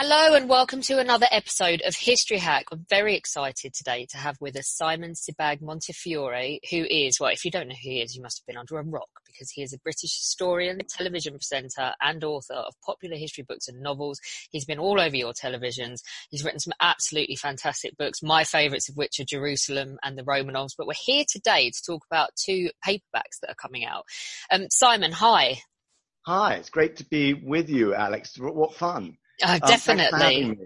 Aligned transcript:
Hello 0.00 0.36
and 0.36 0.48
welcome 0.48 0.80
to 0.82 1.00
another 1.00 1.26
episode 1.32 1.82
of 1.84 1.96
History 1.96 2.38
Hack. 2.38 2.66
I'm 2.70 2.86
very 2.88 3.16
excited 3.16 3.74
today 3.74 4.06
to 4.10 4.16
have 4.16 4.36
with 4.40 4.54
us 4.56 4.68
Simon 4.68 5.14
Sebag 5.14 5.60
Montefiore, 5.60 6.60
who 6.70 6.86
is, 6.88 7.18
well, 7.18 7.32
if 7.32 7.44
you 7.44 7.50
don't 7.50 7.66
know 7.66 7.74
who 7.74 7.90
he 7.90 8.00
is, 8.00 8.14
you 8.14 8.22
must 8.22 8.38
have 8.38 8.46
been 8.46 8.56
under 8.56 8.78
a 8.78 8.84
rock 8.84 9.08
because 9.26 9.50
he 9.50 9.60
is 9.60 9.72
a 9.72 9.78
British 9.80 10.16
historian, 10.16 10.80
television 10.88 11.32
presenter, 11.32 11.94
and 12.00 12.22
author 12.22 12.54
of 12.54 12.74
popular 12.86 13.16
history 13.16 13.42
books 13.42 13.66
and 13.66 13.82
novels. 13.82 14.20
He's 14.52 14.64
been 14.64 14.78
all 14.78 15.00
over 15.00 15.16
your 15.16 15.32
televisions. 15.32 15.96
He's 16.30 16.44
written 16.44 16.60
some 16.60 16.74
absolutely 16.80 17.34
fantastic 17.34 17.96
books, 17.96 18.22
my 18.22 18.44
favourites 18.44 18.88
of 18.88 18.96
which 18.96 19.18
are 19.18 19.24
Jerusalem 19.24 19.98
and 20.04 20.16
the 20.16 20.22
Romanovs. 20.22 20.76
But 20.78 20.86
we're 20.86 20.92
here 21.04 21.24
today 21.28 21.70
to 21.70 21.82
talk 21.84 22.04
about 22.08 22.30
two 22.36 22.70
paperbacks 22.86 23.40
that 23.42 23.50
are 23.50 23.56
coming 23.60 23.84
out. 23.84 24.04
Um, 24.52 24.68
Simon, 24.70 25.10
hi. 25.10 25.58
Hi, 26.24 26.54
it's 26.54 26.70
great 26.70 26.98
to 26.98 27.04
be 27.04 27.34
with 27.34 27.68
you, 27.68 27.96
Alex. 27.96 28.38
What 28.38 28.76
fun. 28.76 29.16
Oh, 29.44 29.58
definitely. 29.58 30.44
Um, 30.44 30.58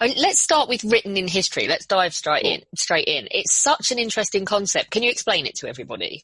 I 0.00 0.08
mean, 0.08 0.16
let's 0.18 0.40
start 0.40 0.68
with 0.68 0.84
written 0.84 1.16
in 1.16 1.28
history. 1.28 1.68
Let's 1.68 1.86
dive 1.86 2.14
straight 2.14 2.44
in. 2.44 2.62
Straight 2.76 3.08
in. 3.08 3.28
It's 3.30 3.54
such 3.54 3.90
an 3.90 3.98
interesting 3.98 4.44
concept. 4.44 4.90
Can 4.90 5.02
you 5.02 5.10
explain 5.10 5.46
it 5.46 5.56
to 5.56 5.68
everybody? 5.68 6.22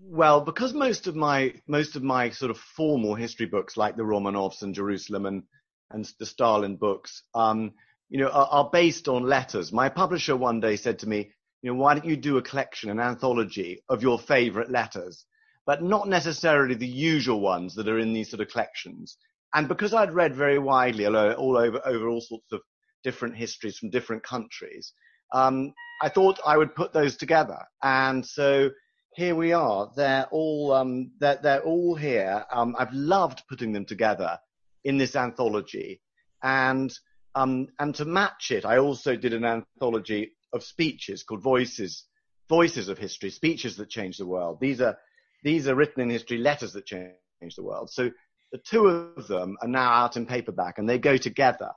Well, 0.00 0.40
because 0.40 0.74
most 0.74 1.06
of 1.06 1.16
my 1.16 1.54
most 1.66 1.96
of 1.96 2.02
my 2.02 2.30
sort 2.30 2.50
of 2.50 2.58
formal 2.58 3.14
history 3.14 3.46
books, 3.46 3.76
like 3.76 3.96
the 3.96 4.02
Romanovs 4.02 4.62
and 4.62 4.74
Jerusalem 4.74 5.26
and 5.26 5.42
and 5.90 6.10
the 6.18 6.26
Stalin 6.26 6.76
books, 6.76 7.22
um, 7.34 7.72
you 8.08 8.18
know, 8.18 8.28
are, 8.28 8.48
are 8.50 8.70
based 8.70 9.08
on 9.08 9.22
letters. 9.24 9.72
My 9.72 9.88
publisher 9.88 10.36
one 10.36 10.60
day 10.60 10.76
said 10.76 10.98
to 11.00 11.08
me, 11.08 11.30
you 11.62 11.72
know, 11.72 11.78
why 11.78 11.94
don't 11.94 12.04
you 12.04 12.16
do 12.16 12.36
a 12.36 12.42
collection, 12.42 12.90
an 12.90 13.00
anthology 13.00 13.82
of 13.88 14.02
your 14.02 14.18
favorite 14.18 14.70
letters, 14.70 15.24
but 15.64 15.82
not 15.82 16.08
necessarily 16.08 16.74
the 16.74 16.86
usual 16.86 17.40
ones 17.40 17.74
that 17.76 17.88
are 17.88 17.98
in 17.98 18.12
these 18.12 18.30
sort 18.30 18.40
of 18.40 18.48
collections. 18.48 19.16
And 19.54 19.68
because 19.68 19.94
I'd 19.94 20.12
read 20.12 20.34
very 20.34 20.58
widely 20.58 21.06
all 21.06 21.56
over, 21.56 21.80
over 21.86 22.08
all 22.08 22.20
sorts 22.20 22.52
of 22.52 22.60
different 23.04 23.36
histories 23.36 23.78
from 23.78 23.90
different 23.90 24.24
countries, 24.24 24.92
um, 25.32 25.72
I 26.02 26.08
thought 26.08 26.40
I 26.44 26.56
would 26.56 26.74
put 26.74 26.92
those 26.92 27.16
together. 27.16 27.58
And 27.82 28.26
so 28.26 28.70
here 29.14 29.36
we 29.36 29.52
are. 29.52 29.90
They're 29.96 30.26
all, 30.32 30.72
um, 30.72 31.12
they're, 31.20 31.38
they're, 31.40 31.62
all 31.62 31.94
here. 31.94 32.44
Um, 32.52 32.74
I've 32.78 32.92
loved 32.92 33.42
putting 33.48 33.72
them 33.72 33.84
together 33.84 34.38
in 34.82 34.98
this 34.98 35.14
anthology. 35.14 36.00
And, 36.42 36.92
um, 37.36 37.68
and 37.78 37.94
to 37.94 38.04
match 38.04 38.50
it, 38.50 38.64
I 38.64 38.78
also 38.78 39.16
did 39.16 39.32
an 39.32 39.44
anthology 39.44 40.32
of 40.52 40.64
speeches 40.64 41.22
called 41.22 41.42
Voices, 41.42 42.04
Voices 42.48 42.88
of 42.88 42.98
History, 42.98 43.30
speeches 43.30 43.76
that 43.76 43.88
change 43.88 44.18
the 44.18 44.26
world. 44.26 44.58
These 44.60 44.80
are, 44.80 44.98
these 45.44 45.68
are 45.68 45.76
written 45.76 46.02
in 46.02 46.10
history, 46.10 46.38
letters 46.38 46.72
that 46.72 46.86
change 46.86 47.14
the 47.56 47.62
world. 47.62 47.90
So 47.90 48.10
the 48.54 48.60
two 48.60 48.86
of 48.86 49.26
them 49.26 49.56
are 49.62 49.68
now 49.68 49.90
out 49.90 50.16
in 50.16 50.26
paperback 50.26 50.78
and 50.78 50.88
they 50.88 50.96
go 50.96 51.16
together. 51.16 51.72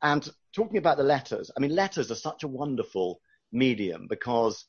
And 0.00 0.26
talking 0.56 0.78
about 0.78 0.96
the 0.96 1.02
letters, 1.02 1.50
I 1.54 1.60
mean, 1.60 1.74
letters 1.74 2.10
are 2.10 2.14
such 2.14 2.42
a 2.42 2.48
wonderful 2.48 3.20
medium 3.52 4.06
because 4.08 4.64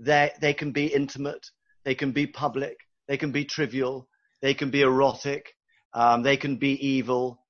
they, 0.00 0.32
can 0.58 0.72
be 0.72 0.86
intimate, 0.86 1.46
they 1.84 1.94
can 1.94 2.10
be 2.10 2.26
public, 2.26 2.78
they 3.06 3.16
can 3.16 3.30
be 3.30 3.44
trivial, 3.44 4.08
they 4.42 4.52
can 4.52 4.70
be 4.70 4.82
erotic, 4.82 5.54
um, 5.94 6.24
they 6.24 6.36
can 6.36 6.56
be 6.56 6.72
evil. 6.84 7.40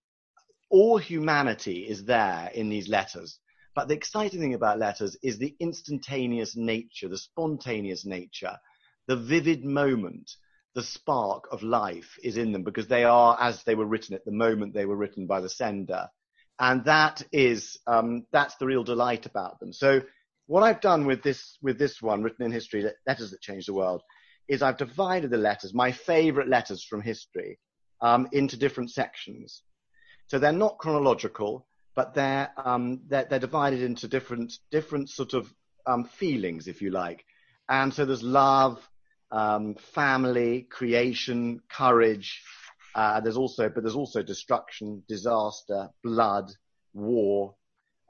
All 0.69 0.99
humanity 0.99 1.89
is 1.89 2.05
there 2.05 2.50
in 2.53 2.69
these 2.69 2.91
letters. 2.91 3.39
But 3.75 3.89
the 3.89 3.95
exciting 3.95 4.41
thing 4.41 4.53
about 4.53 4.78
letters 4.78 5.16
is 5.22 5.39
the 5.39 5.56
instantaneous 5.61 6.56
nature, 6.56 7.09
the 7.09 7.16
spontaneous 7.16 8.05
nature, 8.05 8.59
the 9.09 9.16
vivid 9.16 9.65
moment 9.65 10.31
the 10.76 10.82
spark 10.82 11.48
of 11.50 11.62
life 11.62 12.19
is 12.22 12.37
in 12.37 12.53
them 12.53 12.62
because 12.62 12.87
they 12.87 13.03
are 13.03 13.37
as 13.41 13.64
they 13.64 13.75
were 13.75 13.87
written 13.87 14.14
at 14.14 14.26
the 14.26 14.31
moment 14.31 14.75
they 14.75 14.84
were 14.84 14.94
written 14.94 15.26
by 15.26 15.41
the 15.41 15.48
sender. 15.48 16.06
And 16.60 16.84
that 16.84 17.22
is, 17.32 17.78
um, 17.87 18.26
that's 18.31 18.56
the 18.56 18.66
real 18.66 18.84
delight 18.84 19.25
about 19.25 19.59
them. 19.59 19.72
So 19.72 20.03
what 20.47 20.62
I've 20.62 20.82
done 20.82 21.06
with 21.06 21.22
this, 21.22 21.56
with 21.62 21.78
this 21.78 22.03
one, 22.03 22.22
written 22.22 22.44
in 22.44 22.53
history, 22.53 22.84
letters 23.06 23.31
that 23.31 23.41
change 23.41 23.65
the 23.65 23.72
world, 23.72 24.03
is 24.48 24.60
I've 24.60 24.76
divided 24.76 25.31
the 25.31 25.38
letters, 25.38 25.72
my 25.72 25.92
favorite 25.92 26.48
letters 26.48 26.84
from 26.84 27.00
history, 27.00 27.59
um, 28.03 28.28
into 28.32 28.59
different 28.59 28.91
sections. 28.91 29.62
So 30.26 30.38
they're 30.38 30.53
not 30.53 30.76
chronological, 30.76 31.66
but 31.94 32.12
they're, 32.12 32.50
um, 32.59 33.00
they're, 33.09 33.25
they're, 33.25 33.38
divided 33.38 33.81
into 33.81 34.09
different, 34.09 34.53
different 34.70 35.09
sort 35.09 35.32
of 35.32 35.50
um, 35.86 36.04
feelings, 36.04 36.69
if 36.69 36.82
you 36.82 36.91
like. 36.91 37.25
And 37.66 37.94
so 37.94 38.04
there's 38.04 38.22
love, 38.22 38.86
um, 39.31 39.75
family, 39.75 40.62
creation, 40.70 41.60
courage. 41.69 42.42
Uh, 42.94 43.20
there's 43.20 43.37
also, 43.37 43.69
but 43.69 43.82
there's 43.82 43.97
also 43.97 44.22
destruction, 44.22 45.03
disaster, 45.09 45.91
blood, 46.03 46.50
war, 46.94 47.54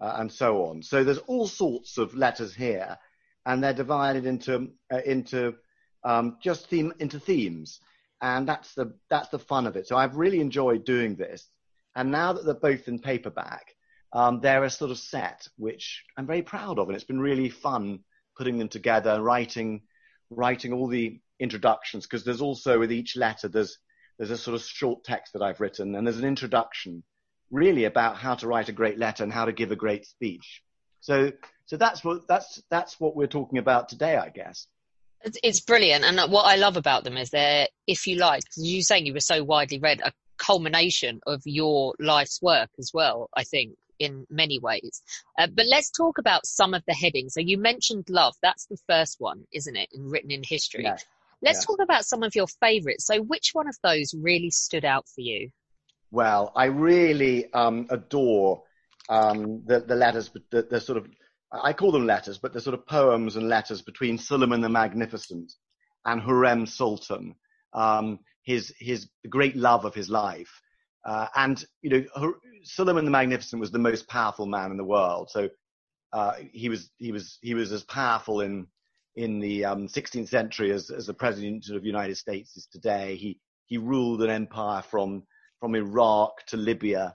uh, 0.01 0.17
and 0.19 0.31
so 0.31 0.67
on. 0.67 0.83
So 0.83 1.03
there's 1.05 1.19
all 1.19 1.47
sorts 1.47 1.99
of 1.99 2.15
letters 2.15 2.55
here, 2.55 2.97
and 3.45 3.63
they're 3.63 3.75
divided 3.75 4.27
into 4.27 4.69
uh, 4.93 5.01
into 5.05 5.55
um, 6.05 6.37
just 6.43 6.69
theme 6.69 6.93
into 7.01 7.19
themes, 7.19 7.81
and 8.21 8.49
that's 8.49 8.75
the 8.75 8.95
that's 9.11 9.29
the 9.29 9.39
fun 9.39 9.67
of 9.67 9.77
it. 9.77 9.87
So 9.87 9.97
I've 9.97 10.17
really 10.17 10.41
enjoyed 10.41 10.85
doing 10.85 11.17
this, 11.17 11.49
and 11.95 12.11
now 12.11 12.33
that 12.33 12.45
they're 12.45 12.55
both 12.55 12.87
in 12.87 13.01
paperback, 13.01 13.75
um, 14.13 14.41
they're 14.41 14.65
a 14.65 14.71
sort 14.71 14.91
of 14.91 14.99
set 14.99 15.49
which 15.57 16.05
I'm 16.17 16.27
very 16.27 16.43
proud 16.43 16.79
of, 16.79 16.89
and 16.89 16.95
it's 16.95 17.05
been 17.05 17.21
really 17.21 17.49
fun 17.49 18.01
putting 18.37 18.59
them 18.59 18.69
together, 18.69 19.21
writing 19.23 19.83
writing 20.31 20.73
all 20.73 20.89
the 20.89 21.21
introductions 21.39 22.07
because 22.07 22.25
there's 22.25 22.41
also 22.41 22.79
with 22.79 22.91
each 22.91 23.17
letter 23.17 23.47
there's 23.49 23.79
there's 24.19 24.31
a 24.31 24.39
sort 24.39 24.55
of 24.55 24.63
short 24.63 25.05
text 25.05 25.35
that 25.35 25.43
I've 25.43 25.61
written 25.61 25.95
and 25.95 26.07
there's 26.07 26.19
an 26.19 26.25
introduction 26.25 27.03
really 27.51 27.85
about 27.85 28.17
how 28.17 28.35
to 28.35 28.47
write 28.47 28.69
a 28.69 28.73
great 28.73 28.99
letter 28.99 29.23
and 29.23 29.33
how 29.33 29.45
to 29.45 29.53
give 29.53 29.71
a 29.71 29.77
great 29.77 30.07
speech. 30.07 30.63
So 31.01 31.33
so 31.67 31.77
that's 31.77 32.05
what 32.05 32.27
that's 32.29 32.63
that's 32.71 32.99
what 32.99 33.17
we're 33.17 33.27
talking 33.27 33.59
about 33.59 33.89
today, 33.89 34.17
I 34.17 34.31
guess. 34.31 34.67
It's, 35.23 35.39
it's 35.43 35.61
brilliant, 35.61 36.05
and 36.05 36.31
what 36.31 36.45
I 36.45 36.57
love 36.57 36.77
about 36.77 37.05
them 37.05 37.17
is 37.17 37.31
they're, 37.31 37.67
if 37.87 38.07
you 38.07 38.17
like, 38.17 38.43
you 38.57 38.83
saying 38.83 39.07
you 39.07 39.15
were 39.15 39.21
so 39.21 39.43
widely 39.43 39.79
read, 39.79 40.01
a 40.05 40.13
culmination 40.37 41.21
of 41.27 41.41
your 41.45 41.95
life's 41.99 42.41
work 42.43 42.69
as 42.79 42.91
well. 42.93 43.29
I 43.35 43.43
think 43.45 43.77
in 43.99 44.27
many 44.31 44.59
ways. 44.59 45.03
Uh, 45.39 45.49
but 45.53 45.67
let's 45.69 45.91
talk 45.91 46.19
about 46.19 46.47
some 46.47 46.75
of 46.75 46.83
the 46.87 46.95
headings. 46.95 47.35
So 47.35 47.41
you 47.41 47.59
mentioned 47.59 48.09
love. 48.09 48.35
That's 48.43 48.67
the 48.67 48.79
first 48.89 49.17
one, 49.19 49.45
isn't 49.53 49.77
it? 49.77 49.89
In 49.93 50.11
written 50.11 50.31
in 50.31 50.43
history. 50.43 50.85
Yeah. 50.85 50.97
Let's 51.43 51.61
yeah. 51.61 51.67
talk 51.67 51.79
about 51.83 52.05
some 52.05 52.23
of 52.23 52.35
your 52.35 52.47
favorites. 52.47 53.07
So 53.07 53.21
which 53.21 53.51
one 53.53 53.69
of 53.69 53.77
those 53.83 54.15
really 54.15 54.51
stood 54.51 54.85
out 54.85 55.07
for 55.09 55.21
you? 55.21 55.51
Well, 56.11 56.53
I 56.57 56.67
really 56.67 57.53
um, 57.53 57.87
adore 57.91 58.63
um, 59.09 59.63
the, 59.67 59.81
the 59.81 59.97
letters, 59.97 60.31
the, 60.51 60.63
the 60.63 60.81
sort 60.81 60.99
of, 60.99 61.09
I 61.53 61.73
call 61.73 61.93
them 61.93 62.07
letters, 62.07 62.39
but 62.39 62.53
the 62.53 62.61
sort 62.61 62.75
of 62.75 62.87
poems 62.87 63.37
and 63.37 63.49
letters 63.49 63.83
between 63.83 64.19
Suleiman 64.19 64.61
the 64.61 64.69
Magnificent 64.69 65.53
and 66.05 66.23
Hurrem 66.23 66.67
Sultan, 66.67 67.35
um, 67.73 68.21
his, 68.43 68.73
his 68.79 69.09
great 69.29 69.57
love 69.57 69.85
of 69.85 69.95
his 69.95 70.09
life. 70.09 70.61
Uh, 71.07 71.29
and 71.37 71.65
you 71.83 71.91
know, 71.91 72.35
Suleiman 72.65 73.05
the 73.05 73.11
Magnificent 73.13 73.61
was 73.61 73.71
the 73.71 73.79
most 73.79 74.09
powerful 74.09 74.45
man 74.45 74.73
in 74.73 74.77
the 74.77 74.85
world. 74.85 75.31
So 75.31 75.49
uh, 76.13 76.33
he 76.53 76.69
was 76.69 76.91
he 76.97 77.13
was 77.13 77.39
he 77.43 77.55
was 77.55 77.71
as 77.71 77.85
powerful 77.85 78.41
in 78.41 78.67
in 79.15 79.39
the 79.39 79.65
um, 79.65 79.87
16th 79.87 80.29
century 80.29 80.73
as, 80.73 80.91
as 80.91 81.07
the 81.07 81.15
president 81.15 81.71
of 81.71 81.81
the 81.81 81.87
United 81.87 82.17
States 82.17 82.57
is 82.57 82.67
today. 82.67 83.17
He 83.17 83.41
he 83.67 83.79
ruled 83.79 84.21
an 84.23 84.31
empire 84.31 84.83
from 84.83 85.23
from 85.61 85.77
Iraq 85.77 86.45
to 86.49 86.57
Libya, 86.57 87.15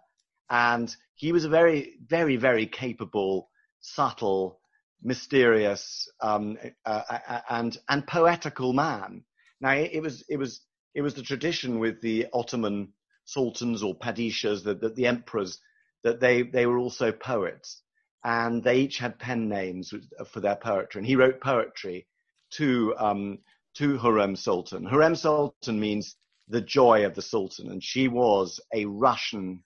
and 0.49 0.95
he 1.15 1.33
was 1.33 1.43
a 1.43 1.49
very 1.49 1.97
very 2.07 2.37
very 2.37 2.67
capable, 2.67 3.49
subtle, 3.81 4.61
mysterious, 5.03 6.09
um, 6.21 6.57
uh, 6.85 7.01
uh, 7.09 7.19
uh 7.27 7.41
and 7.49 7.77
and 7.89 8.07
poetical 8.07 8.71
man. 8.71 9.25
Now 9.59 9.71
it, 9.71 9.91
it 9.95 10.01
was 10.01 10.23
it 10.29 10.37
was 10.37 10.61
it 10.95 11.01
was 11.01 11.13
the 11.13 11.23
tradition 11.23 11.79
with 11.79 11.99
the 12.01 12.27
Ottoman 12.33 12.93
sultans 13.31 13.83
or 13.83 13.95
padishahs, 13.95 14.63
the, 14.63 14.75
the, 14.75 14.89
the 14.89 15.07
emperors, 15.07 15.59
that 16.03 16.19
they, 16.19 16.43
they 16.43 16.65
were 16.65 16.77
also 16.77 17.11
poets. 17.11 17.81
And 18.23 18.63
they 18.63 18.79
each 18.81 18.97
had 18.97 19.19
pen 19.19 19.49
names 19.49 19.93
for 20.27 20.39
their 20.39 20.55
poetry. 20.55 20.99
And 20.99 21.07
he 21.07 21.15
wrote 21.15 21.41
poetry 21.41 22.07
to, 22.51 22.93
um, 22.97 23.39
to 23.75 23.97
Hurrem 23.97 24.37
Sultan. 24.37 24.85
Hurrem 24.85 25.15
Sultan 25.15 25.79
means 25.79 26.15
the 26.47 26.61
joy 26.61 27.05
of 27.05 27.15
the 27.15 27.21
Sultan. 27.21 27.71
And 27.71 27.83
she 27.83 28.07
was 28.07 28.59
a 28.73 28.85
Russian 28.85 29.63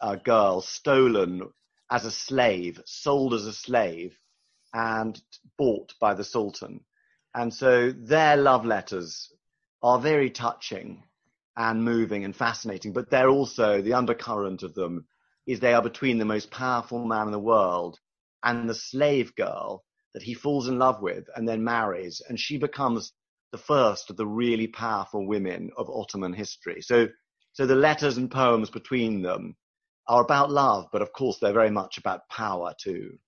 uh, 0.00 0.16
girl 0.16 0.60
stolen 0.60 1.48
as 1.90 2.04
a 2.04 2.10
slave, 2.10 2.80
sold 2.84 3.34
as 3.34 3.46
a 3.46 3.52
slave, 3.52 4.18
and 4.72 5.20
bought 5.56 5.94
by 6.00 6.14
the 6.14 6.24
Sultan. 6.24 6.80
And 7.34 7.52
so 7.52 7.92
their 7.92 8.36
love 8.36 8.64
letters 8.64 9.32
are 9.82 9.98
very 9.98 10.30
touching 10.30 11.02
and 11.60 11.84
moving 11.84 12.24
and 12.24 12.34
fascinating, 12.34 12.90
but 12.90 13.10
they're 13.10 13.28
also 13.28 13.82
the 13.82 13.92
undercurrent 13.92 14.62
of 14.62 14.72
them 14.72 15.04
is 15.46 15.60
they 15.60 15.74
are 15.74 15.82
between 15.82 16.16
the 16.16 16.24
most 16.24 16.50
powerful 16.50 17.04
man 17.04 17.26
in 17.26 17.32
the 17.32 17.38
world 17.38 17.98
and 18.42 18.66
the 18.66 18.74
slave 18.74 19.36
girl 19.36 19.84
that 20.14 20.22
he 20.22 20.32
falls 20.32 20.68
in 20.68 20.78
love 20.78 21.02
with 21.02 21.26
and 21.36 21.46
then 21.46 21.62
marries, 21.62 22.22
and 22.26 22.40
she 22.40 22.56
becomes 22.56 23.12
the 23.52 23.58
first 23.58 24.08
of 24.08 24.16
the 24.16 24.26
really 24.26 24.68
powerful 24.68 25.26
women 25.26 25.70
of 25.76 25.90
Ottoman 25.90 26.32
history. 26.32 26.80
So, 26.80 27.08
so 27.52 27.66
the 27.66 27.74
letters 27.74 28.16
and 28.16 28.30
poems 28.30 28.70
between 28.70 29.20
them 29.20 29.54
are 30.08 30.22
about 30.22 30.50
love, 30.50 30.86
but 30.90 31.02
of 31.02 31.12
course 31.12 31.38
they're 31.40 31.52
very 31.52 31.70
much 31.70 31.98
about 31.98 32.26
power 32.30 32.72
too. 32.82 33.18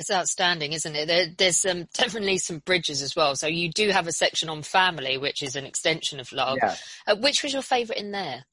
It's 0.00 0.10
outstanding, 0.10 0.72
isn't 0.72 0.96
it? 0.96 1.06
There, 1.06 1.26
there's 1.36 1.64
um, 1.66 1.86
definitely 1.94 2.38
some 2.38 2.58
bridges 2.58 3.02
as 3.02 3.14
well. 3.14 3.36
So 3.36 3.46
you 3.46 3.70
do 3.70 3.90
have 3.90 4.06
a 4.06 4.12
section 4.12 4.48
on 4.48 4.62
family, 4.62 5.18
which 5.18 5.42
is 5.42 5.56
an 5.56 5.66
extension 5.66 6.18
of 6.20 6.32
love. 6.32 6.58
Yeah. 6.60 6.74
Uh, 7.06 7.16
which 7.16 7.42
was 7.42 7.52
your 7.52 7.62
favourite 7.62 8.00
in 8.00 8.10
there? 8.10 8.44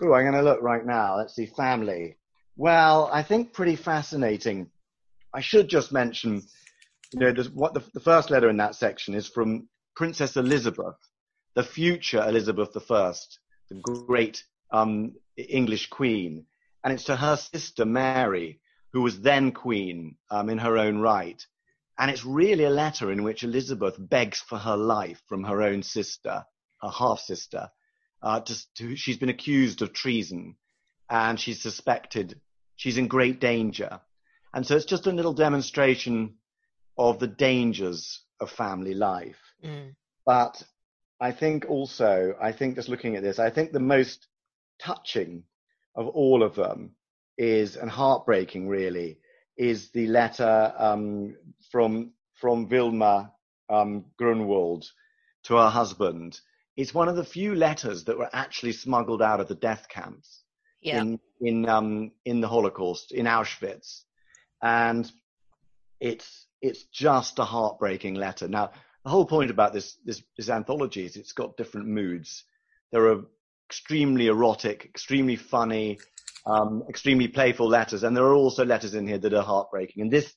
Oh, 0.00 0.14
I'm 0.14 0.22
going 0.22 0.34
to 0.34 0.42
look 0.42 0.62
right 0.62 0.86
now. 0.86 1.16
Let's 1.16 1.34
see, 1.34 1.46
family. 1.46 2.16
Well, 2.56 3.10
I 3.12 3.22
think 3.24 3.52
pretty 3.52 3.74
fascinating. 3.74 4.70
I 5.32 5.40
should 5.40 5.68
just 5.68 5.90
mention, 5.90 6.42
you 7.12 7.20
know, 7.20 7.42
what 7.52 7.74
the, 7.74 7.82
the 7.92 8.00
first 8.00 8.30
letter 8.30 8.48
in 8.48 8.58
that 8.58 8.76
section 8.76 9.14
is 9.14 9.26
from 9.26 9.68
Princess 9.96 10.36
Elizabeth, 10.36 10.94
the 11.54 11.64
future 11.64 12.24
Elizabeth 12.24 12.76
I, 12.88 13.12
the 13.68 13.74
great 13.82 14.44
um, 14.70 15.14
English 15.36 15.88
queen, 15.88 16.46
and 16.84 16.92
it's 16.92 17.04
to 17.04 17.16
her 17.16 17.36
sister 17.36 17.84
Mary, 17.84 18.60
who 18.94 19.02
was 19.02 19.20
then 19.20 19.50
queen 19.50 20.16
um, 20.30 20.48
in 20.48 20.56
her 20.56 20.78
own 20.78 20.98
right. 20.98 21.44
And 21.98 22.10
it's 22.10 22.24
really 22.24 22.64
a 22.64 22.70
letter 22.70 23.10
in 23.10 23.24
which 23.24 23.42
Elizabeth 23.42 23.96
begs 23.98 24.38
for 24.38 24.56
her 24.56 24.76
life 24.76 25.20
from 25.26 25.42
her 25.44 25.62
own 25.62 25.82
sister, 25.82 26.46
her 26.80 26.88
half 26.88 27.18
sister. 27.18 27.70
Uh, 28.22 28.40
she's 28.94 29.18
been 29.18 29.28
accused 29.28 29.82
of 29.82 29.92
treason 29.92 30.54
and 31.10 31.38
she's 31.38 31.60
suspected 31.60 32.40
she's 32.76 32.96
in 32.96 33.08
great 33.08 33.40
danger. 33.40 34.00
And 34.52 34.64
so 34.64 34.76
it's 34.76 34.84
just 34.84 35.08
a 35.08 35.12
little 35.12 35.34
demonstration 35.34 36.34
of 36.96 37.18
the 37.18 37.26
dangers 37.26 38.22
of 38.40 38.48
family 38.50 38.94
life. 38.94 39.40
Mm. 39.64 39.96
But 40.24 40.62
I 41.20 41.32
think 41.32 41.66
also, 41.68 42.36
I 42.40 42.52
think 42.52 42.76
just 42.76 42.88
looking 42.88 43.16
at 43.16 43.24
this, 43.24 43.40
I 43.40 43.50
think 43.50 43.72
the 43.72 43.80
most 43.80 44.28
touching 44.80 45.42
of 45.96 46.06
all 46.06 46.44
of 46.44 46.54
them 46.54 46.94
is, 47.38 47.76
and 47.76 47.90
heartbreaking 47.90 48.68
really, 48.68 49.18
is 49.56 49.90
the 49.90 50.06
letter 50.06 50.72
um, 50.76 51.36
from 51.70 52.12
from 52.34 52.68
Vilma 52.68 53.32
um, 53.68 54.06
Grunwald 54.18 54.84
to 55.44 55.54
her 55.56 55.68
husband. 55.68 56.40
It's 56.76 56.94
one 56.94 57.08
of 57.08 57.16
the 57.16 57.24
few 57.24 57.54
letters 57.54 58.04
that 58.04 58.18
were 58.18 58.30
actually 58.32 58.72
smuggled 58.72 59.22
out 59.22 59.40
of 59.40 59.48
the 59.48 59.54
death 59.54 59.86
camps 59.88 60.42
yeah. 60.84 61.00
in 61.00 61.20
in 61.40 61.68
um, 61.68 62.12
in 62.24 62.40
the 62.40 62.48
Holocaust 62.48 63.12
in 63.12 63.26
Auschwitz, 63.26 64.02
and 64.62 65.10
it's 66.00 66.46
it's 66.60 66.84
just 66.84 67.38
a 67.38 67.44
heartbreaking 67.44 68.14
letter. 68.14 68.48
Now, 68.48 68.70
the 69.04 69.10
whole 69.10 69.26
point 69.26 69.50
about 69.50 69.72
this 69.72 69.96
this, 70.04 70.22
this 70.36 70.48
anthology 70.48 71.04
is 71.04 71.16
it's 71.16 71.32
got 71.32 71.56
different 71.56 71.88
moods. 71.88 72.44
There 72.92 73.08
are 73.08 73.24
extremely 73.68 74.26
erotic, 74.26 74.84
extremely 74.84 75.36
funny, 75.36 75.98
um, 76.46 76.84
extremely 76.88 77.28
playful 77.28 77.68
letters, 77.68 78.02
and 78.02 78.16
there 78.16 78.24
are 78.24 78.34
also 78.34 78.64
letters 78.64 78.94
in 78.94 79.06
here 79.06 79.18
that 79.18 79.34
are 79.34 79.42
heartbreaking. 79.42 80.02
And 80.02 80.10
this 80.10 80.32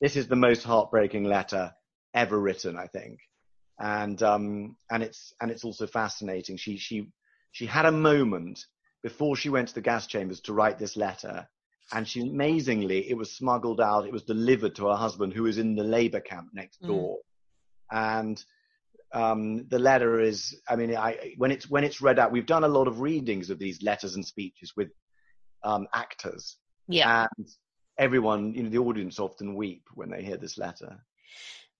this 0.00 0.16
is 0.16 0.28
the 0.28 0.36
most 0.36 0.62
heartbreaking 0.62 1.24
letter 1.24 1.72
ever 2.14 2.38
written, 2.38 2.76
I 2.76 2.86
think. 2.86 3.18
And 3.80 4.22
um, 4.22 4.76
and 4.90 5.02
it's 5.02 5.32
and 5.40 5.50
it's 5.50 5.64
also 5.64 5.86
fascinating. 5.86 6.56
She 6.56 6.76
she 6.78 7.10
she 7.52 7.66
had 7.66 7.86
a 7.86 7.92
moment 7.92 8.64
before 9.02 9.36
she 9.36 9.48
went 9.50 9.68
to 9.68 9.74
the 9.74 9.80
gas 9.80 10.06
chambers 10.06 10.40
to 10.42 10.52
write 10.52 10.78
this 10.78 10.96
letter, 10.96 11.48
and 11.92 12.06
she 12.06 12.20
amazingly 12.20 13.08
it 13.08 13.16
was 13.16 13.36
smuggled 13.36 13.80
out. 13.80 14.06
It 14.06 14.12
was 14.12 14.24
delivered 14.24 14.74
to 14.76 14.88
her 14.88 14.96
husband, 14.96 15.32
who 15.32 15.44
was 15.44 15.58
in 15.58 15.76
the 15.76 15.84
labor 15.84 16.20
camp 16.20 16.48
next 16.52 16.82
mm. 16.82 16.88
door, 16.88 17.18
mm. 17.92 18.16
and 18.16 18.44
um, 19.12 19.66
the 19.68 19.78
letter 19.78 20.20
is, 20.20 20.60
I 20.68 20.76
mean, 20.76 20.94
I, 20.96 21.34
when 21.38 21.50
it's 21.50 21.70
when 21.70 21.84
it's 21.84 22.00
read 22.00 22.18
out, 22.18 22.32
we've 22.32 22.46
done 22.46 22.64
a 22.64 22.68
lot 22.68 22.88
of 22.88 23.00
readings 23.00 23.50
of 23.50 23.58
these 23.58 23.82
letters 23.82 24.14
and 24.14 24.26
speeches 24.26 24.72
with 24.76 24.88
um, 25.62 25.86
actors. 25.94 26.56
Yeah. 26.86 27.26
And 27.36 27.48
everyone, 27.98 28.54
you 28.54 28.62
know, 28.62 28.70
the 28.70 28.78
audience 28.78 29.18
often 29.18 29.54
weep 29.54 29.82
when 29.94 30.10
they 30.10 30.22
hear 30.22 30.36
this 30.36 30.58
letter. 30.58 31.04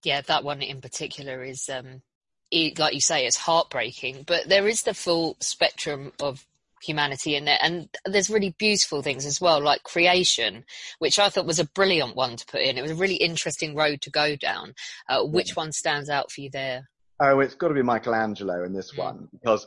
Yeah, 0.04 0.20
that 0.22 0.44
one 0.44 0.62
in 0.62 0.80
particular 0.80 1.42
is, 1.42 1.68
um, 1.68 2.02
it, 2.50 2.78
like 2.78 2.94
you 2.94 3.00
say, 3.00 3.26
it's 3.26 3.36
heartbreaking. 3.36 4.24
But 4.26 4.48
there 4.48 4.68
is 4.68 4.82
the 4.82 4.94
full 4.94 5.36
spectrum 5.40 6.12
of 6.20 6.46
humanity 6.82 7.34
in 7.34 7.44
there, 7.44 7.58
and 7.60 7.88
there's 8.04 8.30
really 8.30 8.54
beautiful 8.58 9.02
things 9.02 9.26
as 9.26 9.40
well, 9.40 9.60
like 9.60 9.82
creation, 9.82 10.64
which 10.98 11.18
I 11.18 11.28
thought 11.28 11.46
was 11.46 11.58
a 11.58 11.68
brilliant 11.68 12.14
one 12.14 12.36
to 12.36 12.46
put 12.46 12.60
in. 12.60 12.78
It 12.78 12.82
was 12.82 12.92
a 12.92 12.96
really 12.96 13.16
interesting 13.16 13.74
road 13.74 14.00
to 14.02 14.10
go 14.10 14.36
down. 14.36 14.74
Uh, 15.08 15.24
which 15.24 15.56
one 15.56 15.72
stands 15.72 16.08
out 16.08 16.30
for 16.30 16.42
you 16.42 16.50
there? 16.50 16.88
Oh, 17.20 17.40
it's 17.40 17.54
got 17.54 17.68
to 17.68 17.74
be 17.74 17.82
Michelangelo 17.82 18.64
in 18.64 18.72
this 18.72 18.92
mm. 18.92 18.98
one 18.98 19.28
because 19.32 19.66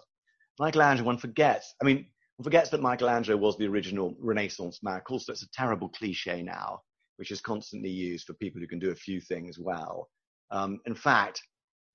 Michelangelo, 0.60 1.06
one 1.06 1.18
forgets. 1.18 1.76
I 1.82 1.86
mean, 1.86 2.06
forgets 2.44 2.70
that 2.70 2.82
Michelangelo 2.82 3.38
was 3.38 3.58
the 3.58 3.68
original 3.68 4.16
Renaissance 4.20 4.82
man. 4.84 4.98
Of 4.98 5.04
course, 5.04 5.26
that's 5.26 5.44
a 5.44 5.52
terrible 5.52 5.90
cliche 5.90 6.42
now, 6.42 6.82
which 7.18 7.32
is 7.32 7.42
constantly 7.42 7.90
used 7.90 8.26
for 8.26 8.34
people 8.34 8.62
who 8.62 8.68
can 8.68 8.80
do 8.80 8.92
a 8.92 8.96
few 8.96 9.20
things 9.20 9.60
well. 9.60 10.10
Um, 10.50 10.80
in 10.86 10.96
fact, 10.96 11.42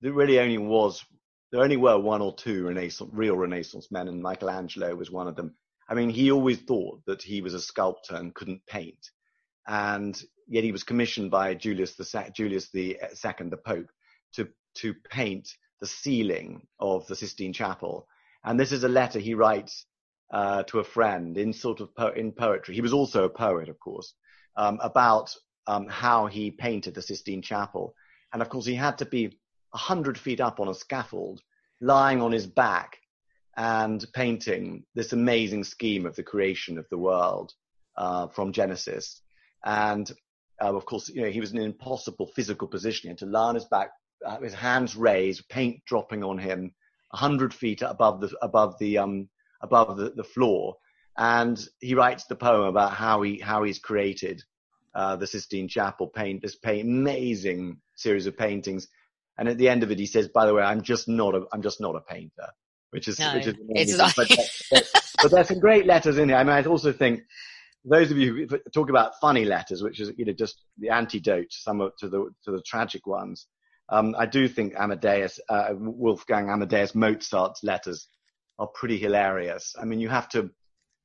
there 0.01 0.13
really 0.13 0.39
only 0.39 0.57
was, 0.57 1.03
there 1.51 1.63
only 1.63 1.77
were 1.77 1.99
one 1.99 2.21
or 2.21 2.33
two 2.35 2.67
Renaissance, 2.67 3.09
real 3.13 3.35
Renaissance 3.35 3.87
men, 3.91 4.07
and 4.07 4.21
Michelangelo 4.21 4.95
was 4.95 5.11
one 5.11 5.27
of 5.27 5.35
them. 5.35 5.55
I 5.89 5.93
mean, 5.93 6.09
he 6.09 6.31
always 6.31 6.59
thought 6.59 7.01
that 7.05 7.21
he 7.21 7.41
was 7.41 7.53
a 7.53 7.61
sculptor 7.61 8.15
and 8.15 8.35
couldn't 8.35 8.65
paint, 8.67 8.99
and 9.67 10.21
yet 10.47 10.63
he 10.63 10.71
was 10.71 10.83
commissioned 10.83 11.31
by 11.31 11.53
Julius 11.53 11.95
the 11.95 12.31
Julius 12.35 12.69
the 12.71 12.97
Second, 13.13 13.51
the 13.51 13.57
Pope, 13.57 13.87
to 14.33 14.49
to 14.75 14.93
paint 15.09 15.49
the 15.79 15.87
ceiling 15.87 16.67
of 16.79 17.07
the 17.07 17.15
Sistine 17.15 17.53
Chapel. 17.53 18.07
And 18.43 18.59
this 18.59 18.71
is 18.71 18.83
a 18.83 18.89
letter 18.89 19.19
he 19.19 19.33
writes 19.33 19.85
uh, 20.31 20.63
to 20.63 20.79
a 20.79 20.83
friend 20.83 21.37
in 21.37 21.53
sort 21.53 21.79
of 21.79 21.93
po- 21.95 22.09
in 22.09 22.31
poetry. 22.31 22.75
He 22.75 22.81
was 22.81 22.93
also 22.93 23.23
a 23.23 23.29
poet, 23.29 23.69
of 23.69 23.79
course, 23.79 24.13
um, 24.55 24.79
about 24.81 25.33
um, 25.67 25.87
how 25.87 26.27
he 26.27 26.51
painted 26.51 26.93
the 26.95 27.01
Sistine 27.01 27.41
Chapel. 27.41 27.93
And 28.33 28.41
of 28.41 28.49
course, 28.49 28.65
he 28.65 28.75
had 28.75 28.97
to 28.99 29.05
be 29.05 29.37
a 29.73 29.77
hundred 29.77 30.17
feet 30.17 30.41
up 30.41 30.59
on 30.59 30.67
a 30.67 30.73
scaffold, 30.73 31.41
lying 31.79 32.21
on 32.21 32.31
his 32.31 32.47
back 32.47 32.97
and 33.55 34.05
painting 34.13 34.83
this 34.95 35.13
amazing 35.13 35.63
scheme 35.63 36.05
of 36.05 36.15
the 36.15 36.23
creation 36.23 36.77
of 36.77 36.85
the 36.89 36.97
world 36.97 37.53
uh, 37.97 38.27
from 38.27 38.51
Genesis. 38.51 39.21
And 39.65 40.09
uh, 40.61 40.75
of 40.75 40.85
course, 40.85 41.09
you 41.09 41.21
know, 41.21 41.29
he 41.29 41.39
was 41.39 41.51
in 41.51 41.57
an 41.57 41.65
impossible 41.65 42.27
physical 42.35 42.67
position. 42.67 43.07
He 43.07 43.09
had 43.09 43.17
to 43.19 43.25
lie 43.25 43.49
on 43.49 43.55
his 43.55 43.65
back, 43.65 43.91
uh, 44.25 44.39
his 44.39 44.53
hands 44.53 44.95
raised, 44.95 45.47
paint 45.49 45.83
dropping 45.85 46.23
on 46.23 46.37
him, 46.37 46.73
a 47.13 47.17
hundred 47.17 47.53
feet 47.53 47.81
above 47.81 48.21
the 48.21 48.35
above 48.41 48.77
the 48.79 48.97
um, 48.97 49.29
above 49.61 49.97
the, 49.97 50.11
the 50.11 50.23
floor. 50.23 50.75
And 51.17 51.59
he 51.79 51.95
writes 51.95 52.25
the 52.25 52.35
poem 52.35 52.67
about 52.67 52.93
how 52.93 53.21
he 53.23 53.39
how 53.39 53.63
he's 53.63 53.79
created 53.79 54.43
uh, 54.93 55.15
the 55.15 55.27
Sistine 55.27 55.67
Chapel, 55.67 56.07
paint 56.07 56.41
this 56.41 56.55
paint, 56.55 56.87
amazing 56.87 57.77
series 57.95 58.27
of 58.27 58.37
paintings. 58.37 58.87
And 59.37 59.47
at 59.47 59.57
the 59.57 59.69
end 59.69 59.83
of 59.83 59.91
it, 59.91 59.99
he 59.99 60.05
says, 60.05 60.27
"By 60.27 60.45
the 60.45 60.53
way, 60.53 60.63
I'm 60.63 60.81
just 60.81 61.07
not 61.07 61.35
a 61.35 61.45
I'm 61.53 61.61
just 61.61 61.81
not 61.81 61.95
a 61.95 62.01
painter," 62.01 62.47
which 62.91 63.07
is 63.07 63.19
no, 63.19 63.33
which 63.33 63.47
is 63.47 63.55
it's 63.69 63.97
like... 63.97 64.15
but, 64.15 64.49
but, 64.71 65.03
but 65.21 65.31
there's 65.31 65.47
some 65.47 65.59
great 65.59 65.85
letters 65.85 66.17
in 66.17 66.29
here. 66.29 66.37
I 66.37 66.43
mean, 66.43 66.53
I 66.53 66.63
also 66.63 66.91
think 66.91 67.21
those 67.85 68.11
of 68.11 68.17
you 68.17 68.47
who 68.49 68.59
talk 68.73 68.89
about 68.89 69.13
funny 69.21 69.45
letters, 69.45 69.81
which 69.81 69.99
is 69.99 70.11
you 70.17 70.25
know 70.25 70.33
just 70.33 70.63
the 70.77 70.89
antidote 70.89 71.49
to 71.49 71.57
some 71.57 71.81
of, 71.81 71.95
to 71.97 72.09
the 72.09 72.29
to 72.45 72.51
the 72.51 72.61
tragic 72.61 73.07
ones. 73.07 73.47
Um, 73.89 74.15
I 74.17 74.25
do 74.25 74.47
think 74.49 74.73
Amadeus, 74.75 75.39
uh, 75.47 75.69
Wolfgang 75.77 76.49
Amadeus 76.49 76.93
Mozart's 76.93 77.63
letters 77.63 78.07
are 78.59 78.67
pretty 78.67 78.97
hilarious. 78.97 79.75
I 79.79 79.85
mean, 79.85 79.99
you 79.99 80.09
have 80.09 80.29
to, 80.29 80.49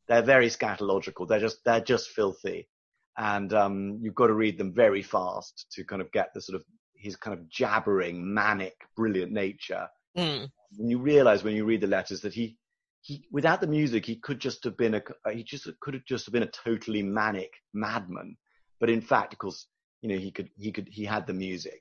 they're 0.08 0.22
very 0.22 0.48
scatological. 0.48 1.28
They're 1.28 1.40
just, 1.40 1.58
they're 1.64 1.80
just 1.80 2.10
filthy. 2.10 2.68
And, 3.16 3.52
um, 3.52 3.98
you've 4.00 4.14
got 4.14 4.28
to 4.28 4.34
read 4.34 4.58
them 4.58 4.72
very 4.74 5.02
fast 5.02 5.66
to 5.72 5.84
kind 5.84 6.00
of 6.00 6.10
get 6.12 6.30
the 6.34 6.40
sort 6.40 6.56
of, 6.56 6.64
his 6.94 7.16
kind 7.16 7.36
of 7.36 7.48
jabbering, 7.48 8.32
manic, 8.32 8.74
brilliant 8.96 9.32
nature. 9.32 9.88
Mm. 10.16 10.48
And 10.78 10.90
you 10.90 11.00
realize 11.00 11.42
when 11.42 11.56
you 11.56 11.64
read 11.64 11.80
the 11.80 11.88
letters 11.88 12.20
that 12.20 12.32
he, 12.32 12.56
he, 13.00 13.24
without 13.32 13.60
the 13.60 13.66
music, 13.66 14.06
he 14.06 14.14
could 14.14 14.38
just 14.38 14.62
have 14.62 14.76
been 14.76 14.94
a, 14.94 15.02
he 15.32 15.42
just 15.42 15.68
could 15.80 15.94
have 15.94 16.04
just 16.04 16.30
been 16.30 16.44
a 16.44 16.50
totally 16.64 17.02
manic 17.02 17.50
madman. 17.74 18.36
But 18.78 18.88
in 18.88 19.00
fact, 19.00 19.32
of 19.32 19.40
course, 19.40 19.66
you 20.00 20.08
know, 20.08 20.16
he 20.16 20.30
could, 20.30 20.48
he 20.56 20.70
could, 20.70 20.88
he 20.88 21.04
had 21.04 21.26
the 21.26 21.34
music. 21.34 21.80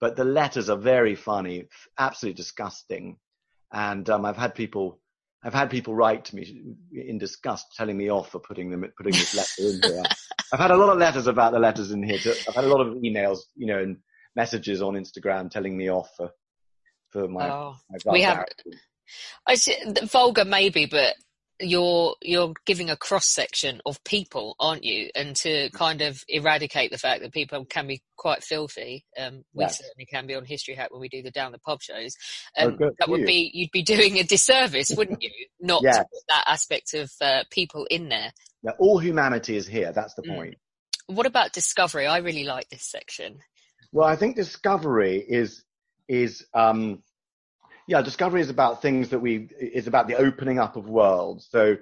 But 0.00 0.16
the 0.16 0.24
letters 0.24 0.70
are 0.70 0.78
very 0.78 1.16
funny, 1.16 1.68
absolutely 1.98 2.36
disgusting. 2.36 3.18
And 3.72 4.08
um, 4.08 4.24
I've 4.24 4.38
had 4.38 4.54
people 4.54 5.01
I've 5.44 5.54
had 5.54 5.70
people 5.70 5.94
write 5.94 6.24
to 6.26 6.36
me 6.36 6.76
in 6.92 7.18
disgust, 7.18 7.74
telling 7.76 7.96
me 7.96 8.10
off 8.10 8.30
for 8.30 8.38
putting 8.38 8.70
them 8.70 8.84
putting 8.96 9.12
this 9.12 9.34
letter 9.34 9.74
in 9.74 9.92
here. 9.92 10.02
I've 10.52 10.60
had 10.60 10.70
a 10.70 10.76
lot 10.76 10.90
of 10.90 10.98
letters 10.98 11.26
about 11.26 11.52
the 11.52 11.58
letters 11.58 11.90
in 11.90 12.02
here. 12.02 12.18
Too. 12.18 12.34
I've 12.48 12.54
had 12.54 12.64
a 12.64 12.68
lot 12.68 12.86
of 12.86 12.94
emails, 12.94 13.38
you 13.56 13.66
know, 13.66 13.78
and 13.78 13.98
messages 14.36 14.82
on 14.82 14.94
Instagram 14.94 15.50
telling 15.50 15.76
me 15.76 15.90
off 15.90 16.10
for 16.16 16.30
for 17.10 17.28
my. 17.28 17.50
Oh, 17.50 17.76
my 17.90 18.12
we 18.12 18.22
have. 18.22 18.44
I 19.46 19.56
see, 19.56 19.76
vulgar 20.04 20.44
maybe, 20.44 20.86
but 20.86 21.14
you're 21.62 22.14
you're 22.20 22.52
giving 22.66 22.90
a 22.90 22.96
cross 22.96 23.26
section 23.26 23.80
of 23.86 24.02
people, 24.04 24.56
aren't 24.58 24.84
you? 24.84 25.10
And 25.14 25.34
to 25.36 25.70
kind 25.70 26.02
of 26.02 26.22
eradicate 26.28 26.90
the 26.90 26.98
fact 26.98 27.22
that 27.22 27.32
people 27.32 27.64
can 27.64 27.86
be 27.86 28.02
quite 28.16 28.42
filthy, 28.42 29.04
um, 29.18 29.44
we 29.54 29.64
yes. 29.64 29.78
certainly 29.78 30.06
can 30.06 30.26
be 30.26 30.34
on 30.34 30.44
History 30.44 30.74
Hack 30.74 30.90
when 30.90 31.00
we 31.00 31.08
do 31.08 31.22
the 31.22 31.30
down 31.30 31.52
the 31.52 31.58
pub 31.58 31.80
shows. 31.80 32.14
Um, 32.58 32.78
oh, 32.82 32.90
that 32.98 33.08
would 33.08 33.20
you. 33.20 33.26
be 33.26 33.50
you'd 33.54 33.70
be 33.70 33.82
doing 33.82 34.18
a 34.18 34.24
disservice, 34.24 34.90
wouldn't 34.90 35.22
you? 35.22 35.30
Not 35.60 35.82
yes. 35.82 36.04
that 36.28 36.44
aspect 36.46 36.94
of 36.94 37.10
uh, 37.20 37.44
people 37.50 37.86
in 37.90 38.08
there. 38.08 38.32
Yeah, 38.62 38.72
all 38.78 38.98
humanity 38.98 39.56
is 39.56 39.66
here. 39.66 39.92
That's 39.92 40.14
the 40.14 40.22
mm. 40.22 40.36
point. 40.36 40.54
Mm. 41.10 41.16
What 41.16 41.26
about 41.26 41.52
discovery? 41.52 42.06
I 42.06 42.18
really 42.18 42.44
like 42.44 42.68
this 42.68 42.84
section. 42.84 43.38
Well, 43.92 44.08
I 44.08 44.16
think 44.16 44.36
discovery 44.36 45.18
is 45.18 45.64
is 46.08 46.44
um, 46.54 47.02
yeah, 47.86 48.02
discovery 48.02 48.40
is 48.40 48.50
about 48.50 48.82
things 48.82 49.10
that 49.10 49.18
we 49.18 49.48
is 49.60 49.86
about 49.86 50.08
the 50.08 50.16
opening 50.16 50.58
up 50.58 50.76
of 50.76 50.88
worlds. 50.88 51.48
So, 51.50 51.76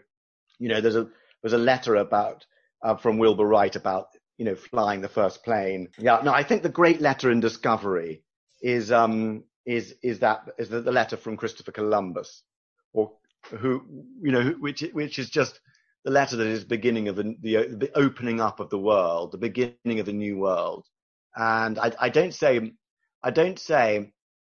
you 0.59 0.69
know, 0.69 0.81
there's 0.81 0.97
a 0.97 1.09
there's 1.43 1.53
a 1.53 1.59
letter 1.59 1.97
about 1.97 2.45
uh, 2.83 2.97
from 2.97 3.19
Wilbur 3.19 3.47
Wright 3.47 3.75
about 3.77 4.09
you 4.39 4.45
know 4.45 4.55
flying 4.55 5.01
the 5.01 5.09
first 5.09 5.45
plane. 5.45 5.89
Yeah, 5.99 6.21
no, 6.25 6.33
I 6.33 6.43
think 6.43 6.63
the 6.63 6.69
great 6.69 7.01
letter 7.01 7.31
in 7.31 7.41
discovery 7.41 8.23
is 8.63 8.91
um 8.93 9.45
is 9.67 9.95
is 10.03 10.21
that 10.21 10.49
is 10.59 10.69
the, 10.69 10.81
the 10.81 10.93
letter 10.93 11.17
from 11.17 11.37
Christopher 11.37 11.73
Columbus, 11.73 12.43
or 12.93 13.13
who 13.59 13.83
you 14.23 14.33
know 14.33 14.51
which 14.61 14.83
which 14.93 15.19
is 15.19 15.31
just 15.31 15.61
the 16.05 16.11
letter 16.11 16.37
that 16.37 16.47
is 16.47 16.65
beginning 16.65 17.09
of 17.09 17.17
the, 17.17 17.37
the, 17.43 17.77
the 17.77 17.91
opening 17.95 18.41
up 18.41 18.59
of 18.59 18.71
the 18.71 18.79
world, 18.79 19.33
the 19.33 19.39
beginning 19.39 20.01
of 20.01 20.07
the 20.07 20.13
new 20.13 20.39
world. 20.39 20.87
And 21.37 21.79
I, 21.79 21.93
I 22.01 22.09
don't 22.09 22.33
say 22.35 22.73
I 23.23 23.31
don't 23.31 23.59
say 23.59 24.13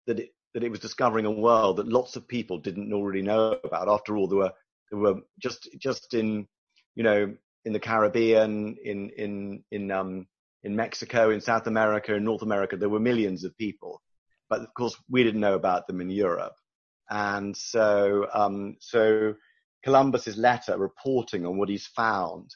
that 0.06 0.20
it, 0.20 0.30
that 0.54 0.62
it 0.62 0.70
was 0.70 0.80
discovering 0.80 1.26
a 1.26 1.30
world 1.30 1.76
that 1.76 1.88
lots 1.88 2.16
of 2.16 2.26
people 2.28 2.58
didn't 2.58 2.92
already 2.92 3.22
know 3.22 3.58
about. 3.64 3.88
After 3.88 4.16
all, 4.16 4.28
there 4.28 4.38
were 4.38 4.52
there 4.90 5.00
were 5.00 5.20
just 5.40 5.68
just 5.78 6.14
in 6.14 6.46
you 6.94 7.02
know 7.02 7.34
in 7.64 7.72
the 7.72 7.80
Caribbean, 7.80 8.76
in 8.84 9.10
in 9.10 9.64
in 9.72 9.90
um 9.90 10.26
in 10.62 10.76
Mexico, 10.76 11.30
in 11.30 11.40
South 11.40 11.66
America, 11.66 12.14
in 12.14 12.24
North 12.24 12.42
America, 12.42 12.76
there 12.76 12.88
were 12.88 13.00
millions 13.00 13.44
of 13.44 13.56
people, 13.58 14.00
but 14.48 14.60
of 14.60 14.72
course 14.74 14.96
we 15.10 15.24
didn't 15.24 15.40
know 15.40 15.54
about 15.54 15.86
them 15.86 16.00
in 16.00 16.08
Europe, 16.08 16.54
and 17.10 17.56
so 17.56 18.26
um 18.32 18.76
so 18.80 19.34
Columbus's 19.84 20.38
letter 20.38 20.78
reporting 20.78 21.44
on 21.44 21.58
what 21.58 21.68
he's 21.68 21.88
found 21.88 22.50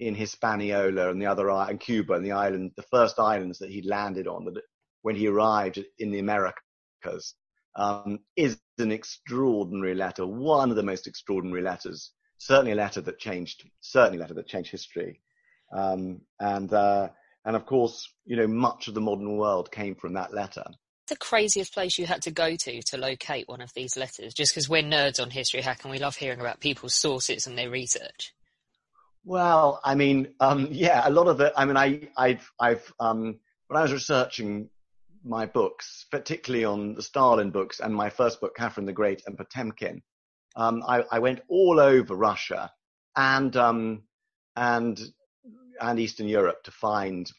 in 0.00 0.14
Hispaniola 0.14 1.10
and 1.10 1.22
the 1.22 1.26
other 1.26 1.48
and 1.48 1.78
Cuba 1.80 2.14
and 2.14 2.26
the 2.26 2.32
island, 2.32 2.72
the 2.76 2.82
first 2.90 3.18
islands 3.18 3.58
that 3.60 3.70
he 3.70 3.80
landed 3.82 4.26
on, 4.26 4.44
that 4.44 4.60
when 5.02 5.14
he 5.14 5.28
arrived 5.28 5.82
in 5.98 6.10
the 6.10 6.18
Americas, 6.18 7.34
um, 7.76 8.20
is 8.36 8.58
an 8.78 8.92
extraordinary 8.92 9.94
letter, 9.94 10.26
one 10.26 10.70
of 10.70 10.76
the 10.76 10.82
most 10.82 11.06
extraordinary 11.06 11.62
letters, 11.62 12.12
certainly 12.38 12.72
a 12.72 12.76
letter 12.76 13.00
that 13.00 13.18
changed, 13.18 13.68
certainly 13.80 14.18
a 14.18 14.20
letter 14.20 14.34
that 14.34 14.46
changed 14.46 14.70
history. 14.70 15.20
Um, 15.72 16.20
and, 16.38 16.72
uh, 16.72 17.08
and 17.44 17.56
of 17.56 17.66
course, 17.66 18.08
you 18.24 18.36
know, 18.36 18.46
much 18.46 18.88
of 18.88 18.94
the 18.94 19.00
modern 19.00 19.36
world 19.36 19.70
came 19.72 19.94
from 19.94 20.14
that 20.14 20.32
letter. 20.32 20.64
The 21.08 21.16
craziest 21.16 21.74
place 21.74 21.98
you 21.98 22.06
had 22.06 22.22
to 22.22 22.30
go 22.30 22.56
to 22.56 22.82
to 22.82 22.96
locate 22.96 23.48
one 23.48 23.60
of 23.60 23.72
these 23.74 23.96
letters, 23.96 24.32
just 24.32 24.52
because 24.52 24.68
we're 24.68 24.82
nerds 24.82 25.20
on 25.20 25.30
History 25.30 25.60
Hack 25.60 25.84
and 25.84 25.90
we 25.90 25.98
love 25.98 26.16
hearing 26.16 26.40
about 26.40 26.60
people's 26.60 26.94
sources 26.94 27.46
and 27.46 27.58
their 27.58 27.68
research. 27.70 28.32
Well, 29.24 29.80
I 29.84 29.94
mean, 29.94 30.28
um, 30.40 30.68
yeah, 30.70 31.02
a 31.06 31.10
lot 31.10 31.28
of 31.28 31.40
it. 31.40 31.52
I 31.56 31.64
mean, 31.64 31.76
I, 31.76 32.08
I've, 32.16 32.50
I've, 32.58 32.92
um, 33.00 33.38
when 33.68 33.78
I 33.78 33.82
was 33.82 33.92
researching 33.92 34.70
my 35.24 35.46
books, 35.46 36.06
particularly 36.10 36.64
on 36.64 36.94
the 36.94 37.02
Stalin 37.02 37.50
books 37.50 37.80
and 37.80 37.94
my 37.94 38.10
first 38.10 38.40
book, 38.40 38.54
Catherine 38.56 38.86
the 38.86 38.92
Great 38.92 39.22
and 39.26 39.36
Potemkin, 39.36 40.02
um, 40.56 40.82
I, 40.86 41.04
I, 41.10 41.18
went 41.18 41.40
all 41.48 41.80
over 41.80 42.14
Russia 42.14 42.70
and 43.16 43.56
um, 43.56 44.02
and 44.54 45.00
and 45.80 45.98
Eastern 45.98 46.28
Europe 46.28 46.62
to 46.64 46.70
find 46.70 47.30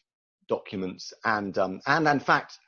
documents 0.48 1.12
and 1.24 1.56
um, 1.56 1.80
and 1.86 2.06
in 2.06 2.20
fact 2.20 2.58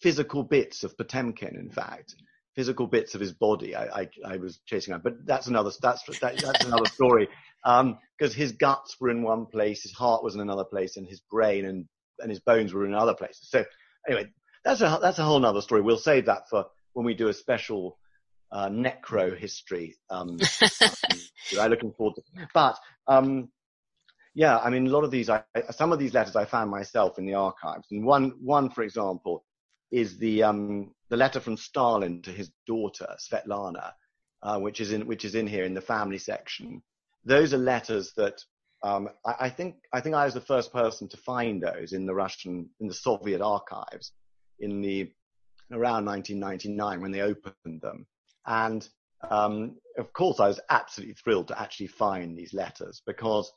physical 0.00 0.42
bits 0.42 0.84
of 0.84 0.96
Potemkin. 0.96 1.56
In 1.56 1.70
fact, 1.70 2.14
physical 2.54 2.86
bits 2.86 3.14
of 3.14 3.20
his 3.20 3.32
body. 3.32 3.76
I, 3.76 4.00
I, 4.00 4.08
I 4.24 4.36
was 4.36 4.60
chasing 4.66 4.94
out, 4.94 5.02
but 5.02 5.26
that's 5.26 5.46
another 5.46 5.70
that's 5.80 6.02
that, 6.20 6.38
that's 6.38 6.64
another 6.64 6.86
story. 6.92 7.28
Because 7.64 8.34
um, 8.34 8.36
his 8.36 8.52
guts 8.52 8.96
were 9.00 9.10
in 9.10 9.22
one 9.22 9.46
place, 9.46 9.82
his 9.82 9.92
heart 9.92 10.24
was 10.24 10.34
in 10.34 10.40
another 10.40 10.64
place, 10.64 10.96
and 10.96 11.06
his 11.06 11.20
brain 11.20 11.66
and 11.66 11.86
and 12.20 12.30
his 12.30 12.40
bones 12.40 12.72
were 12.72 12.86
in 12.86 12.94
other 12.94 13.14
places. 13.14 13.48
So 13.50 13.64
anyway, 14.08 14.28
that's 14.64 14.80
a 14.80 14.98
that's 15.00 15.18
a 15.18 15.24
whole 15.24 15.44
other 15.44 15.60
story. 15.60 15.82
We'll 15.82 15.98
save 15.98 16.26
that 16.26 16.48
for 16.48 16.66
when 16.92 17.06
we 17.06 17.14
do 17.14 17.28
a 17.28 17.34
special 17.34 17.98
uh, 18.50 18.68
necro 18.68 19.36
history. 19.36 19.96
Um, 20.10 20.38
I'm 21.60 21.70
looking 21.70 21.92
forward 21.92 22.16
to. 22.16 22.48
But 22.54 22.78
um, 23.06 23.50
yeah, 24.34 24.58
I 24.58 24.70
mean, 24.70 24.86
a 24.86 24.90
lot 24.90 25.04
of 25.04 25.10
these, 25.10 25.30
I, 25.30 25.42
some 25.70 25.92
of 25.92 25.98
these 25.98 26.14
letters 26.14 26.36
I 26.36 26.44
found 26.44 26.70
myself 26.70 27.18
in 27.18 27.26
the 27.26 27.34
archives, 27.34 27.88
and 27.90 28.04
one 28.04 28.34
one, 28.40 28.70
for 28.70 28.82
example, 28.82 29.44
is 29.90 30.18
the 30.18 30.42
um, 30.42 30.94
the 31.08 31.16
letter 31.16 31.40
from 31.40 31.56
Stalin 31.56 32.22
to 32.22 32.30
his 32.30 32.50
daughter 32.66 33.16
Svetlana, 33.18 33.92
uh, 34.42 34.58
which 34.58 34.80
is 34.80 34.92
in 34.92 35.06
which 35.06 35.24
is 35.24 35.34
in 35.34 35.46
here 35.46 35.64
in 35.64 35.74
the 35.74 35.80
family 35.80 36.18
section. 36.18 36.82
Those 37.24 37.52
are 37.52 37.58
letters 37.58 38.12
that 38.16 38.40
um, 38.82 39.08
I, 39.26 39.34
I, 39.40 39.50
think 39.50 39.76
I 39.92 40.00
think 40.00 40.14
I 40.14 40.24
was 40.24 40.34
the 40.34 40.40
first 40.40 40.72
person 40.72 41.08
to 41.08 41.16
find 41.16 41.62
those 41.62 41.92
in 41.92 42.06
the 42.06 42.14
Russian 42.14 42.70
in 42.80 42.86
the 42.86 42.94
Soviet 42.94 43.40
archives 43.40 44.12
in 44.60 44.80
the 44.80 45.12
around 45.72 46.06
1999 46.06 47.00
when 47.00 47.10
they 47.10 47.20
opened 47.20 47.80
them. 47.80 48.06
And 48.46 48.88
um, 49.30 49.76
of 49.98 50.12
course, 50.12 50.40
I 50.40 50.48
was 50.48 50.60
absolutely 50.70 51.14
thrilled 51.14 51.48
to 51.48 51.60
actually 51.60 51.88
find 51.88 52.36
these 52.36 52.54
letters 52.54 53.02
because, 53.06 53.52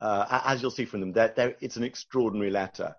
uh, 0.00 0.40
as 0.44 0.62
you'll 0.62 0.70
see 0.70 0.84
from 0.84 1.00
them, 1.00 1.12
they're, 1.12 1.32
they're, 1.36 1.56
it's 1.60 1.76
an 1.76 1.84
extraordinary 1.84 2.50
letter. 2.50 2.94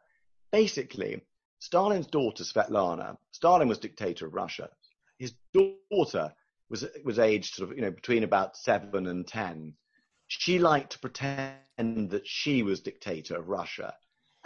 Basically, 0.51 1.21
Stalin's 1.59 2.07
daughter 2.07 2.43
Svetlana, 2.43 3.17
Stalin 3.31 3.67
was 3.67 3.79
dictator 3.79 4.27
of 4.27 4.33
Russia. 4.33 4.69
His 5.17 5.33
daughter 5.53 6.33
was 6.69 6.85
was 7.03 7.17
aged 7.17 7.55
sort 7.55 7.71
of 7.71 7.77
you 7.77 7.81
know 7.81 7.91
between 7.91 8.23
about 8.23 8.57
seven 8.57 9.07
and 9.07 9.25
ten. 9.25 9.73
She 10.27 10.59
liked 10.59 10.91
to 10.91 10.99
pretend 10.99 12.09
that 12.11 12.27
she 12.27 12.61
was 12.61 12.81
dictator 12.81 13.37
of 13.37 13.47
Russia 13.47 13.95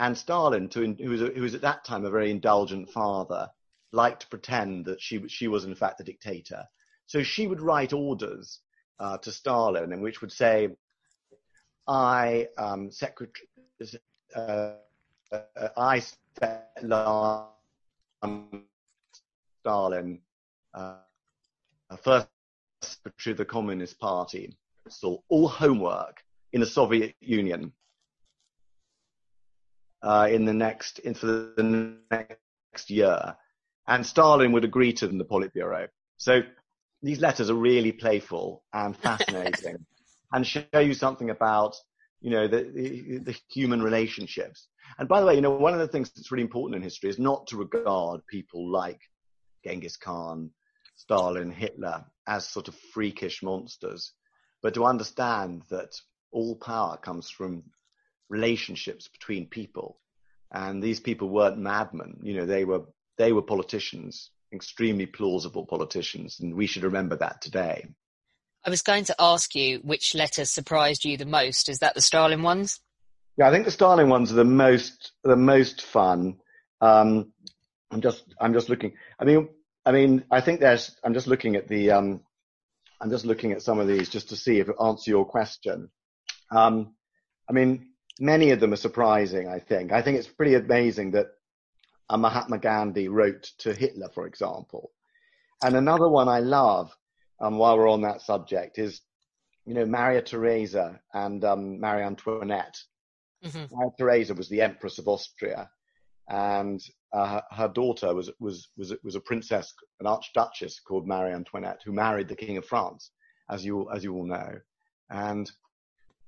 and 0.02 0.18
Stalin, 0.18 0.68
to, 0.70 0.96
who, 0.96 1.10
was 1.12 1.22
who 1.22 1.42
was 1.42 1.54
at 1.54 1.62
that 1.62 1.86
time 1.86 2.06
a 2.06 2.10
very 2.10 2.32
indulgent 2.32 2.90
father, 2.90 3.48
liked 3.92 4.24
to 4.24 4.28
pretend 4.30 4.86
that 4.86 5.00
she, 5.00 5.28
she 5.28 5.48
was 5.48 5.64
in 5.64 5.76
fact 5.76 6.00
the 6.00 6.04
dictator. 6.04 6.64
So 7.06 7.22
she 7.22 7.46
would 7.46 7.62
write 7.62 7.94
orders 7.94 8.62
uh, 9.00 9.20
to 9.20 9.32
Stalin, 9.32 9.94
in 9.94 10.02
which 10.02 10.22
would 10.22 10.32
say, 10.32 10.70
"I, 11.88 12.48
um, 12.58 12.90
secretary, 12.92 13.48
uh, 14.36 14.74
uh, 15.32 15.70
I, 15.78 16.02
Stalin, 19.60 20.20
uh, 20.74 20.96
first 22.02 22.28
secretary 22.82 23.34
of 23.34 23.38
the 23.38 23.46
Communist 23.46 24.00
Party, 24.00 24.58
all 25.30 25.48
homework 25.48 26.24
in 26.54 26.60
the 26.60 26.66
Soviet 26.66 27.16
Union." 27.20 27.72
Uh, 30.04 30.28
in 30.32 30.46
the 30.46 30.54
next 30.54 31.00
in 31.00 31.14
for 31.14 31.28
the 31.28 31.98
next 32.10 32.90
year, 32.90 33.36
and 33.88 34.06
Stalin 34.06 34.52
would 34.52 34.66
agree 34.66 34.94
to 34.94 35.08
them, 35.08 35.18
the 35.18 35.26
Politburo. 35.26 35.88
So 36.18 36.42
these 37.02 37.20
letters 37.20 37.50
are 37.50 37.56
really 37.56 37.92
playful 37.92 38.64
and 38.74 38.96
fascinating, 38.98 39.86
and 40.32 40.46
show 40.46 40.80
you 40.80 40.94
something 40.94 41.30
about 41.30 41.76
you 42.22 42.32
know 42.32 42.48
the, 42.48 42.64
the, 42.64 43.18
the 43.20 43.38
human 43.50 43.82
relationships. 43.82 44.68
And 44.98 45.08
by 45.08 45.20
the 45.20 45.26
way, 45.26 45.36
you 45.36 45.42
know 45.42 45.52
one 45.52 45.74
of 45.74 45.80
the 45.80 45.88
things 45.88 46.12
that's 46.12 46.32
really 46.32 46.44
important 46.44 46.76
in 46.76 46.82
history 46.82 47.10
is 47.10 47.20
not 47.20 47.48
to 47.48 47.58
regard 47.58 48.26
people 48.28 48.70
like 48.70 49.00
Genghis 49.64 49.98
Khan, 49.98 50.52
Stalin, 50.96 51.52
Hitler 51.52 52.06
as 52.28 52.48
sort 52.48 52.68
of 52.68 52.76
freakish 52.94 53.42
monsters, 53.44 54.14
but 54.62 54.74
to 54.76 54.86
understand 54.86 55.64
that 55.70 55.96
all 56.32 56.56
power 56.56 56.98
comes 56.98 57.30
from 57.30 57.64
relationships 58.32 59.08
between 59.08 59.48
people. 59.48 60.00
And 60.52 60.82
these 60.82 61.00
people 61.00 61.30
weren't 61.30 61.58
madmen. 61.58 62.20
You 62.24 62.38
know, 62.38 62.46
they 62.46 62.66
were, 62.66 62.84
they 63.18 63.32
were 63.32 63.42
politicians, 63.42 64.32
extremely 64.52 65.06
plausible 65.06 65.66
politicians. 65.66 66.40
And 66.40 66.56
we 66.56 66.68
should 66.68 66.84
remember 66.84 67.18
that 67.18 67.42
today. 67.42 67.88
I 68.66 68.70
was 68.70 68.82
going 68.82 69.06
to 69.06 69.16
ask 69.20 69.56
you 69.56 69.80
which 69.80 70.16
letters 70.16 70.50
surprised 70.50 71.06
you 71.06 71.18
the 71.18 71.26
most. 71.26 71.70
Is 71.70 71.80
that 71.80 71.96
the 71.96 72.02
Stalin 72.02 72.44
ones? 72.44 72.80
Yeah, 73.38 73.48
I 73.48 73.52
think 73.52 73.66
the 73.66 73.72
Stalin 73.72 74.10
ones 74.10 74.32
are 74.32 74.36
the 74.36 74.44
most, 74.44 75.12
the 75.24 75.36
most 75.36 75.82
fun. 75.82 76.40
Um, 76.80 77.32
I'm 77.92 78.02
just, 78.02 78.24
I'm 78.40 78.54
just 78.54 78.70
looking. 78.70 78.94
I 79.20 79.26
mean, 79.26 79.50
I 79.86 79.92
mean, 79.92 80.26
I 80.30 80.42
think 80.42 80.60
there's. 80.60 80.96
I'm 81.04 81.14
just 81.14 81.28
looking 81.28 81.56
at 81.56 81.68
the. 81.68 81.92
Um, 81.92 82.22
I'm 83.00 83.10
just 83.10 83.26
looking 83.26 83.52
at 83.52 83.64
some 83.64 83.80
of 83.80 83.88
these 83.88 84.10
just 84.10 84.30
to 84.30 84.36
see 84.36 84.60
if 84.60 84.70
it 84.70 84.76
answers 84.80 85.08
your 85.08 85.26
question. 85.26 85.90
Um, 86.52 86.94
I 87.50 87.54
mean, 87.54 87.91
many 88.22 88.52
of 88.52 88.60
them 88.60 88.72
are 88.72 88.78
surprising, 88.78 89.48
I 89.50 89.60
think. 89.60 89.92
I 89.92 90.02
think 90.02 90.18
it's 90.18 90.28
pretty 90.28 90.54
amazing 90.54 91.12
that 91.12 91.28
uh, 92.10 92.18
Mahatma 92.18 92.60
Gandhi 92.60 93.08
wrote 93.08 93.52
to 93.60 93.74
Hitler, 93.74 94.10
for 94.14 94.28
example. 94.28 94.92
And 95.64 95.76
another 95.76 96.08
one 96.08 96.30
I 96.30 96.40
love, 96.40 96.96
um, 97.42 97.58
while 97.58 97.78
we're 97.78 97.90
on 97.90 98.02
that 98.02 98.22
subject, 98.22 98.78
is, 98.78 99.02
you 99.66 99.74
know, 99.74 99.86
Maria 99.86 100.22
Theresa 100.22 101.00
and 101.14 101.44
um, 101.44 101.80
Marie 101.80 102.04
Antoinette. 102.04 102.78
Mm-hmm. 103.44 103.76
Maria 103.76 103.92
Theresa 103.98 104.34
was 104.36 104.50
the 104.50 104.62
Empress 104.62 105.00
of 105.00 105.08
Austria, 105.08 105.70
and 106.30 106.80
uh, 107.14 107.42
her 107.52 107.68
daughter 107.70 108.14
was 108.14 108.30
was 108.40 108.70
was 108.78 108.94
was 109.04 109.16
a 109.16 109.20
princess, 109.20 109.74
an 110.00 110.06
archduchess 110.06 110.80
called 110.80 111.08
Marie 111.08 111.34
Antoinette, 111.34 111.82
who 111.84 111.92
married 111.92 112.28
the 112.28 112.36
King 112.36 112.58
of 112.58 112.66
France, 112.66 113.12
as 113.50 113.66
you 113.66 113.90
as 113.92 114.04
you 114.04 114.14
all 114.14 114.26
know. 114.26 114.60
And 115.10 115.52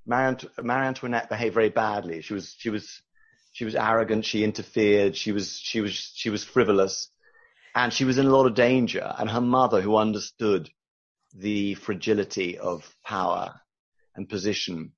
Marie, 0.05 0.35
Marie 0.61 0.87
Antoinette 0.87 1.29
behaved 1.29 1.53
very 1.53 1.69
badly. 1.69 2.21
She 2.21 2.33
was 2.33 2.55
she 2.57 2.69
was 2.69 3.01
she 3.53 3.65
was 3.65 3.75
arrogant. 3.75 4.25
She 4.25 4.43
interfered. 4.43 5.15
She 5.15 5.31
was 5.31 5.59
she 5.59 5.81
was 5.81 5.93
she 6.15 6.29
was 6.29 6.43
frivolous, 6.43 7.09
and 7.75 7.93
she 7.93 8.05
was 8.05 8.17
in 8.17 8.25
a 8.25 8.35
lot 8.35 8.45
of 8.45 8.55
danger. 8.55 9.13
And 9.17 9.29
her 9.29 9.41
mother, 9.41 9.81
who 9.81 9.95
understood 9.95 10.69
the 11.33 11.75
fragility 11.75 12.57
of 12.57 12.95
power 13.03 13.61
and 14.15 14.29
position, 14.29 14.91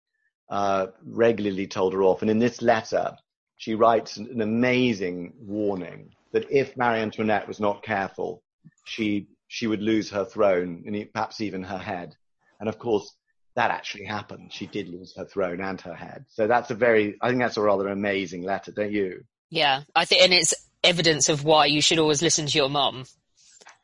uh, 0.50 0.88
regularly 1.04 1.68
told 1.68 1.94
her 1.94 2.04
off. 2.04 2.22
And 2.22 2.32
in 2.32 2.40
this 2.40 2.62
letter, 2.62 3.16
she 3.58 3.76
writes 3.76 4.18
an 4.18 4.42
amazing 4.42 5.34
warning 5.40 6.14
that 6.34 6.50
if 6.52 6.76
Marie 6.76 7.00
Antoinette 7.00 7.48
was 7.48 7.60
not 7.60 7.84
careful, 7.84 8.44
she 8.86 9.28
she 9.48 9.68
would 9.68 9.82
lose 9.82 10.10
her 10.10 10.26
throne 10.26 10.84
and 10.86 11.14
perhaps 11.14 11.40
even 11.42 11.64
her 11.64 11.78
head. 11.78 12.16
And 12.60 12.68
of 12.68 12.80
course, 12.80 13.14
that 13.56 13.72
actually 13.72 14.06
happened. 14.06 14.52
She 14.52 14.68
did 14.68 14.90
lose 14.90 15.16
her 15.16 15.26
throne 15.26 15.62
and 15.62 15.80
her 15.82 15.96
head. 15.96 16.26
So 16.30 16.46
that's 16.46 16.72
a 16.72 16.76
very, 16.76 17.18
I 17.22 17.30
think 17.30 17.42
that's 17.42 17.58
a 17.58 17.62
rather 17.62 17.88
amazing 17.88 18.44
letter, 18.44 18.72
don't 18.72 18.92
you? 18.92 19.24
Yeah, 19.50 19.84
I 19.96 20.06
think, 20.06 20.22
and 20.24 20.34
it's 20.34 20.54
evidence 20.84 21.30
of 21.30 21.44
why 21.46 21.68
you 21.68 21.82
should 21.82 22.00
always 22.00 22.22
listen 22.22 22.46
to 22.48 22.58
your 22.58 22.70
mum. 22.70 23.06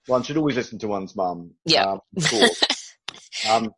One 0.07 0.23
should 0.23 0.37
always 0.37 0.57
listen 0.57 0.77
to 0.79 0.87
one's 0.87 1.15
mum. 1.15 1.51
Yeah. 1.65 1.85
Um, 1.85 1.99
um, 3.49 3.73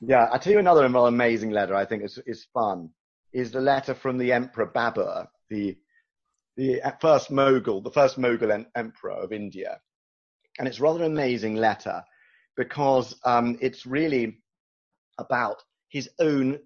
yeah, 0.00 0.24
I'll 0.32 0.40
tell 0.40 0.52
you 0.52 0.58
another 0.58 0.84
amazing 0.84 1.50
letter 1.50 1.74
I 1.74 1.84
think 1.84 2.02
is, 2.02 2.18
is 2.26 2.46
fun, 2.52 2.90
is 3.32 3.52
the 3.52 3.60
letter 3.60 3.94
from 3.94 4.18
the 4.18 4.32
Emperor 4.32 4.66
Babur, 4.66 5.28
the, 5.48 5.76
the 6.56 6.80
first 7.00 7.30
Mughal, 7.30 7.84
the 7.84 7.90
first 7.90 8.18
Mughal 8.18 8.52
en- 8.52 8.66
emperor 8.74 9.12
of 9.12 9.32
India. 9.32 9.78
And 10.58 10.66
it's 10.66 10.80
rather 10.80 11.04
an 11.04 11.12
amazing 11.12 11.54
letter 11.54 12.02
because 12.56 13.14
um, 13.24 13.58
it's 13.60 13.86
really 13.86 14.38
about 15.18 15.62
his 15.88 16.08
own, 16.18 16.58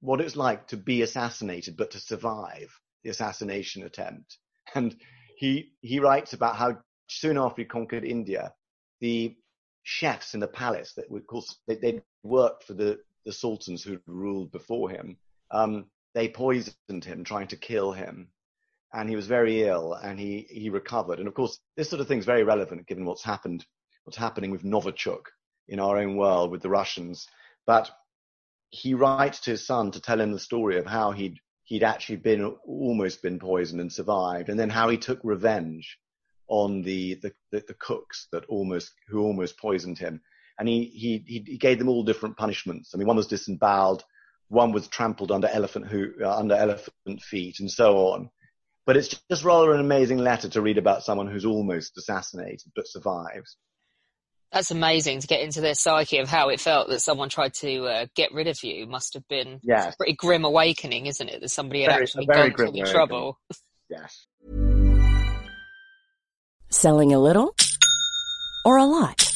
what 0.00 0.20
it's 0.20 0.36
like 0.36 0.68
to 0.68 0.76
be 0.76 1.02
assassinated, 1.02 1.76
but 1.76 1.90
to 1.92 2.00
survive 2.00 2.68
the 3.02 3.10
assassination 3.10 3.82
attempt. 3.84 4.38
And 4.74 4.96
he, 5.36 5.72
he 5.80 6.00
writes 6.00 6.32
about 6.32 6.56
how 6.56 6.78
soon 7.08 7.38
after 7.38 7.62
he 7.62 7.66
conquered 7.66 8.04
India, 8.04 8.52
the 9.00 9.36
chefs 9.82 10.34
in 10.34 10.40
the 10.40 10.48
palace 10.48 10.94
that 10.96 11.06
of 11.14 11.26
course 11.26 11.56
they, 11.68 11.76
they 11.76 12.02
worked 12.24 12.64
for 12.64 12.74
the, 12.74 12.98
the 13.24 13.32
sultans 13.32 13.82
who 13.82 13.98
ruled 14.06 14.50
before 14.50 14.90
him, 14.90 15.16
um, 15.52 15.86
they 16.14 16.28
poisoned 16.28 17.04
him, 17.04 17.22
trying 17.22 17.46
to 17.48 17.56
kill 17.56 17.92
him. 17.92 18.28
And 18.92 19.08
he 19.08 19.16
was 19.16 19.26
very 19.26 19.62
ill 19.62 19.92
and 19.94 20.18
he, 20.18 20.46
he 20.48 20.70
recovered. 20.70 21.18
And 21.18 21.28
of 21.28 21.34
course, 21.34 21.58
this 21.76 21.90
sort 21.90 22.00
of 22.00 22.08
thing 22.08 22.18
is 22.18 22.24
very 22.24 22.44
relevant 22.44 22.86
given 22.86 23.04
what's 23.04 23.22
happened, 23.22 23.66
what's 24.04 24.16
happening 24.16 24.50
with 24.50 24.64
Novichok 24.64 25.26
in 25.68 25.78
our 25.78 25.98
own 25.98 26.16
world 26.16 26.50
with 26.50 26.62
the 26.62 26.70
Russians. 26.70 27.26
But 27.66 27.90
he 28.70 28.94
writes 28.94 29.40
to 29.40 29.50
his 29.50 29.66
son 29.66 29.90
to 29.92 30.00
tell 30.00 30.20
him 30.20 30.32
the 30.32 30.38
story 30.38 30.78
of 30.78 30.86
how 30.86 31.12
he'd 31.12 31.38
he'd 31.64 31.82
actually 31.82 32.16
been 32.16 32.44
almost 32.64 33.22
been 33.22 33.38
poisoned 33.38 33.80
and 33.80 33.92
survived, 33.92 34.48
and 34.48 34.58
then 34.58 34.70
how 34.70 34.88
he 34.88 34.96
took 34.96 35.18
revenge 35.22 35.98
on 36.48 36.82
the 36.82 37.14
the, 37.14 37.32
the, 37.50 37.64
the 37.66 37.74
cooks 37.74 38.28
that 38.32 38.44
almost 38.46 38.92
who 39.08 39.20
almost 39.22 39.58
poisoned 39.58 39.98
him, 39.98 40.20
and 40.58 40.68
he, 40.68 40.84
he 40.84 41.42
he 41.46 41.58
gave 41.58 41.78
them 41.78 41.88
all 41.88 42.04
different 42.04 42.36
punishments. 42.36 42.92
I 42.94 42.98
mean, 42.98 43.06
one 43.06 43.16
was 43.16 43.26
disemboweled, 43.26 44.04
one 44.48 44.72
was 44.72 44.88
trampled 44.88 45.32
under 45.32 45.48
elephant 45.48 45.86
ho- 45.88 46.12
uh, 46.22 46.36
under 46.36 46.54
elephant 46.54 47.22
feet, 47.22 47.60
and 47.60 47.70
so 47.70 48.08
on. 48.08 48.30
But 48.86 48.96
it's 48.96 49.20
just 49.28 49.42
rather 49.44 49.72
an 49.72 49.80
amazing 49.80 50.18
letter 50.18 50.48
to 50.50 50.62
read 50.62 50.78
about 50.78 51.02
someone 51.02 51.26
who's 51.26 51.44
almost 51.44 51.98
assassinated 51.98 52.70
but 52.76 52.86
survives. 52.86 53.56
That's 54.52 54.70
amazing 54.70 55.20
to 55.20 55.26
get 55.26 55.40
into 55.40 55.60
their 55.60 55.74
psyche 55.74 56.18
of 56.18 56.28
how 56.28 56.48
it 56.48 56.60
felt 56.60 56.88
that 56.88 57.00
someone 57.00 57.28
tried 57.28 57.54
to 57.54 57.84
uh, 57.84 58.06
get 58.14 58.32
rid 58.32 58.46
of 58.46 58.62
you. 58.62 58.86
Must 58.86 59.14
have 59.14 59.26
been 59.28 59.60
yes. 59.62 59.92
a 59.92 59.96
pretty 59.96 60.14
grim 60.14 60.44
awakening, 60.44 61.06
isn't 61.06 61.28
it? 61.28 61.40
That 61.40 61.50
somebody 61.50 61.82
had 61.82 61.90
very, 61.90 62.02
actually 62.04 62.26
gone 62.26 62.52
to 62.52 62.70
the 62.70 62.88
trouble. 62.90 63.38
Yes. 63.90 64.26
Selling 66.70 67.12
a 67.12 67.18
little 67.18 67.54
or 68.64 68.78
a 68.78 68.84
lot? 68.84 69.35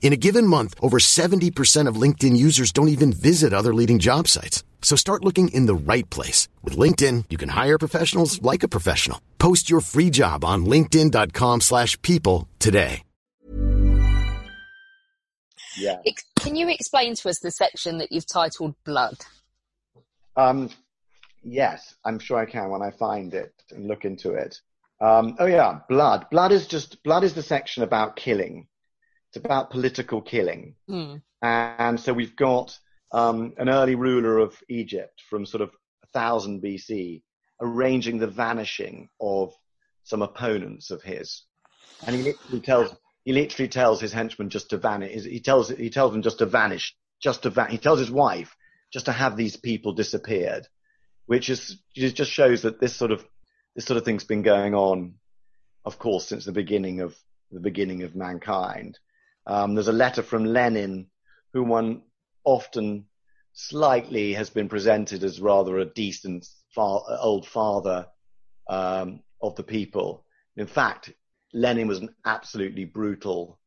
In 0.00 0.12
a 0.12 0.16
given 0.16 0.46
month, 0.46 0.74
over 0.80 0.98
70% 0.98 1.88
of 1.88 2.00
LinkedIn 2.00 2.36
users 2.36 2.70
don't 2.72 2.88
even 2.88 3.12
visit 3.12 3.52
other 3.52 3.74
leading 3.74 3.98
job 3.98 4.28
sites. 4.28 4.62
So 4.80 4.94
start 4.94 5.24
looking 5.24 5.48
in 5.48 5.66
the 5.66 5.74
right 5.74 6.08
place. 6.10 6.48
With 6.62 6.76
LinkedIn, 6.78 7.24
you 7.28 7.36
can 7.36 7.48
hire 7.50 7.76
professionals 7.76 8.40
like 8.40 8.62
a 8.62 8.68
professional. 8.68 9.20
Post 9.38 9.68
your 9.68 9.80
free 9.80 10.10
job 10.10 10.44
on 10.44 10.64
linkedin.com 10.64 11.60
slash 11.60 12.00
people 12.02 12.48
today. 12.60 13.02
Yeah. 15.76 15.96
Can 16.40 16.56
you 16.56 16.68
explain 16.68 17.14
to 17.16 17.28
us 17.28 17.40
the 17.40 17.50
section 17.50 17.98
that 17.98 18.10
you've 18.10 18.26
titled 18.26 18.74
Blood? 18.84 19.18
Um, 20.36 20.70
yes, 21.42 21.94
I'm 22.04 22.18
sure 22.18 22.38
I 22.38 22.46
can 22.46 22.70
when 22.70 22.82
I 22.82 22.90
find 22.90 23.34
it 23.34 23.52
and 23.70 23.86
look 23.86 24.04
into 24.04 24.32
it. 24.32 24.60
Um, 25.00 25.36
oh 25.38 25.46
yeah, 25.46 25.80
blood. 25.88 26.30
Blood 26.30 26.52
is 26.52 26.66
just, 26.66 27.02
blood 27.02 27.24
is 27.24 27.34
the 27.34 27.42
section 27.42 27.82
about 27.82 28.16
killing. 28.16 28.66
It's 29.36 29.44
about 29.44 29.70
political 29.70 30.22
killing. 30.22 30.76
Mm. 30.88 31.20
And 31.42 32.00
so 32.00 32.14
we've 32.14 32.34
got 32.34 32.78
um, 33.12 33.52
an 33.58 33.68
early 33.68 33.94
ruler 33.94 34.38
of 34.38 34.56
Egypt 34.70 35.22
from 35.28 35.44
sort 35.44 35.60
of 35.60 35.68
1000 36.12 36.62
BC 36.62 37.22
arranging 37.60 38.16
the 38.16 38.28
vanishing 38.28 39.10
of 39.20 39.52
some 40.04 40.22
opponents 40.22 40.90
of 40.90 41.02
his. 41.02 41.42
And 42.06 42.16
he 42.16 42.22
literally 42.22 42.60
tells, 42.60 42.96
he 43.26 43.34
literally 43.34 43.68
tells 43.68 44.00
his 44.00 44.12
henchmen 44.14 44.48
just 44.48 44.70
to 44.70 44.78
vanish. 44.78 45.24
He 45.24 45.40
tells, 45.40 45.68
he 45.68 45.90
tells 45.90 46.12
them 46.12 46.22
just 46.22 46.38
to 46.38 46.46
vanish, 46.46 46.96
just 47.20 47.42
to 47.42 47.50
vanish. 47.50 47.72
He 47.72 47.78
tells 47.78 47.98
his 47.98 48.10
wife 48.10 48.56
just 48.90 49.04
to 49.04 49.12
have 49.12 49.36
these 49.36 49.58
people 49.58 49.92
disappeared, 49.92 50.66
which 51.26 51.50
is, 51.50 51.76
just 51.94 52.30
shows 52.30 52.62
that 52.62 52.80
this 52.80 52.96
sort 52.96 53.10
of, 53.10 53.22
this 53.74 53.84
sort 53.84 53.98
of 53.98 54.06
thing's 54.06 54.24
been 54.24 54.42
going 54.42 54.74
on, 54.74 55.16
of 55.84 55.98
course, 55.98 56.26
since 56.26 56.46
the 56.46 56.52
beginning 56.52 57.02
of, 57.02 57.14
the 57.50 57.60
beginning 57.60 58.02
of 58.02 58.16
mankind. 58.16 58.98
Um, 59.46 59.74
there's 59.74 59.88
a 59.88 59.92
letter 59.92 60.22
from 60.22 60.44
Lenin, 60.44 61.06
who 61.52 61.62
one 61.62 62.02
often 62.44 63.06
slightly 63.52 64.34
has 64.34 64.50
been 64.50 64.68
presented 64.68 65.24
as 65.24 65.40
rather 65.40 65.78
a 65.78 65.84
decent 65.84 66.46
old 66.76 67.46
father 67.46 68.06
um, 68.68 69.22
of 69.40 69.54
the 69.56 69.62
people. 69.62 70.24
In 70.56 70.66
fact, 70.66 71.12
Lenin 71.52 71.88
was 71.88 72.00
an 72.00 72.14
absolutely 72.24 72.84
brutal, 72.84 73.58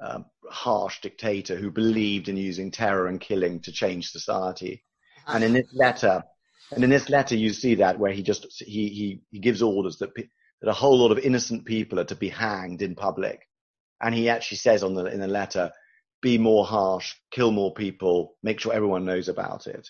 uh, 0.00 0.20
harsh 0.50 1.00
dictator 1.00 1.56
who 1.56 1.70
believed 1.70 2.28
in 2.28 2.36
using 2.36 2.70
terror 2.70 3.06
and 3.06 3.20
killing 3.20 3.60
to 3.60 3.72
change 3.72 4.10
society. 4.10 4.84
And 5.26 5.44
in 5.44 5.52
this 5.52 5.68
letter, 5.72 6.24
And 6.72 6.84
in 6.84 6.90
this 6.90 7.08
letter, 7.08 7.34
you 7.34 7.52
see 7.52 7.76
that 7.76 7.98
where 7.98 8.12
he 8.12 8.22
just 8.22 8.46
he 8.62 8.88
he, 8.88 9.22
he 9.30 9.38
gives 9.40 9.62
orders 9.62 9.98
that 9.98 10.14
that 10.14 10.68
a 10.68 10.72
whole 10.72 10.98
lot 10.98 11.10
of 11.10 11.18
innocent 11.18 11.64
people 11.64 11.98
are 11.98 12.04
to 12.04 12.14
be 12.14 12.28
hanged 12.28 12.82
in 12.82 12.94
public, 12.94 13.48
and 14.00 14.14
he 14.14 14.28
actually 14.28 14.58
says 14.58 14.82
on 14.82 14.94
the 14.94 15.06
in 15.06 15.20
the 15.20 15.28
letter, 15.28 15.72
"Be 16.22 16.38
more 16.38 16.64
harsh, 16.64 17.14
kill 17.30 17.50
more 17.50 17.74
people, 17.74 18.36
make 18.42 18.60
sure 18.60 18.72
everyone 18.72 19.04
knows 19.04 19.28
about 19.28 19.66
it." 19.66 19.88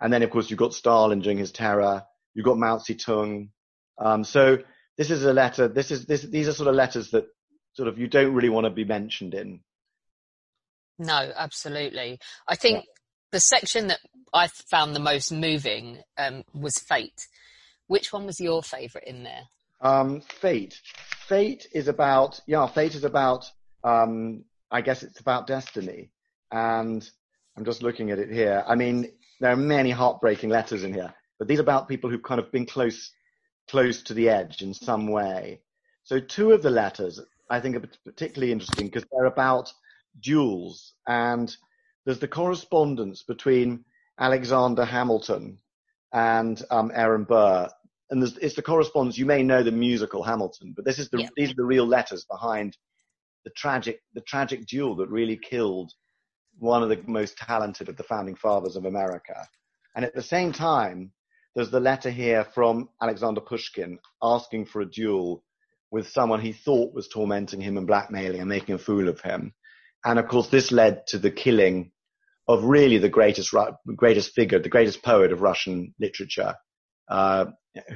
And 0.00 0.12
then, 0.12 0.22
of 0.22 0.30
course, 0.30 0.48
you've 0.48 0.58
got 0.58 0.74
Stalin 0.74 1.20
during 1.20 1.38
his 1.38 1.52
terror. 1.52 2.04
You've 2.34 2.46
got 2.46 2.58
Mao 2.58 2.78
Zedong. 2.78 3.50
Um, 3.98 4.24
so 4.24 4.58
this 4.96 5.10
is 5.10 5.24
a 5.24 5.32
letter. 5.32 5.68
This 5.68 5.90
is 5.90 6.06
this. 6.06 6.22
These 6.22 6.48
are 6.48 6.52
sort 6.52 6.68
of 6.68 6.74
letters 6.74 7.10
that 7.10 7.26
sort 7.72 7.88
of 7.88 7.98
you 7.98 8.08
don't 8.08 8.34
really 8.34 8.48
want 8.48 8.64
to 8.64 8.70
be 8.70 8.84
mentioned 8.84 9.34
in. 9.34 9.60
No, 10.98 11.32
absolutely. 11.34 12.18
I 12.46 12.56
think 12.56 12.76
yeah. 12.76 12.92
the 13.32 13.40
section 13.40 13.88
that 13.88 14.00
I 14.32 14.48
found 14.48 14.94
the 14.94 15.00
most 15.00 15.32
moving 15.32 16.02
um, 16.18 16.44
was 16.52 16.78
Fate. 16.78 17.26
Which 17.86 18.12
one 18.12 18.26
was 18.26 18.40
your 18.40 18.62
favourite 18.62 19.06
in 19.06 19.22
there? 19.24 19.48
Um, 19.80 20.20
Fate. 20.20 20.80
Fate 21.30 21.68
is 21.72 21.86
about 21.86 22.40
yeah. 22.48 22.66
Fate 22.66 22.96
is 22.96 23.04
about. 23.04 23.48
Um, 23.84 24.44
I 24.72 24.80
guess 24.80 25.04
it's 25.04 25.20
about 25.20 25.46
destiny, 25.46 26.10
and 26.50 27.08
I'm 27.56 27.64
just 27.64 27.84
looking 27.84 28.10
at 28.10 28.18
it 28.18 28.32
here. 28.32 28.64
I 28.66 28.74
mean, 28.74 29.12
there 29.40 29.52
are 29.52 29.56
many 29.56 29.92
heartbreaking 29.92 30.50
letters 30.50 30.82
in 30.82 30.92
here, 30.92 31.14
but 31.38 31.46
these 31.46 31.60
are 31.60 31.62
about 31.62 31.86
people 31.86 32.10
who've 32.10 32.22
kind 32.22 32.40
of 32.40 32.50
been 32.50 32.66
close, 32.66 33.12
close 33.68 34.02
to 34.02 34.14
the 34.14 34.28
edge 34.28 34.60
in 34.60 34.74
some 34.74 35.06
way. 35.06 35.60
So 36.02 36.18
two 36.18 36.50
of 36.50 36.62
the 36.64 36.70
letters 36.70 37.20
I 37.48 37.60
think 37.60 37.76
are 37.76 37.88
particularly 38.04 38.50
interesting 38.50 38.86
because 38.86 39.04
they're 39.12 39.26
about 39.26 39.72
duels 40.18 40.94
and 41.06 41.56
there's 42.04 42.18
the 42.18 42.26
correspondence 42.26 43.22
between 43.22 43.84
Alexander 44.18 44.84
Hamilton 44.84 45.58
and 46.12 46.60
um, 46.72 46.90
Aaron 46.92 47.22
Burr. 47.22 47.68
And 48.10 48.22
it's 48.40 48.56
the 48.56 48.62
correspondence. 48.62 49.18
You 49.18 49.26
may 49.26 49.42
know 49.42 49.62
the 49.62 49.70
musical 49.70 50.22
Hamilton, 50.22 50.72
but 50.74 50.84
this 50.84 50.98
is 50.98 51.08
the, 51.10 51.20
yeah. 51.20 51.28
these 51.36 51.52
are 51.52 51.56
the 51.56 51.64
real 51.64 51.86
letters 51.86 52.26
behind 52.28 52.76
the 53.44 53.50
tragic, 53.50 54.00
the 54.14 54.20
tragic 54.20 54.66
duel 54.66 54.96
that 54.96 55.08
really 55.08 55.36
killed 55.36 55.92
one 56.58 56.82
of 56.82 56.88
the 56.88 57.00
most 57.06 57.38
talented 57.38 57.88
of 57.88 57.96
the 57.96 58.02
founding 58.02 58.34
fathers 58.34 58.76
of 58.76 58.84
America. 58.84 59.46
And 59.94 60.04
at 60.04 60.14
the 60.14 60.22
same 60.22 60.52
time, 60.52 61.12
there's 61.54 61.70
the 61.70 61.80
letter 61.80 62.10
here 62.10 62.44
from 62.44 62.88
Alexander 63.00 63.40
Pushkin 63.40 63.98
asking 64.22 64.66
for 64.66 64.80
a 64.80 64.90
duel 64.90 65.44
with 65.90 66.08
someone 66.08 66.40
he 66.40 66.52
thought 66.52 66.94
was 66.94 67.08
tormenting 67.08 67.60
him 67.60 67.76
and 67.76 67.86
blackmailing 67.86 68.40
and 68.40 68.48
making 68.48 68.74
a 68.74 68.78
fool 68.78 69.08
of 69.08 69.20
him. 69.20 69.54
And 70.04 70.18
of 70.18 70.28
course, 70.28 70.48
this 70.48 70.70
led 70.70 71.06
to 71.08 71.18
the 71.18 71.30
killing 71.30 71.92
of 72.46 72.64
really 72.64 72.98
the 72.98 73.08
greatest, 73.08 73.54
greatest 73.96 74.32
figure, 74.34 74.58
the 74.58 74.68
greatest 74.68 75.02
poet 75.02 75.32
of 75.32 75.40
Russian 75.40 75.94
literature, 76.00 76.54
uh, 77.10 77.46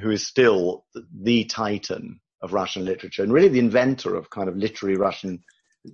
who 0.01 0.11
is 0.11 0.27
still 0.27 0.85
the 1.21 1.45
titan 1.45 2.19
of 2.41 2.53
Russian 2.53 2.85
literature 2.85 3.23
and 3.23 3.33
really 3.33 3.49
the 3.49 3.59
inventor 3.59 4.15
of 4.15 4.29
kind 4.29 4.47
of 4.47 4.55
literary 4.55 4.97
Russian 4.97 5.43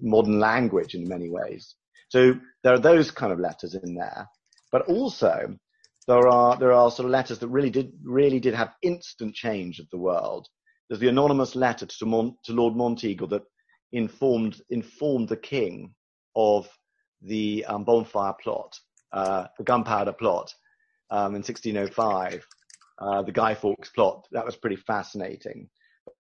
modern 0.01 0.39
language 0.39 0.95
in 0.95 1.07
many 1.07 1.29
ways. 1.29 1.75
So 2.09 2.35
there 2.63 2.73
are 2.73 2.79
those 2.79 3.11
kind 3.11 3.31
of 3.31 3.39
letters 3.39 3.75
in 3.75 3.95
there, 3.95 4.27
but 4.71 4.83
also 4.87 5.55
there 6.07 6.27
are 6.27 6.57
there 6.57 6.73
are 6.73 6.91
sort 6.91 7.05
of 7.05 7.11
letters 7.11 7.39
that 7.39 7.47
really 7.47 7.69
did 7.69 7.93
really 8.03 8.39
did 8.39 8.53
have 8.53 8.73
instant 8.81 9.35
change 9.35 9.79
of 9.79 9.89
the 9.91 9.97
world. 9.97 10.47
There's 10.89 10.99
the 10.99 11.07
anonymous 11.07 11.55
letter 11.55 11.85
to, 11.85 12.05
Mon- 12.05 12.35
to 12.43 12.53
Lord 12.53 12.73
Monteagle 12.73 13.29
that 13.29 13.43
informed 13.93 14.61
informed 14.69 15.29
the 15.29 15.37
king 15.37 15.93
of 16.35 16.67
the 17.21 17.63
um, 17.65 17.83
bonfire 17.83 18.33
plot, 18.41 18.77
uh, 19.13 19.47
the 19.57 19.63
gunpowder 19.63 20.13
plot 20.13 20.53
um, 21.11 21.35
in 21.35 21.43
1605, 21.43 22.45
uh, 23.01 23.23
the 23.23 23.31
Guy 23.31 23.55
Fawkes 23.55 23.89
plot. 23.89 24.27
That 24.31 24.45
was 24.45 24.55
pretty 24.55 24.75
fascinating. 24.77 25.69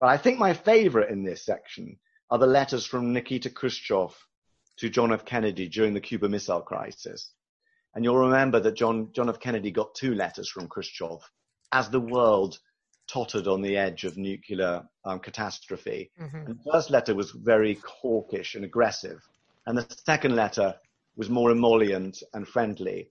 But 0.00 0.08
I 0.08 0.16
think 0.16 0.38
my 0.38 0.54
favorite 0.54 1.10
in 1.10 1.22
this 1.22 1.44
section 1.44 1.98
are 2.30 2.38
the 2.38 2.46
letters 2.46 2.86
from 2.86 3.12
Nikita 3.12 3.50
Khrushchev 3.50 4.14
to 4.78 4.88
John 4.88 5.12
F. 5.12 5.24
Kennedy 5.24 5.68
during 5.68 5.94
the 5.94 6.00
Cuba 6.00 6.28
Missile 6.28 6.62
Crisis. 6.62 7.32
And 7.94 8.04
you'll 8.04 8.16
remember 8.16 8.60
that 8.60 8.76
John, 8.76 9.10
John 9.12 9.28
F. 9.28 9.40
Kennedy 9.40 9.70
got 9.70 9.94
two 9.94 10.14
letters 10.14 10.48
from 10.48 10.68
Khrushchev 10.68 11.20
as 11.72 11.90
the 11.90 12.00
world 12.00 12.58
tottered 13.08 13.48
on 13.48 13.60
the 13.60 13.76
edge 13.76 14.04
of 14.04 14.16
nuclear 14.16 14.84
um, 15.04 15.18
catastrophe. 15.18 16.10
Mm-hmm. 16.20 16.36
And 16.36 16.58
the 16.58 16.70
first 16.72 16.90
letter 16.90 17.14
was 17.14 17.32
very 17.32 17.78
hawkish 17.84 18.54
and 18.54 18.64
aggressive. 18.64 19.20
And 19.66 19.76
the 19.76 19.86
second 20.06 20.36
letter 20.36 20.76
was 21.16 21.28
more 21.28 21.50
emollient 21.50 22.22
and 22.32 22.46
friendly. 22.46 23.10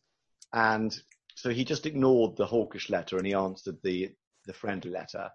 And 0.53 0.97
so 1.39 1.49
he 1.49 1.63
just 1.63 1.85
ignored 1.85 2.35
the 2.35 2.45
hawkish 2.45 2.89
letter 2.89 3.17
and 3.17 3.25
he 3.25 3.33
answered 3.33 3.77
the, 3.81 4.09
the 4.45 4.51
friendly 4.51 4.91
letter. 4.91 5.29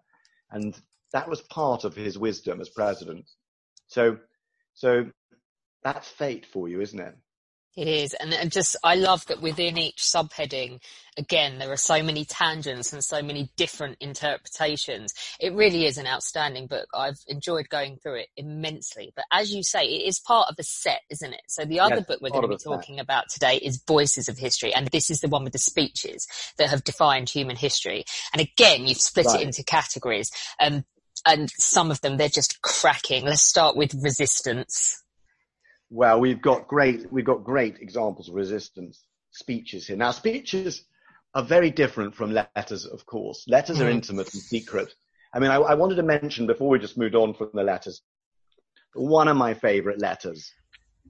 And 0.51 0.79
that 1.15 1.27
was 1.27 1.41
part 1.41 1.85
of 1.85 1.97
his 1.97 2.19
wisdom 2.19 2.61
as 2.61 2.69
president. 2.69 3.25
So, 3.87 4.19
so 4.75 5.07
that's 5.83 6.07
fate 6.07 6.45
for 6.45 6.69
you, 6.69 6.83
isn't 6.83 7.01
it? 7.01 7.15
It 7.77 7.89
is. 7.89 8.15
And, 8.15 8.33
and 8.33 8.53
just, 8.53 8.77
I 8.85 8.95
love 8.95 9.27
that 9.27 9.43
within 9.43 9.77
each 9.77 9.97
subheading, 9.97 10.81
again, 11.19 11.59
there 11.59 11.73
are 11.73 11.77
so 11.77 12.05
many 12.05 12.25
tangents 12.25 12.93
and 12.93 13.03
so 13.03 13.21
many 13.21 13.51
different 13.57 13.97
interpretations. 14.01 15.13
It 15.41 15.55
really 15.55 15.85
is 15.87 15.99
an 15.99 16.07
outstanding 16.07 16.69
book. 16.69 16.87
I've 16.95 17.19
enjoyed 17.27 17.69
going 17.69 17.97
through 17.97 18.21
it 18.21 18.29
immensely. 18.37 19.13
But 19.17 19.25
as 19.33 19.53
you 19.53 19.65
say, 19.65 19.83
it 19.83 20.07
is 20.07 20.21
part 20.21 20.49
of 20.49 20.57
a 20.59 20.63
set, 20.63 21.01
isn't 21.11 21.33
it? 21.33 21.43
So 21.49 21.65
the 21.65 21.81
other 21.81 21.97
yes, 21.97 22.07
book 22.07 22.21
we're 22.21 22.31
going 22.31 22.43
to 22.43 22.49
be 22.49 22.57
talking 22.59 22.97
set. 22.97 23.03
about 23.05 23.25
today 23.29 23.57
is 23.57 23.83
Voices 23.89 24.29
of 24.29 24.39
History. 24.39 24.73
And 24.73 24.87
this 24.89 25.11
is 25.11 25.21
the 25.21 25.29
one 25.29 25.43
with 25.43 25.53
the 25.53 25.59
speeches 25.59 26.29
that 26.59 26.71
have 26.71 26.85
defined 26.85 27.29
human 27.29 27.57
history. 27.57 28.05
And 28.33 28.41
again, 28.41 28.87
you've 28.87 28.99
split 28.99 29.27
right. 29.27 29.41
it 29.41 29.47
into 29.47 29.65
categories. 29.65 30.31
Um, 30.61 30.85
and 31.27 31.51
some 31.51 31.91
of 31.91 32.01
them, 32.03 32.19
they're 32.19 32.29
just 32.29 32.63
cracking. 32.63 33.25
Let's 33.25 33.43
start 33.43 33.77
with 33.77 33.95
resistance. 34.01 35.04
Well, 35.95 36.19
we've 36.19 36.43
got 36.43 36.67
great, 36.67 37.13
we've 37.13 37.25
got 37.25 37.45
great 37.45 37.77
examples 37.79 38.29
of 38.29 38.35
resistance 38.35 39.01
speeches 39.31 39.87
here. 39.87 39.97
Now, 39.97 40.11
speeches 40.11 40.83
are 41.37 41.45
very 41.45 41.71
different 41.71 42.17
from 42.17 42.33
letters, 42.33 42.85
of 42.85 43.07
course. 43.07 43.45
Letters 43.47 43.81
are 43.81 43.85
mm. 43.85 43.93
intimate 43.93 44.35
and 44.35 44.43
secret. 44.43 44.93
I 45.33 45.39
mean, 45.39 45.53
I, 45.53 45.59
I, 45.59 45.75
wanted 45.75 45.95
to 45.95 46.03
mention 46.03 46.49
before 46.49 46.69
we 46.69 46.81
just 46.81 46.99
moved 46.99 47.15
on 47.15 47.33
from 47.35 47.51
the 47.55 47.63
letters, 47.63 48.03
one 48.95 49.29
of 49.29 49.37
my 49.37 49.55
favorite 49.55 50.01
letters 50.01 50.53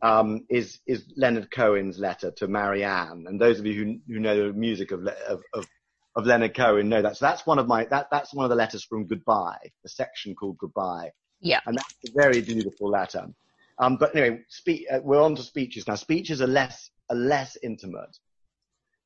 um, 0.03 0.45
is 0.51 0.81
is 0.87 1.03
Leonard 1.17 1.51
Cohen's 1.51 1.99
letter 1.99 2.31
to 2.33 2.47
Marianne. 2.47 3.25
And 3.27 3.41
those 3.41 3.61
of 3.61 3.65
you 3.65 3.73
who, 3.73 4.13
who 4.13 4.21
know 4.21 4.49
the 4.49 4.53
music 4.53 4.91
of, 4.91 5.07
of, 5.07 5.41
of, 5.55 5.67
of 6.15 6.27
Leonard 6.27 6.55
Cohen 6.55 6.91
know 6.91 7.01
that. 7.01 7.17
So 7.17 7.25
that's 7.25 7.47
one 7.47 7.59
of 7.59 7.67
my 7.67 7.87
that 7.87 8.09
that's 8.11 8.35
one 8.35 8.45
of 8.45 8.51
the 8.51 8.57
letters 8.57 8.85
from 8.85 9.07
Goodbye, 9.07 9.71
the 9.83 9.89
section 9.89 10.35
called 10.35 10.59
Goodbye. 10.59 11.13
Yeah, 11.41 11.61
and 11.65 11.75
that's 11.75 11.95
a 12.07 12.13
very 12.15 12.43
beautiful 12.43 12.91
letter. 12.91 13.29
Um, 13.79 13.97
but 13.97 14.15
anyway, 14.15 14.43
spe- 14.49 14.87
uh, 14.91 15.01
we're 15.03 15.23
on 15.23 15.37
to 15.37 15.43
speeches 15.43 15.87
now. 15.89 15.97
Speeches 15.97 16.41
are 16.41 16.47
less 16.47 16.91
are 17.11 17.17
less 17.17 17.57
intimate. 17.63 18.17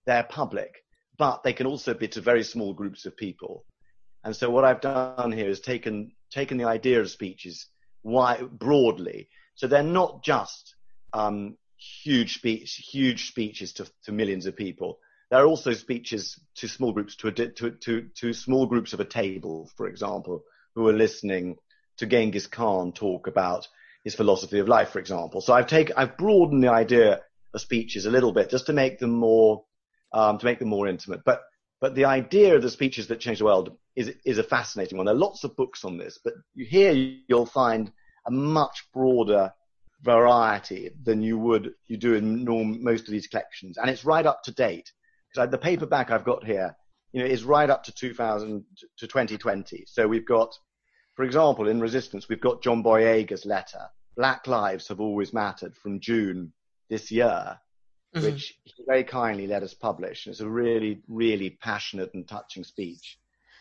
They're 0.06 0.24
public, 0.24 0.84
but 1.16 1.42
they 1.42 1.52
can 1.52 1.66
also 1.66 1.94
be 1.94 2.08
to 2.08 2.20
very 2.20 2.44
small 2.44 2.74
groups 2.74 3.06
of 3.06 3.16
people. 3.16 3.64
And 4.24 4.34
so 4.34 4.50
what 4.50 4.64
I've 4.64 4.80
done 4.80 5.32
here 5.32 5.48
is 5.48 5.60
taken 5.60 6.12
taken 6.30 6.58
the 6.58 6.64
idea 6.64 7.00
of 7.00 7.10
speeches 7.10 7.66
why, 8.02 8.42
broadly. 8.42 9.28
So 9.54 9.66
they're 9.66 9.82
not 9.82 10.22
just 10.22 10.74
um, 11.12 11.56
huge 12.02 12.34
speech, 12.34 12.74
huge 12.90 13.28
speeches 13.28 13.72
to, 13.74 13.86
to 14.04 14.12
millions 14.12 14.46
of 14.46 14.56
people. 14.56 14.98
There 15.30 15.40
are 15.40 15.46
also 15.46 15.72
speeches 15.72 16.38
to 16.56 16.68
small 16.68 16.92
groups, 16.92 17.16
to, 17.16 17.28
a, 17.28 17.32
to, 17.32 17.70
to, 17.70 18.08
to 18.16 18.32
small 18.32 18.66
groups 18.66 18.92
of 18.92 19.00
a 19.00 19.04
table, 19.04 19.70
for 19.76 19.86
example, 19.86 20.42
who 20.74 20.88
are 20.88 20.94
listening 20.94 21.56
to 21.98 22.06
Genghis 22.06 22.46
Khan 22.46 22.92
talk 22.92 23.26
about 23.26 23.66
his 24.08 24.14
philosophy 24.14 24.58
of 24.58 24.68
life, 24.68 24.88
for 24.88 25.00
example. 25.00 25.42
So 25.42 25.52
I've 25.52 25.66
taken, 25.66 25.94
I've 25.98 26.16
broadened 26.16 26.64
the 26.64 26.72
idea 26.72 27.20
of 27.52 27.60
speeches 27.60 28.06
a 28.06 28.10
little 28.10 28.32
bit 28.32 28.48
just 28.48 28.64
to 28.66 28.72
make 28.72 28.98
them 28.98 29.10
more, 29.10 29.64
um, 30.14 30.38
to 30.38 30.46
make 30.46 30.58
them 30.58 30.68
more 30.68 30.88
intimate. 30.88 31.20
But, 31.26 31.42
but 31.78 31.94
the 31.94 32.06
idea 32.06 32.56
of 32.56 32.62
the 32.62 32.70
speeches 32.70 33.08
that 33.08 33.20
change 33.20 33.40
the 33.40 33.44
world 33.44 33.76
is, 33.94 34.10
is 34.24 34.38
a 34.38 34.42
fascinating 34.42 34.96
one. 34.96 35.04
There 35.04 35.14
are 35.14 35.18
lots 35.18 35.44
of 35.44 35.56
books 35.56 35.84
on 35.84 35.98
this, 35.98 36.18
but 36.24 36.32
here 36.56 36.92
you'll 37.28 37.44
find 37.44 37.92
a 38.26 38.30
much 38.30 38.88
broader 38.94 39.52
variety 40.00 40.90
than 41.04 41.20
you 41.20 41.36
would, 41.36 41.74
you 41.86 41.98
do 41.98 42.14
in 42.14 42.44
norm, 42.44 42.82
most 42.82 43.08
of 43.08 43.12
these 43.12 43.26
collections. 43.26 43.76
And 43.76 43.90
it's 43.90 44.06
right 44.06 44.24
up 44.24 44.42
to 44.44 44.52
date. 44.52 44.90
Because 45.34 45.50
the 45.50 45.58
paperback 45.58 46.10
I've 46.10 46.24
got 46.24 46.44
here, 46.44 46.74
you 47.12 47.20
know, 47.20 47.26
is 47.26 47.44
right 47.44 47.68
up 47.68 47.84
to 47.84 47.92
2000 47.92 48.64
to 49.00 49.06
2020. 49.06 49.84
So 49.86 50.08
we've 50.08 50.26
got, 50.26 50.54
for 51.14 51.26
example, 51.26 51.68
in 51.68 51.78
Resistance, 51.78 52.26
we've 52.26 52.40
got 52.40 52.62
John 52.62 52.82
Boyega's 52.82 53.44
letter, 53.44 53.90
Black 54.18 54.48
Lives 54.48 54.88
Have 54.88 55.00
Always 55.00 55.32
Mattered 55.32 55.76
from 55.76 56.00
June 56.00 56.52
this 56.90 57.12
year, 57.12 57.60
mm-hmm. 58.14 58.20
which 58.20 58.58
he 58.64 58.84
very 58.84 59.04
kindly 59.04 59.46
let 59.46 59.62
us 59.62 59.74
publish. 59.74 60.26
It's 60.26 60.40
a 60.40 60.48
really, 60.48 61.02
really 61.06 61.50
passionate 61.50 62.12
and 62.14 62.26
touching 62.26 62.64
speech. 62.64 63.16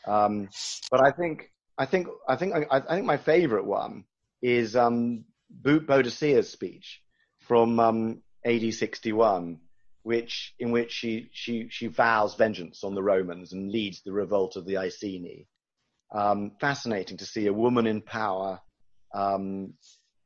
Um, 0.07 0.49
but 0.89 1.05
I 1.05 1.11
think, 1.11 1.51
I 1.77 1.85
think, 1.85 2.07
I 2.27 2.37
think, 2.37 2.55
I, 2.55 2.77
I 2.77 2.95
think 2.95 3.05
my 3.05 3.17
favorite 3.17 3.65
one 3.65 4.05
is 4.41 4.75
um, 4.75 5.25
Boudicca's 5.63 6.49
speech 6.49 7.03
from 7.41 7.79
um, 7.79 8.23
AD 8.43 8.73
61, 8.73 9.59
which 10.01 10.55
in 10.57 10.71
which 10.71 10.91
she 10.91 11.29
she 11.33 11.67
she 11.69 11.87
vows 11.87 12.33
vengeance 12.35 12.83
on 12.83 12.95
the 12.95 13.03
Romans 13.03 13.53
and 13.53 13.71
leads 13.71 14.01
the 14.01 14.13
revolt 14.13 14.55
of 14.55 14.65
the 14.65 14.77
Iceni. 14.77 15.47
Um, 16.11 16.53
fascinating 16.59 17.17
to 17.17 17.25
see 17.25 17.45
a 17.45 17.53
woman 17.53 17.85
in 17.85 18.01
power 18.01 18.61
um, 19.13 19.73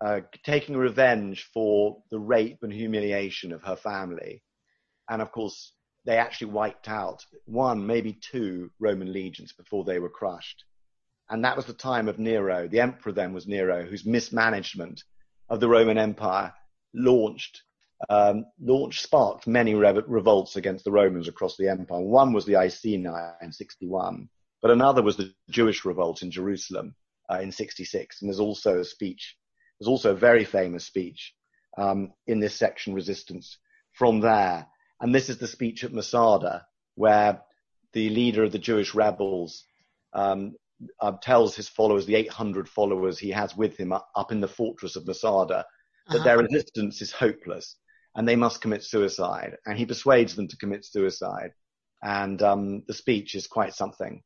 uh, 0.04 0.22
taking 0.44 0.76
revenge 0.76 1.50
for 1.54 2.02
the 2.10 2.20
rape 2.20 2.60
and 2.64 2.74
humiliation 2.74 3.52
of 3.52 3.64
her 3.64 3.76
family, 3.76 4.44
and 5.10 5.22
of 5.22 5.32
course 5.32 5.74
they 6.06 6.18
actually 6.18 6.52
wiped 6.52 6.90
out 6.90 7.24
one, 7.46 7.86
maybe 7.86 8.14
two 8.14 8.72
Roman 8.80 9.14
legions 9.14 9.54
before 9.54 9.84
they 9.84 10.00
were 10.00 10.10
crushed. 10.10 10.64
And 11.30 11.46
that 11.46 11.56
was 11.56 11.66
the 11.66 11.74
time 11.74 12.08
of 12.08 12.20
Nero. 12.20 12.68
The 12.68 12.80
emperor 12.80 13.12
then 13.12 13.34
was 13.34 13.48
Nero, 13.48 13.86
whose 13.86 14.06
mismanagement 14.06 15.04
of 15.48 15.60
the 15.60 15.70
Roman 15.70 15.98
Empire 15.98 16.54
launched 16.94 17.62
um, 18.10 18.46
launched 18.60 19.04
sparked 19.04 19.48
many 19.48 19.76
re- 19.76 20.02
revolts 20.08 20.56
against 20.56 20.84
the 20.86 20.92
Romans 20.92 21.28
across 21.28 21.56
the 21.58 21.68
empire. 21.68 22.02
One 22.02 22.34
was 22.34 22.46
the 22.46 22.56
Iceni 22.56 23.08
in 23.42 23.52
61, 23.52 24.28
but 24.62 24.72
another 24.72 25.02
was 25.02 25.18
the 25.18 25.34
Jewish 25.50 25.86
revolt 25.86 26.24
in 26.24 26.32
Jerusalem 26.32 26.96
uh, 27.32 27.40
in 27.40 27.52
66. 27.52 28.22
And 28.22 28.30
there's 28.30 28.40
also 28.40 28.80
a 28.80 28.86
speech, 28.86 29.38
there's 29.82 29.90
also 29.90 30.12
a 30.12 30.16
very 30.16 30.46
famous 30.46 30.86
speech 30.86 31.34
um, 31.76 32.14
in 32.28 32.40
this 32.40 32.56
section, 32.56 32.94
Resistance, 32.94 33.58
from 33.94 34.20
there. 34.20 34.68
And 35.00 35.14
this 35.14 35.28
is 35.28 35.40
the 35.40 35.48
speech 35.48 35.84
at 35.84 35.92
Masada, 35.92 36.68
where 36.94 37.42
the 37.94 38.10
leader 38.12 38.44
of 38.44 38.52
the 38.52 38.60
Jewish 38.60 38.94
rebels 38.94 39.64
um, 40.14 40.54
uh, 41.00 41.14
tells 41.24 41.56
his 41.56 41.68
followers, 41.68 42.06
the 42.06 42.14
800 42.14 42.70
followers 42.70 43.18
he 43.18 43.32
has 43.32 43.58
with 43.58 43.76
him 43.76 43.92
up, 43.92 44.08
up 44.16 44.32
in 44.32 44.40
the 44.40 44.48
fortress 44.48 44.96
of 44.96 45.08
Masada, 45.08 45.66
that 46.10 46.18
uh-huh. 46.18 46.24
their 46.24 46.38
resistance 46.38 47.02
is 47.02 47.12
hopeless 47.12 47.78
and 48.16 48.28
they 48.28 48.36
must 48.36 48.62
commit 48.62 48.84
suicide. 48.84 49.58
And 49.66 49.80
he 49.80 49.88
persuades 49.88 50.36
them 50.36 50.48
to 50.48 50.58
commit 50.58 50.86
suicide. 50.86 51.54
And 52.04 52.40
um, 52.44 52.84
the 52.88 52.94
speech 52.94 53.34
is 53.34 53.48
quite 53.48 53.74
something. 53.74 54.22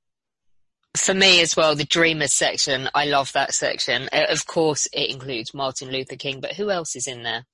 For 0.96 1.14
me 1.14 1.42
as 1.42 1.56
well, 1.58 1.76
the 1.76 1.84
Dreamers 1.84 2.34
section, 2.34 2.90
I 2.96 3.06
love 3.06 3.32
that 3.34 3.54
section. 3.54 4.08
Uh, 4.14 4.26
of 4.30 4.46
course, 4.46 4.88
it 4.94 5.12
includes 5.12 5.54
Martin 5.54 5.92
Luther 5.92 6.16
King, 6.16 6.40
but 6.40 6.54
who 6.54 6.72
else 6.72 6.96
is 6.96 7.08
in 7.08 7.24
there? 7.24 7.46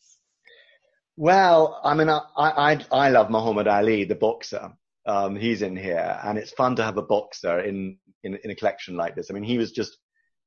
Well, 1.17 1.80
I 1.84 1.93
mean, 1.93 2.10
I, 2.10 2.21
I, 2.38 2.86
I 2.91 3.10
love 3.10 3.30
Muhammad 3.30 3.67
Ali, 3.67 4.04
the 4.04 4.15
boxer. 4.15 4.71
Um, 5.06 5.36
he's 5.36 5.62
in 5.62 5.75
here, 5.75 6.19
and 6.23 6.38
it's 6.38 6.51
fun 6.51 6.75
to 6.75 6.84
have 6.84 6.97
a 6.97 7.01
boxer 7.01 7.60
in, 7.60 7.97
in, 8.23 8.38
in 8.43 8.51
a 8.51 8.56
collection 8.56 8.95
like 8.95 9.15
this. 9.15 9.30
I 9.30 9.34
mean, 9.34 9.43
he 9.43 9.58
was 9.58 9.71
just 9.71 9.97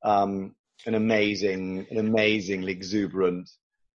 um, 0.05 0.55
an 0.87 0.95
amazing, 0.95 1.87
an 1.91 1.99
amazingly 1.99 2.73
exuberant 2.73 3.51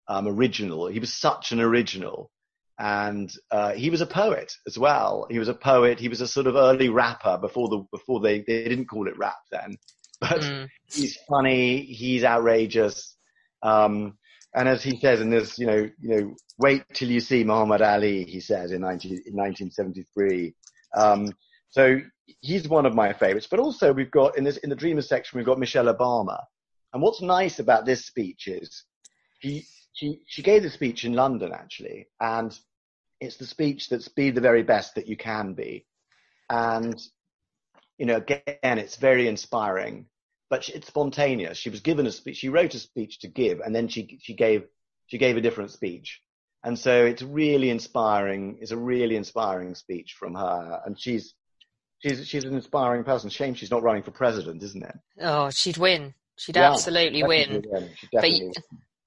um, 0.07 0.27
original. 0.27 0.88
He 0.88 0.99
was 0.99 1.13
such 1.13 1.51
an 1.51 1.62
original. 1.62 2.31
And 2.80 3.32
uh, 3.52 3.74
he 3.74 3.89
was 3.89 4.00
a 4.00 4.06
poet 4.06 4.54
as 4.65 4.80
well. 4.80 5.28
He 5.30 5.38
was 5.38 5.50
a 5.50 5.54
poet. 5.54 6.00
He 6.00 6.08
was 6.08 6.22
a 6.22 6.28
sort 6.28 6.48
of 6.48 6.56
early 6.56 6.88
rapper 6.88 7.38
before 7.38 7.68
the 7.68 7.84
before 7.92 8.22
they, 8.22 8.39
they 8.39 8.63
didn't 8.63 8.88
call 8.88 9.08
it 9.08 9.18
rap 9.18 9.39
then. 9.52 9.78
But 10.22 10.42
mm. 10.42 10.68
he's 10.92 11.18
funny. 11.30 11.82
He's 11.82 12.26
outrageous. 12.26 13.15
Um, 13.63 14.18
and 14.54 14.68
as 14.68 14.84
he 14.84 15.00
says 15.00 15.22
in 15.22 15.30
this, 15.30 15.58
you 15.58 15.65
know, 15.65 15.89
you 16.02 16.10
know, 16.10 16.36
wait 16.58 16.84
till 16.94 17.10
you 17.10 17.22
see 17.22 17.46
Muhammad 17.46 17.82
Ali. 17.82 18.26
He 18.26 18.42
says 18.42 18.74
in, 18.74 18.82
19, 18.82 19.12
in 19.12 19.34
1973. 19.34 20.54
Um, 20.98 21.32
so 21.70 22.00
he's 22.42 22.68
one 22.68 22.86
of 22.86 22.96
my 22.96 23.13
favorites. 23.13 23.48
But 23.50 23.60
also 23.60 23.94
we've 23.94 24.12
got 24.12 24.38
in 24.38 24.44
this 24.44 24.58
in 24.58 24.70
the 24.70 24.76
Dreamers 24.76 25.08
section 25.08 25.38
we've 25.38 25.46
got 25.46 25.60
Michelle 25.60 25.94
Obama. 25.94 26.44
And 26.94 27.02
what's 27.02 27.22
nice 27.22 27.60
about 27.60 27.86
this 27.86 28.06
speech 28.06 28.48
is 28.48 28.84
he 29.39 29.65
she 29.94 30.20
she 30.28 30.42
gave 30.42 30.63
the 30.63 30.70
speech 30.70 31.06
in 31.06 31.13
London 31.13 31.52
actually, 31.54 32.08
and 32.20 32.58
it's 33.19 33.38
the 33.38 33.45
speech 33.45 33.89
that's 33.89 34.08
be 34.08 34.32
the 34.32 34.41
very 34.41 34.63
best 34.63 34.95
that 34.95 35.08
you 35.08 35.17
can 35.17 35.53
be, 35.53 35.86
and 36.49 36.99
you 37.97 38.05
know 38.05 38.17
again 38.17 38.77
it's 38.77 38.97
very 38.97 39.27
inspiring, 39.27 40.05
but 40.49 40.69
it's 40.69 40.88
spontaneous. 40.88 41.58
She 41.58 41.69
was 41.69 41.82
given 41.82 42.08
a 42.08 42.12
speech. 42.12 42.38
She 42.38 42.49
wrote 42.49 42.73
a 42.73 42.79
speech 42.79 43.19
to 43.19 43.27
give, 43.27 43.60
and 43.60 43.75
then 43.75 43.88
she 43.88 44.19
she 44.21 44.34
gave 44.34 44.63
she 45.08 45.17
gave 45.17 45.38
a 45.38 45.41
different 45.41 45.71
speech, 45.71 46.21
and 46.63 46.77
so 46.77 47.05
it's 47.05 47.21
really 47.21 47.69
inspiring. 47.69 48.60
It's 48.62 48.71
a 48.71 48.77
really 48.77 49.15
inspiring 49.15 49.75
speech 49.75 50.15
from 50.19 50.36
her, 50.36 50.82
and 50.86 50.99
she's 50.99 51.34
she's 51.99 52.27
she's 52.27 52.45
an 52.45 52.55
inspiring 52.55 53.03
person. 53.03 53.29
Shame 53.29 53.53
she's 53.53 53.71
not 53.71 53.84
running 53.84 54.03
for 54.03 54.12
president, 54.12 54.63
isn't 54.63 54.84
it? 54.84 54.95
Oh, 55.21 55.49
she'd 55.49 55.77
win. 55.77 56.13
She'd 56.38 56.55
yeah, 56.55 56.71
absolutely 56.71 57.23
win. 57.23 57.65
win. 57.69 57.89
But 58.13 58.29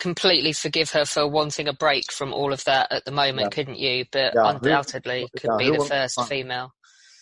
completely 0.03 0.53
forgive 0.53 0.91
her 0.91 1.05
for 1.05 1.29
wanting 1.29 1.69
a 1.69 1.73
break 1.73 2.11
from 2.11 2.35
all 2.35 2.53
of 2.53 2.65
that 2.65 2.91
at 2.91 3.05
the 3.05 3.13
moment, 3.13 3.47
yeah. 3.47 3.49
couldn't 3.51 3.79
you? 3.79 4.05
But 4.11 4.35
yeah. 4.35 4.51
undoubtedly 4.51 5.23
who, 5.33 5.41
could 5.41 5.51
yeah. 5.61 5.71
be 5.71 5.77
the 5.77 5.85
first 5.85 6.21
female. 6.25 6.75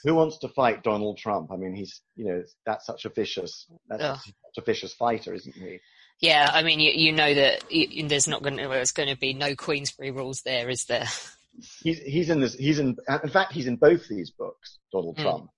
Who 0.05 0.15
wants 0.15 0.39
to 0.39 0.49
fight 0.49 0.83
Donald 0.83 1.19
Trump? 1.19 1.51
I 1.53 1.57
mean, 1.57 1.75
he's 1.75 2.01
you 2.17 2.25
know 2.25 2.43
that's 2.65 2.87
such 2.87 3.05
a 3.05 3.11
vicious 3.11 3.67
that's 3.87 4.25
such 4.25 4.35
a 4.57 4.63
vicious 4.63 4.95
fighter, 4.95 5.35
isn't 5.35 5.55
he? 5.55 5.79
Yeah, 6.23 6.51
I 6.53 6.63
mean, 6.63 6.81
you, 6.81 6.93
you 6.93 7.13
know 7.13 7.35
that 7.35 7.71
you, 7.71 8.09
there's 8.09 8.29
not 8.29 8.43
going 8.43 8.57
to 8.57 8.69
there's 8.69 8.93
going 8.93 9.11
to 9.11 9.17
be 9.17 9.35
no 9.35 9.55
Queensberry 9.55 10.11
rules 10.11 10.41
there, 10.43 10.71
is 10.71 10.87
there? 10.87 11.07
He's 11.83 11.99
he's 11.99 12.31
in 12.31 12.41
this 12.41 12.55
he's 12.55 12.79
in 12.79 12.97
in 13.23 13.29
fact 13.29 13.53
he's 13.53 13.67
in 13.67 13.77
both 13.77 14.09
these 14.09 14.31
books, 14.31 14.79
Donald 14.93 15.19
mm. 15.19 15.23
Trump. 15.23 15.51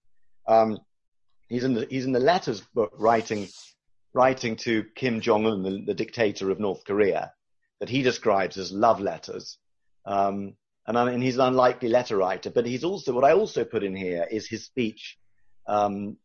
Um, 0.49 0.79
he's 1.49 1.63
in 1.63 1.75
the 1.75 1.87
he's 1.89 2.07
in 2.07 2.13
the 2.13 2.19
letters 2.19 2.63
book 2.75 2.93
writing 2.99 3.47
writing 4.15 4.57
to 4.57 4.85
Kim 4.95 5.21
Jong 5.21 5.47
Un, 5.47 5.63
the, 5.63 5.85
the, 5.87 5.95
dictator 5.95 6.51
of 6.51 6.61
North 6.61 6.85
Korea, 6.85 7.33
that 7.81 7.89
he 7.89 8.03
describes 8.03 8.59
as 8.59 8.73
love 8.73 9.01
letters. 9.01 9.59
Um, 10.05 10.55
and 10.87 10.99
I 10.99 11.05
mean, 11.05 11.21
he's 11.21 11.37
an 11.37 11.43
unlikely 11.43 11.89
letter 11.89 12.17
writer, 12.17 12.51
but 12.51 12.67
he's 12.67 12.85
also, 12.85 13.13
what 13.13 13.25
I 13.25 13.33
also 13.33 13.65
put 13.65 13.85
in 13.85 13.95
here 13.95 14.27
is 14.31 14.49
his 14.49 14.65
speech, 14.65 15.19
um, 15.67 16.17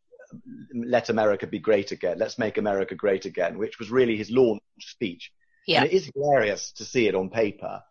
Let 0.74 1.10
America 1.10 1.48
Be 1.48 1.60
Great 1.60 1.92
Again, 1.92 2.18
Let's 2.18 2.40
Make 2.40 2.58
America 2.58 2.96
Great 2.96 3.26
Again, 3.26 3.58
which 3.58 3.80
was 3.80 3.92
really 3.92 4.18
his 4.18 4.32
launch 4.32 4.62
speech. 4.80 5.32
Yeah. 5.68 5.82
And 5.82 5.92
it 5.92 5.94
is 5.94 6.12
hilarious 6.14 6.72
to 6.74 6.86
see 6.86 7.08
it 7.08 7.16
on 7.16 7.30
paper. 7.30 7.84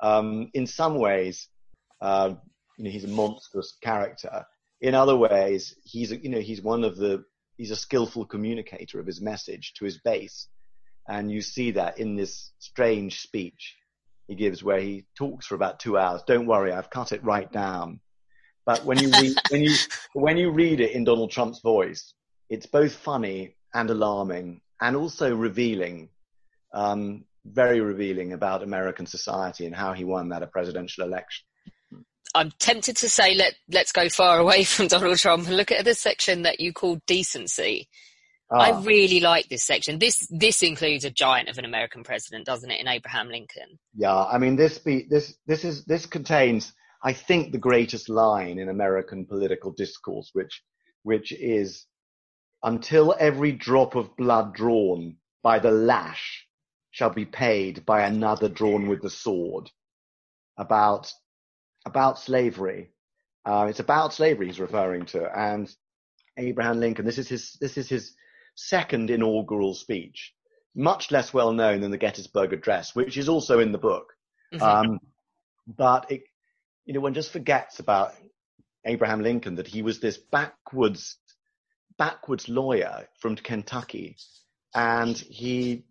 Um, 0.00 0.50
in 0.54 0.66
some 0.66 0.96
ways, 0.96 1.48
uh, 2.00 2.34
you 2.76 2.84
know, 2.84 2.90
he's 2.90 3.04
a 3.04 3.08
monstrous 3.08 3.76
character. 3.80 4.44
In 4.80 4.94
other 4.94 5.16
ways, 5.16 5.74
he's, 5.84 6.10
you 6.10 6.28
know, 6.28 6.40
he's 6.40 6.60
one 6.60 6.84
of 6.84 6.96
the 6.96 7.24
he's 7.56 7.70
a 7.70 7.76
skillful 7.76 8.26
communicator 8.26 9.00
of 9.00 9.06
his 9.06 9.20
message 9.20 9.74
to 9.74 9.84
his 9.84 9.98
base. 9.98 10.48
And 11.08 11.30
you 11.30 11.42
see 11.42 11.72
that 11.72 11.98
in 11.98 12.16
this 12.16 12.52
strange 12.58 13.20
speech 13.20 13.76
he 14.28 14.34
gives 14.34 14.62
where 14.62 14.80
he 14.80 15.04
talks 15.16 15.46
for 15.46 15.54
about 15.54 15.80
two 15.80 15.98
hours. 15.98 16.22
Don't 16.26 16.46
worry, 16.46 16.72
I've 16.72 16.90
cut 16.90 17.12
it 17.12 17.24
right 17.24 17.50
down. 17.50 18.00
But 18.64 18.84
when 18.84 18.98
you 18.98 19.10
read, 19.10 19.36
when 19.50 19.62
you, 19.62 19.74
when 20.14 20.36
you 20.36 20.50
read 20.50 20.80
it 20.80 20.92
in 20.92 21.04
Donald 21.04 21.30
Trump's 21.30 21.60
voice, 21.60 22.14
it's 22.48 22.66
both 22.66 22.94
funny 22.94 23.56
and 23.74 23.90
alarming 23.90 24.60
and 24.80 24.96
also 24.96 25.34
revealing, 25.34 26.08
um, 26.72 27.24
very 27.44 27.80
revealing 27.80 28.32
about 28.32 28.62
American 28.62 29.06
society 29.06 29.66
and 29.66 29.74
how 29.74 29.92
he 29.92 30.04
won 30.04 30.28
that 30.28 30.42
a 30.42 30.46
presidential 30.46 31.04
election. 31.04 31.44
I'm 32.34 32.50
tempted 32.58 32.96
to 32.98 33.08
say 33.08 33.34
let 33.34 33.54
let's 33.70 33.92
go 33.92 34.08
far 34.08 34.38
away 34.44 34.64
from 34.64 34.88
Donald 34.88 35.18
Trump 35.18 35.46
and 35.46 35.56
look 35.56 35.72
at 35.72 35.84
the 35.84 35.94
section 35.94 36.42
that 36.42 36.60
you 36.60 36.72
call 36.72 37.00
decency. 37.06 37.88
Ah. 38.50 38.58
I 38.58 38.80
really 38.82 39.20
like 39.20 39.48
this 39.48 39.64
section. 39.64 39.98
This 39.98 40.26
this 40.30 40.62
includes 40.62 41.04
a 41.04 41.10
giant 41.10 41.48
of 41.48 41.58
an 41.58 41.64
American 41.64 42.04
president, 42.04 42.46
doesn't 42.46 42.70
it, 42.70 42.80
in 42.80 42.88
Abraham 42.88 43.28
Lincoln? 43.28 43.78
Yeah, 43.94 44.24
I 44.24 44.38
mean 44.38 44.56
this 44.56 44.78
be 44.78 45.06
this 45.08 45.34
this 45.46 45.64
is 45.64 45.84
this 45.84 46.06
contains, 46.06 46.72
I 47.02 47.12
think, 47.12 47.52
the 47.52 47.58
greatest 47.58 48.08
line 48.08 48.58
in 48.58 48.68
American 48.68 49.24
political 49.26 49.72
discourse, 49.72 50.30
which 50.32 50.62
which 51.02 51.32
is 51.32 51.86
until 52.62 53.14
every 53.18 53.52
drop 53.52 53.94
of 53.96 54.16
blood 54.16 54.54
drawn 54.54 55.16
by 55.42 55.58
the 55.58 55.70
lash 55.70 56.46
shall 56.90 57.10
be 57.10 57.24
paid 57.24 57.84
by 57.84 58.02
another 58.02 58.48
drawn 58.48 58.86
with 58.86 59.02
the 59.02 59.10
sword. 59.10 59.70
About 60.58 61.10
about 61.84 62.18
slavery. 62.18 62.90
Uh, 63.44 63.66
it's 63.68 63.80
about 63.80 64.14
slavery 64.14 64.46
he's 64.46 64.60
referring 64.60 65.06
to, 65.06 65.26
and 65.36 65.74
Abraham 66.36 66.80
Lincoln. 66.80 67.04
This 67.04 67.18
is 67.18 67.28
his 67.28 67.56
this 67.60 67.76
is 67.76 67.88
his 67.88 68.14
second 68.54 69.10
inaugural 69.10 69.74
speech, 69.74 70.32
much 70.74 71.10
less 71.10 71.34
well 71.34 71.52
known 71.52 71.80
than 71.80 71.90
the 71.90 71.98
Gettysburg 71.98 72.52
Address, 72.52 72.94
which 72.94 73.16
is 73.16 73.28
also 73.28 73.58
in 73.60 73.72
the 73.72 73.78
book. 73.78 74.12
Mm-hmm. 74.54 74.62
Um, 74.62 74.98
but 75.66 76.10
it, 76.10 76.22
you 76.84 76.94
know, 76.94 77.00
one 77.00 77.14
just 77.14 77.32
forgets 77.32 77.78
about 77.78 78.14
Abraham 78.84 79.22
Lincoln 79.22 79.56
that 79.56 79.68
he 79.68 79.82
was 79.82 80.00
this 80.00 80.18
backwards 80.18 81.16
backwards 81.98 82.48
lawyer 82.48 83.08
from 83.18 83.36
Kentucky, 83.36 84.16
and 84.74 85.16
he, 85.16 85.84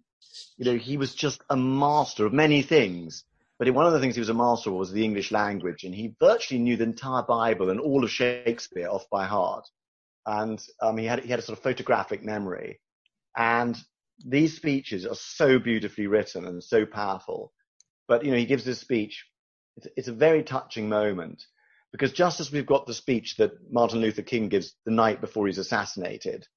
you 0.58 0.66
know, 0.66 0.78
he 0.78 0.98
was 0.98 1.14
just 1.14 1.42
a 1.50 1.58
master 1.58 2.26
of 2.26 2.34
many 2.34 2.62
things. 2.62 3.24
But 3.62 3.72
one 3.76 3.86
of 3.86 3.94
the 3.94 4.00
things 4.00 4.16
he 4.16 4.22
was 4.22 4.30
a 4.30 4.34
master 4.34 4.72
of 4.72 4.76
was 4.78 4.92
the 4.92 5.04
English 5.04 5.32
language, 5.32 5.84
and 5.84 5.94
he 5.94 6.16
virtually 6.20 6.60
knew 6.60 6.78
the 6.78 6.84
entire 6.84 7.22
Bible 7.22 7.70
and 7.70 7.80
all 7.80 8.04
of 8.04 8.10
Shakespeare 8.10 8.90
off 8.90 9.08
by 9.12 9.28
heart. 9.28 9.68
And 10.26 10.60
um, 10.82 10.98
he 10.98 11.06
had 11.06 11.20
he 11.20 11.30
had 11.30 11.38
a 11.38 11.44
sort 11.44 11.60
of 11.60 11.64
photographic 11.64 12.24
memory. 12.24 12.82
And 13.38 13.78
these 14.26 14.56
speeches 14.56 15.06
are 15.06 15.14
so 15.14 15.60
beautifully 15.60 16.08
written 16.08 16.48
and 16.48 16.64
so 16.64 16.88
powerful. 16.88 17.54
But 18.08 18.26
you 18.26 18.32
know, 18.32 18.38
he 18.38 18.48
gives 18.48 18.64
this 18.64 18.80
speech 18.80 19.24
it's, 19.78 19.88
it's 19.96 20.08
a 20.08 20.14
very 20.14 20.42
touching 20.42 20.90
moment 20.90 21.44
because 21.92 22.14
just 22.14 22.40
as 22.40 22.52
we've 22.52 22.66
got 22.66 22.88
the 22.88 22.96
speech 22.96 23.36
that 23.38 23.52
Martin 23.72 24.00
Luther 24.00 24.24
King 24.24 24.50
gives 24.50 24.74
the 24.86 24.92
night 24.92 25.22
before 25.22 25.46
he's 25.46 25.60
assassinated, 25.60 26.48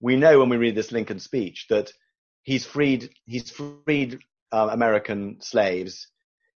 we 0.00 0.16
know 0.16 0.38
when 0.38 0.50
we 0.50 0.58
read 0.58 0.74
this 0.74 0.92
Lincoln 0.92 1.18
speech 1.18 1.64
that 1.70 1.90
he's 2.42 2.66
freed 2.66 3.08
he's 3.24 3.50
freed 3.50 4.18
uh, 4.52 4.68
American 4.70 5.38
slaves. 5.40 6.08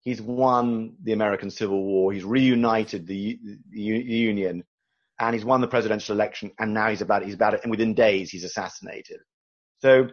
He's 0.05 0.21
won 0.21 0.97
the 1.03 1.13
American 1.13 1.51
Civil 1.51 1.83
War. 1.83 2.13
He's 2.13 2.25
reunited 2.25 3.07
the, 3.07 3.39
the, 3.71 3.81
Union, 3.81 4.63
and 5.19 5.35
he's 5.35 5.47
won 5.47 5.63
the 5.63 5.67
presidential 5.67 6.15
election. 6.15 6.53
And 6.59 6.75
now 6.75 6.91
he's 6.91 7.01
about 7.01 7.23
it. 7.23 7.27
He's 7.27 7.35
about 7.35 7.55
it. 7.55 7.61
And 7.63 7.71
within 7.71 7.95
days, 7.95 8.31
he's 8.31 8.45
assassinated. 8.45 9.21
So, 9.79 10.09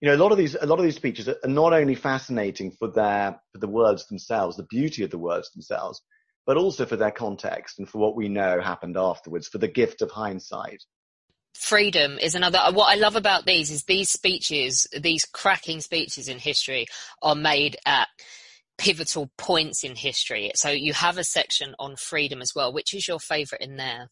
you 0.00 0.08
know, 0.08 0.16
a 0.16 0.18
lot 0.22 0.32
of 0.32 0.38
these 0.38 0.56
a 0.60 0.66
lot 0.66 0.80
of 0.80 0.84
these 0.84 0.96
speeches 0.96 1.28
are 1.28 1.38
not 1.44 1.72
only 1.72 1.94
fascinating 1.94 2.72
for 2.72 2.90
their 2.90 3.40
for 3.52 3.58
the 3.58 3.68
words 3.68 4.06
themselves, 4.08 4.56
the 4.56 4.64
beauty 4.64 5.04
of 5.04 5.10
the 5.10 5.18
words 5.18 5.50
themselves, 5.52 6.02
but 6.44 6.56
also 6.56 6.84
for 6.84 6.96
their 6.96 7.12
context 7.12 7.78
and 7.78 7.88
for 7.88 7.98
what 7.98 8.16
we 8.16 8.28
know 8.28 8.60
happened 8.60 8.96
afterwards, 8.96 9.46
for 9.46 9.58
the 9.58 9.68
gift 9.68 10.02
of 10.02 10.10
hindsight 10.10 10.82
freedom 11.54 12.18
is 12.18 12.34
another 12.34 12.58
what 12.72 12.90
i 12.90 12.96
love 12.96 13.14
about 13.14 13.46
these 13.46 13.70
is 13.70 13.84
these 13.84 14.10
speeches 14.10 14.88
these 15.00 15.24
cracking 15.24 15.80
speeches 15.80 16.26
in 16.26 16.36
history 16.36 16.84
are 17.22 17.36
made 17.36 17.76
at 17.86 18.08
pivotal 18.78 19.30
points 19.38 19.84
in 19.84 19.96
history. 19.96 20.50
So 20.54 20.70
you 20.70 20.92
have 20.92 21.18
a 21.18 21.24
section 21.24 21.74
on 21.78 21.96
freedom 21.96 22.42
as 22.42 22.52
well. 22.54 22.72
Which 22.72 22.94
is 22.94 23.08
your 23.08 23.20
favorite 23.20 23.60
in 23.60 23.76
there? 23.76 24.08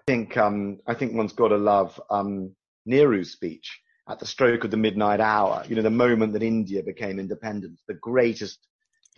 I 0.00 0.10
think 0.10 0.38
um 0.38 0.78
i 0.86 0.94
think 0.94 1.12
one's 1.12 1.34
got 1.34 1.48
to 1.48 1.58
love 1.58 2.00
um 2.08 2.56
nehru's 2.86 3.30
speech 3.30 3.78
at 4.08 4.18
the 4.18 4.24
stroke 4.24 4.64
of 4.64 4.70
the 4.70 4.78
midnight 4.78 5.20
hour 5.20 5.62
you 5.68 5.76
know 5.76 5.82
the 5.82 5.90
moment 5.90 6.32
that 6.32 6.42
india 6.42 6.82
became 6.82 7.18
independent 7.18 7.78
the 7.88 7.98
greatest 8.00 8.58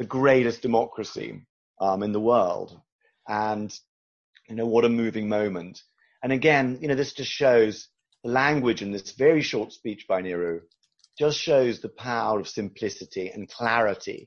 the 0.01 0.07
greatest 0.07 0.63
democracy 0.63 1.47
um 1.81 2.03
in 2.03 2.13
the 2.13 2.21
world. 2.21 2.81
And 3.29 3.73
you 4.49 4.57
know 4.57 4.67
what 4.67 4.87
a 4.87 4.89
moving 4.89 5.29
moment. 5.29 5.83
And 6.23 6.33
again, 6.33 6.79
you 6.81 6.89
know, 6.89 6.95
this 6.95 7.13
just 7.13 7.31
shows 7.31 7.89
the 8.25 8.31
language 8.31 8.83
in 8.83 8.93
this 8.93 9.13
very 9.13 9.43
short 9.43 9.73
speech 9.73 10.07
by 10.09 10.21
Nehru 10.23 10.61
just 11.19 11.39
shows 11.39 11.81
the 11.81 11.89
power 11.91 12.41
of 12.41 12.49
simplicity 12.49 13.29
and 13.29 13.49
clarity 13.49 14.27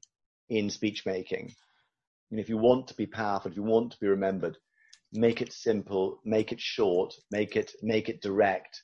in 0.58 0.70
speech 0.70 1.06
making. 1.06 1.54
And 2.32 2.40
if 2.40 2.50
you 2.50 2.58
want 2.58 2.88
to 2.88 2.96
be 2.96 3.06
powerful, 3.06 3.52
if 3.52 3.58
you 3.58 3.64
want 3.64 3.92
to 3.92 4.00
be 4.00 4.08
remembered, 4.08 4.58
make 5.12 5.42
it 5.42 5.54
simple, 5.54 6.20
make 6.26 6.52
it 6.52 6.60
short, 6.60 7.14
make 7.32 7.56
it 7.56 7.74
make 7.82 8.10
it 8.10 8.22
direct. 8.22 8.82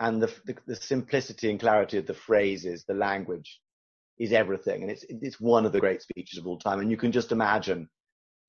And 0.00 0.20
the, 0.22 0.32
the, 0.44 0.56
the 0.66 0.76
simplicity 0.76 1.50
and 1.50 1.60
clarity 1.60 1.96
of 1.98 2.06
the 2.06 2.14
phrases, 2.14 2.84
the 2.84 2.94
language, 2.94 3.60
is 4.18 4.32
everything. 4.32 4.82
And 4.82 4.90
it's 4.90 5.04
it's 5.08 5.40
one 5.40 5.64
of 5.64 5.72
the 5.72 5.80
great 5.80 6.02
speeches 6.02 6.38
of 6.38 6.46
all 6.46 6.58
time. 6.58 6.80
And 6.80 6.90
you 6.90 6.96
can 6.96 7.12
just 7.12 7.32
imagine 7.32 7.88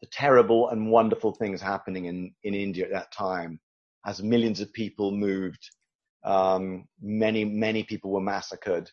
the 0.02 0.08
terrible 0.12 0.69
and 0.69 0.91
wonderful 0.91 1.34
things 1.34 1.62
happening 1.62 2.06
in, 2.06 2.34
in 2.43 2.54
India 2.54 2.86
at 2.86 2.91
that 2.91 3.12
time 3.13 3.60
as 4.06 4.21
millions 4.21 4.60
of 4.60 4.73
people 4.73 5.12
moved. 5.12 5.69
Um, 6.26 6.86
many, 7.02 7.45
many 7.45 7.84
people 7.84 8.12
were 8.12 8.19
massacred. 8.19 8.91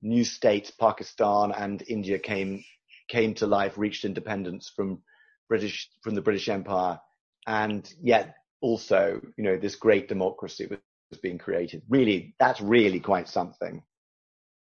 New 0.00 0.24
states, 0.24 0.70
Pakistan 0.70 1.52
and 1.52 1.82
India 1.88 2.18
came, 2.18 2.64
came 3.08 3.34
to 3.34 3.46
life, 3.46 3.78
reached 3.78 4.04
independence 4.04 4.72
from 4.74 5.02
British, 5.48 5.88
from 6.02 6.14
the 6.14 6.22
British 6.22 6.48
Empire. 6.48 6.98
And 7.46 7.88
yet 8.02 8.34
also, 8.60 9.20
you 9.36 9.44
know, 9.44 9.56
this 9.56 9.76
great 9.76 10.08
democracy 10.08 10.66
was, 10.68 10.78
was 11.10 11.20
being 11.20 11.38
created. 11.38 11.82
Really, 11.88 12.34
that's 12.38 12.60
really 12.60 13.00
quite 13.00 13.28
something. 13.28 13.82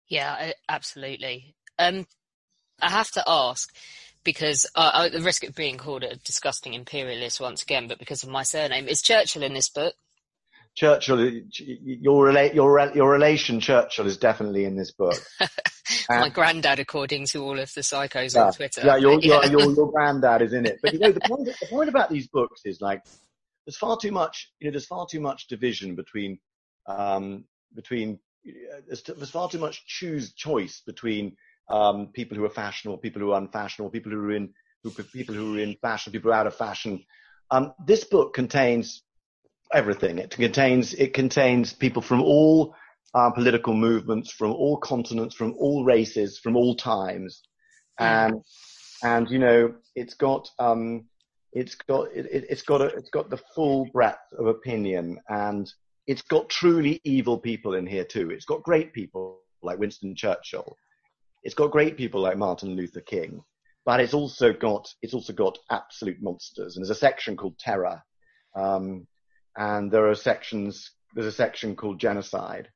Yeah, 0.09 0.53
absolutely. 0.69 1.57
Um, 1.79 2.07
I 2.81 2.91
have 2.91 3.11
to 3.13 3.25
ask, 3.27 3.75
because 4.23 4.67
uh, 4.75 5.07
at 5.07 5.13
the 5.13 5.23
risk 5.23 5.45
of 5.45 5.55
being 5.55 5.79
called 5.79 6.05
a 6.05 6.17
disgusting 6.17 6.75
imperialist 6.75 7.41
once 7.41 7.63
again, 7.63 7.89
but 7.89 7.99
because 7.99 8.23
of 8.23 8.29
my 8.29 8.43
surname, 8.43 8.89
is 8.89 9.03
Churchill 9.03 9.43
in 9.43 9.55
this 9.55 9.71
book? 9.71 9.95
Churchill, 10.77 11.21
your 11.23 12.31
your 12.31 12.93
your 12.95 13.11
relation 13.11 13.61
Churchill 13.61 14.07
is 14.07 14.19
definitely 14.19 14.67
in 14.67 14.77
this 14.77 14.93
book. 14.93 15.15
my 16.09 16.29
granddad, 16.29 16.79
according 16.79 17.25
to 17.27 17.43
all 17.43 17.59
of 17.59 17.73
the 17.73 17.81
psychos 17.81 18.35
yeah, 18.35 18.45
on 18.45 18.53
Twitter. 18.53 18.83
Yeah, 18.85 18.97
your, 18.97 19.19
yeah. 19.21 19.47
Your, 19.47 19.47
your, 19.59 19.73
your 19.73 19.91
granddad 19.91 20.43
is 20.43 20.53
in 20.53 20.67
it. 20.67 20.79
But 20.83 20.93
you 20.93 20.99
know, 20.99 21.13
the 21.13 21.21
point 21.21 21.47
the 21.47 21.67
point 21.71 21.89
about 21.89 22.11
these 22.11 22.29
books 22.29 22.61
is 22.67 22.83
like 22.83 23.03
there's 23.65 23.79
far 23.79 23.97
too 23.97 24.13
much. 24.13 24.53
You 24.61 24.67
know, 24.67 24.73
there's 24.73 24.87
far 24.87 25.07
too 25.11 25.21
much 25.21 25.47
division 25.49 25.95
between 25.95 26.39
um, 26.87 27.45
between 27.75 28.19
there's, 28.87 29.03
there's 29.03 29.31
far 29.31 29.49
too 29.49 29.59
much 29.59 29.87
choose 29.87 30.35
choice 30.35 30.83
between 30.87 31.37
um, 31.71 32.09
people 32.09 32.37
who 32.37 32.45
are 32.45 32.51
fashionable, 32.51 32.99
people 32.99 33.23
who 33.23 33.33
are 33.33 33.41
unfashionable, 33.41 33.91
people 33.91 34.13
who 34.13 34.19
are 34.19 34.33
in 34.33 34.53
who, 34.83 34.91
people 34.91 35.35
who 35.35 35.57
are 35.57 35.61
in 35.61 35.75
fashion, 35.77 36.13
people 36.13 36.31
who 36.31 36.37
are 36.37 36.41
out 36.41 36.47
of 36.47 36.55
fashion. 36.55 37.03
Um, 37.51 37.73
this 37.87 38.05
book 38.05 38.35
contains 38.35 39.03
everything. 39.73 40.19
It 40.19 40.31
contains 40.31 40.95
it 40.95 41.15
contains 41.15 41.73
people 41.73 42.03
from 42.03 42.23
all 42.23 42.75
uh, 43.15 43.31
political 43.31 43.75
movements, 43.75 44.33
from 44.33 44.53
all 44.53 44.79
continents, 44.79 45.35
from 45.35 45.55
all 45.59 45.85
races, 45.85 46.39
from 46.39 46.57
all 46.57 46.75
times, 46.77 47.43
and 47.99 48.43
and 49.03 49.31
you 49.31 49.39
know 49.39 49.75
it's 49.95 50.15
got 50.15 50.49
um, 50.59 51.07
it's 51.53 51.75
got 51.75 52.09
it, 52.13 52.49
has 52.51 52.63
got 52.63 52.81
a, 52.81 52.87
it's 52.87 53.11
got 53.11 53.31
the 53.31 53.41
full 53.55 53.89
breadth 53.93 54.33
of 54.39 54.47
opinion, 54.47 55.19
and 55.29 55.73
it's 56.07 56.23
got 56.23 56.49
truly 56.49 57.01
evil 57.05 57.39
people 57.39 57.75
in 57.75 57.87
here 57.87 58.05
too. 58.05 58.31
It's 58.31 58.45
got 58.45 58.63
great 58.63 58.93
people 58.93 59.41
like 59.63 59.79
Winston 59.79 60.15
Churchill, 60.15 60.77
it's 61.47 61.55
got 61.55 61.71
great 61.71 61.97
people 61.97 62.21
like 62.21 62.37
Martin 62.37 62.75
Luther 62.75 63.01
King, 63.01 63.41
but 63.85 64.01
it's 64.01 64.15
also 64.15 64.53
got 64.53 64.89
it's 65.01 65.15
also 65.15 65.33
got 65.33 65.59
absolute 65.71 66.21
monsters. 66.21 66.77
And 66.77 66.85
there's 66.85 66.91
a 66.91 67.01
section 67.01 67.37
called 67.37 67.57
Terror, 67.59 68.03
um, 68.57 69.07
and 69.57 69.91
there 69.91 70.09
are 70.09 70.15
sections. 70.15 70.91
There's 71.15 71.27
a 71.27 71.33
section 71.33 71.77
called 71.77 71.99
Genocide. 71.99 72.69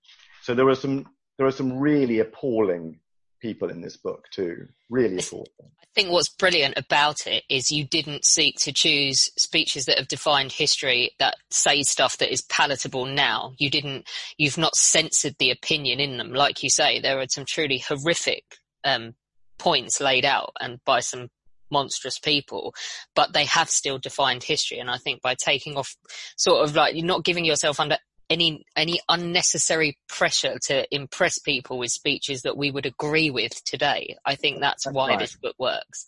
So 0.43 0.55
there 0.55 0.69
are 0.69 0.75
some 0.75 1.07
there 1.39 1.47
are 1.47 1.53
some 1.53 1.79
really 1.79 2.19
appalling 2.19 3.01
people 3.41 3.71
in 3.71 3.81
this 3.81 3.97
book 3.97 4.27
too. 4.31 4.69
Really 4.89 5.19
appalling. 5.19 5.47
I 5.61 5.87
think 5.95 6.11
what's 6.11 6.29
brilliant 6.29 6.75
about 6.77 7.27
it 7.27 7.43
is 7.49 7.71
you 7.71 7.85
didn't 7.85 8.25
seek 8.25 8.57
to 8.61 8.73
choose 8.73 9.31
speeches 9.37 9.87
that 9.87 9.99
have 9.99 10.09
defined 10.09 10.53
history 10.53 11.13
that 11.19 11.37
say 11.51 11.83
stuff 11.83 12.19
that 12.19 12.33
is 12.33 12.43
palatable 12.43 13.07
now. 13.07 13.55
You 13.59 13.71
didn't, 13.71 14.07
you've 14.39 14.59
not 14.59 14.77
censored 14.77 15.35
the 15.39 15.51
opinion 15.51 15.99
in 15.99 16.17
them. 16.17 16.33
Like 16.33 16.63
you 16.63 16.71
say, 16.71 17.01
there 17.01 17.19
are 17.19 17.27
some 17.29 17.45
truly 17.45 17.79
horrific 17.79 18.45
um, 18.85 19.15
points 19.59 20.01
laid 20.01 20.25
out 20.25 20.53
and 20.61 20.79
by 20.85 21.01
some 21.01 21.29
monstrous 21.71 22.19
people, 22.19 22.75
but 23.15 23.33
they 23.33 23.45
have 23.45 23.71
still 23.71 23.99
defined 23.99 24.43
history. 24.43 24.79
And 24.79 24.91
I 24.91 24.99
think 24.99 25.23
by 25.23 25.35
taking 25.35 25.77
off 25.77 25.97
sort 26.37 26.65
of 26.65 26.75
like 26.75 26.95
you're 26.95 27.07
not 27.07 27.25
giving 27.25 27.45
yourself 27.45 27.81
under 27.81 27.99
any 28.29 28.65
any 28.77 29.01
unnecessary 29.09 29.99
pressure 30.09 30.57
to 30.67 30.87
impress 30.95 31.39
people 31.39 31.79
with 31.79 31.91
speeches 31.91 32.43
that 32.43 32.57
we 32.57 32.71
would 32.71 32.87
agree 32.87 33.31
with 33.31 33.63
today. 33.65 34.17
I 34.25 34.37
think 34.37 34.61
that's, 34.61 34.85
that's 34.85 34.95
why 34.95 35.09
right. 35.11 35.19
this 35.19 35.37
book 35.37 35.57
works. 35.59 36.07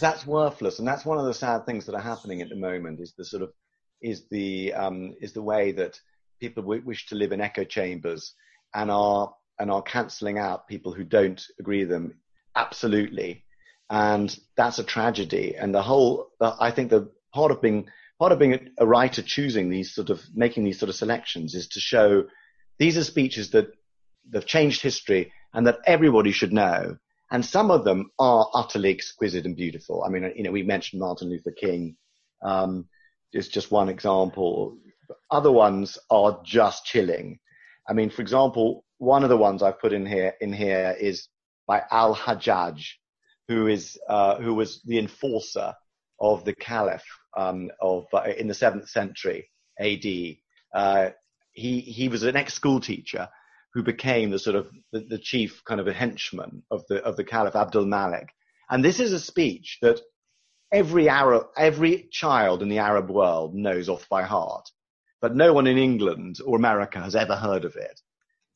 That's 0.00 0.26
worthless, 0.26 0.78
and 0.78 0.88
that's 0.88 1.04
one 1.04 1.18
of 1.18 1.26
the 1.26 1.34
sad 1.34 1.66
things 1.66 1.86
that 1.86 1.94
are 1.94 2.00
happening 2.00 2.42
at 2.42 2.48
the 2.48 2.56
moment. 2.56 3.00
Is 3.00 3.14
the 3.18 3.24
sort 3.24 3.42
of 3.42 3.52
is 4.00 4.26
the 4.30 4.72
um, 4.74 5.14
is 5.20 5.32
the 5.32 5.42
way 5.42 5.72
that 5.72 6.00
people 6.40 6.62
w- 6.62 6.82
wish 6.84 7.06
to 7.06 7.16
live 7.16 7.32
in 7.32 7.40
echo 7.40 7.64
chambers 7.64 8.34
and 8.74 8.90
are 8.90 9.34
and 9.58 9.70
are 9.70 9.82
cancelling 9.82 10.38
out 10.38 10.68
people 10.68 10.92
who 10.92 11.04
don't 11.04 11.44
agree 11.58 11.80
with 11.80 11.90
them 11.90 12.14
absolutely, 12.56 13.43
and 13.90 14.36
that's 14.56 14.78
a 14.78 14.84
tragedy. 14.84 15.56
And 15.56 15.74
the 15.74 15.82
whole, 15.82 16.30
I 16.40 16.70
think 16.70 16.90
the 16.90 17.10
part 17.32 17.50
of 17.50 17.60
being 17.60 17.88
part 18.18 18.32
of 18.32 18.38
being 18.38 18.70
a 18.78 18.86
writer 18.86 19.22
choosing 19.22 19.68
these 19.68 19.94
sort 19.94 20.10
of 20.10 20.22
making 20.34 20.64
these 20.64 20.78
sort 20.78 20.88
of 20.88 20.94
selections 20.94 21.54
is 21.54 21.68
to 21.68 21.80
show 21.80 22.24
these 22.78 22.96
are 22.96 23.04
speeches 23.04 23.50
that 23.50 23.72
have 24.32 24.46
changed 24.46 24.82
history 24.82 25.32
and 25.52 25.66
that 25.66 25.78
everybody 25.86 26.32
should 26.32 26.52
know. 26.52 26.96
And 27.30 27.44
some 27.44 27.70
of 27.70 27.84
them 27.84 28.10
are 28.18 28.48
utterly 28.54 28.90
exquisite 28.90 29.44
and 29.44 29.56
beautiful. 29.56 30.04
I 30.04 30.08
mean, 30.08 30.32
you 30.36 30.44
know, 30.44 30.52
we 30.52 30.62
mentioned 30.62 31.00
Martin 31.00 31.30
Luther 31.30 31.52
King. 31.52 31.96
Um, 32.42 32.88
is 33.34 33.48
just 33.48 33.70
one 33.70 33.88
example. 33.88 34.78
Other 35.30 35.52
ones 35.52 35.98
are 36.08 36.40
just 36.44 36.86
chilling. 36.86 37.38
I 37.88 37.92
mean, 37.92 38.08
for 38.08 38.22
example, 38.22 38.84
one 38.98 39.22
of 39.22 39.28
the 39.28 39.36
ones 39.36 39.62
I've 39.62 39.80
put 39.80 39.92
in 39.92 40.06
here 40.06 40.34
in 40.40 40.52
here 40.52 40.96
is 40.98 41.28
by 41.66 41.82
Al 41.90 42.14
Hajjaj, 42.14 42.82
who 43.48 43.66
is 43.66 43.98
uh, 44.08 44.36
who 44.36 44.54
was 44.54 44.80
the 44.84 44.98
enforcer 44.98 45.74
of 46.20 46.44
the 46.44 46.54
Caliph 46.54 47.04
um, 47.36 47.70
of 47.80 48.06
uh, 48.12 48.22
in 48.36 48.48
the 48.48 48.54
seventh 48.54 48.88
century 48.88 49.50
A.D. 49.80 50.40
Uh, 50.74 51.10
he 51.52 51.80
he 51.80 52.08
was 52.08 52.22
an 52.22 52.36
ex-school 52.36 52.80
teacher 52.80 53.28
who 53.72 53.82
became 53.82 54.30
the 54.30 54.38
sort 54.38 54.56
of 54.56 54.70
the, 54.92 55.00
the, 55.00 55.18
chief 55.18 55.60
kind 55.64 55.80
of 55.80 55.88
a 55.88 55.92
henchman 55.92 56.62
of 56.70 56.84
the 56.88 57.02
of 57.02 57.16
the 57.16 57.24
Caliph 57.24 57.56
Abdul 57.56 57.86
Malik. 57.86 58.28
And 58.70 58.84
this 58.84 59.00
is 59.00 59.12
a 59.12 59.20
speech 59.20 59.78
that 59.82 60.00
every 60.72 61.08
Arab, 61.08 61.46
every 61.56 62.08
child 62.10 62.62
in 62.62 62.68
the 62.68 62.78
Arab 62.78 63.10
world 63.10 63.54
knows 63.54 63.88
off 63.88 64.08
by 64.08 64.22
heart, 64.22 64.68
but 65.20 65.36
no 65.36 65.52
one 65.52 65.66
in 65.66 65.78
England 65.78 66.38
or 66.44 66.56
America 66.56 67.00
has 67.00 67.14
ever 67.14 67.36
heard 67.36 67.64
of 67.64 67.76
it. 67.76 68.00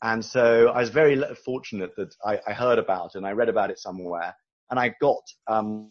And 0.03 0.24
so 0.24 0.68
I 0.68 0.80
was 0.80 0.91
very 0.91 1.20
fortunate 1.45 1.95
that 1.97 2.14
I, 2.24 2.41
I 2.47 2.53
heard 2.53 2.78
about 2.78 3.14
it 3.14 3.18
and 3.18 3.26
I 3.26 3.32
read 3.32 3.49
about 3.49 3.70
it 3.70 3.78
somewhere, 3.78 4.34
and 4.70 4.78
I 4.78 4.94
got 5.00 5.22
um, 5.46 5.90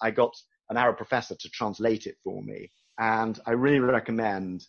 I 0.00 0.10
got 0.10 0.34
an 0.70 0.76
Arab 0.76 0.96
professor 0.96 1.34
to 1.34 1.50
translate 1.50 2.06
it 2.06 2.16
for 2.24 2.42
me, 2.42 2.70
and 2.98 3.38
I 3.46 3.52
really 3.52 3.80
recommend. 3.80 4.64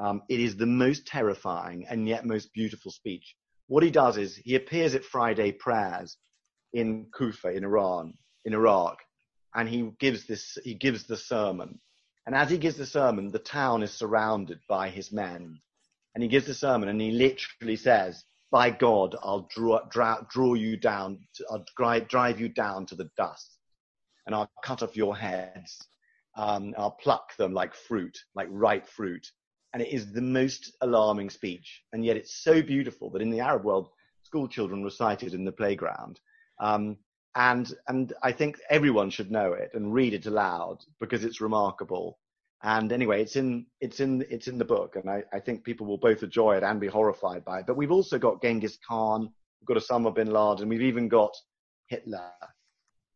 Um, 0.00 0.22
it 0.28 0.38
is 0.38 0.56
the 0.56 0.66
most 0.66 1.08
terrifying 1.08 1.84
and 1.90 2.06
yet 2.06 2.24
most 2.24 2.52
beautiful 2.52 2.92
speech. 2.92 3.34
What 3.66 3.82
he 3.82 3.90
does 3.90 4.16
is 4.16 4.36
he 4.36 4.54
appears 4.54 4.94
at 4.94 5.04
Friday 5.04 5.50
prayers 5.50 6.16
in 6.72 7.06
Kufa 7.16 7.48
in 7.48 7.64
Iran, 7.64 8.14
in 8.44 8.54
Iraq, 8.54 8.98
and 9.54 9.68
he 9.68 9.90
gives 9.98 10.26
this 10.26 10.56
he 10.62 10.74
gives 10.74 11.06
the 11.06 11.16
sermon. 11.16 11.80
And 12.26 12.34
as 12.34 12.50
he 12.50 12.58
gives 12.58 12.76
the 12.76 12.86
sermon, 12.86 13.30
the 13.30 13.38
town 13.38 13.82
is 13.82 13.90
surrounded 13.90 14.60
by 14.68 14.90
his 14.90 15.10
men. 15.10 15.60
And 16.14 16.22
he 16.22 16.28
gives 16.28 16.46
the 16.46 16.54
sermon 16.54 16.88
and 16.88 17.00
he 17.00 17.10
literally 17.10 17.76
says, 17.76 18.22
by 18.50 18.70
God, 18.70 19.16
I'll 19.22 19.48
draw, 19.54 19.80
draw, 19.90 20.22
draw 20.30 20.54
you 20.54 20.76
down, 20.76 21.18
I'll 21.50 21.64
drive, 21.76 22.08
drive 22.08 22.40
you 22.40 22.48
down 22.48 22.86
to 22.86 22.94
the 22.94 23.10
dust 23.16 23.58
and 24.28 24.34
I'll 24.34 24.50
cut 24.62 24.82
off 24.82 24.96
your 24.96 25.16
heads. 25.16 25.78
Um, 26.36 26.74
I'll 26.76 26.98
pluck 27.02 27.34
them 27.36 27.54
like 27.54 27.74
fruit, 27.74 28.16
like 28.34 28.46
ripe 28.50 28.86
fruit. 28.86 29.26
And 29.72 29.82
it 29.82 29.88
is 29.88 30.12
the 30.12 30.20
most 30.20 30.76
alarming 30.82 31.30
speech. 31.30 31.82
And 31.92 32.04
yet 32.04 32.16
it's 32.16 32.42
so 32.42 32.62
beautiful 32.62 33.10
that 33.10 33.22
in 33.22 33.30
the 33.30 33.40
Arab 33.40 33.64
world, 33.64 33.88
school 34.22 34.46
children 34.46 34.84
recite 34.84 35.22
it 35.22 35.32
in 35.32 35.46
the 35.46 35.52
playground. 35.52 36.20
Um, 36.60 36.98
and, 37.36 37.72
and 37.88 38.12
I 38.22 38.32
think 38.32 38.58
everyone 38.68 39.08
should 39.08 39.30
know 39.30 39.54
it 39.54 39.70
and 39.72 39.94
read 39.94 40.12
it 40.12 40.26
aloud 40.26 40.78
because 41.00 41.24
it's 41.24 41.40
remarkable. 41.40 42.18
And 42.62 42.90
anyway, 42.90 43.22
it's 43.22 43.36
in, 43.36 43.66
it's 43.80 44.00
in, 44.00 44.24
it's 44.30 44.48
in 44.48 44.58
the 44.58 44.64
book. 44.64 44.96
And 44.96 45.08
I, 45.08 45.22
I 45.32 45.38
think 45.38 45.64
people 45.64 45.86
will 45.86 45.98
both 45.98 46.22
enjoy 46.22 46.56
it 46.56 46.64
and 46.64 46.80
be 46.80 46.88
horrified 46.88 47.44
by 47.44 47.60
it. 47.60 47.66
But 47.66 47.76
we've 47.76 47.92
also 47.92 48.18
got 48.18 48.42
Genghis 48.42 48.78
Khan. 48.86 49.30
We've 49.60 49.76
got 49.76 49.82
Osama 49.82 50.14
bin 50.14 50.30
Laden. 50.32 50.62
And 50.62 50.70
we've 50.70 50.82
even 50.82 51.08
got 51.08 51.36
Hitler. 51.86 52.32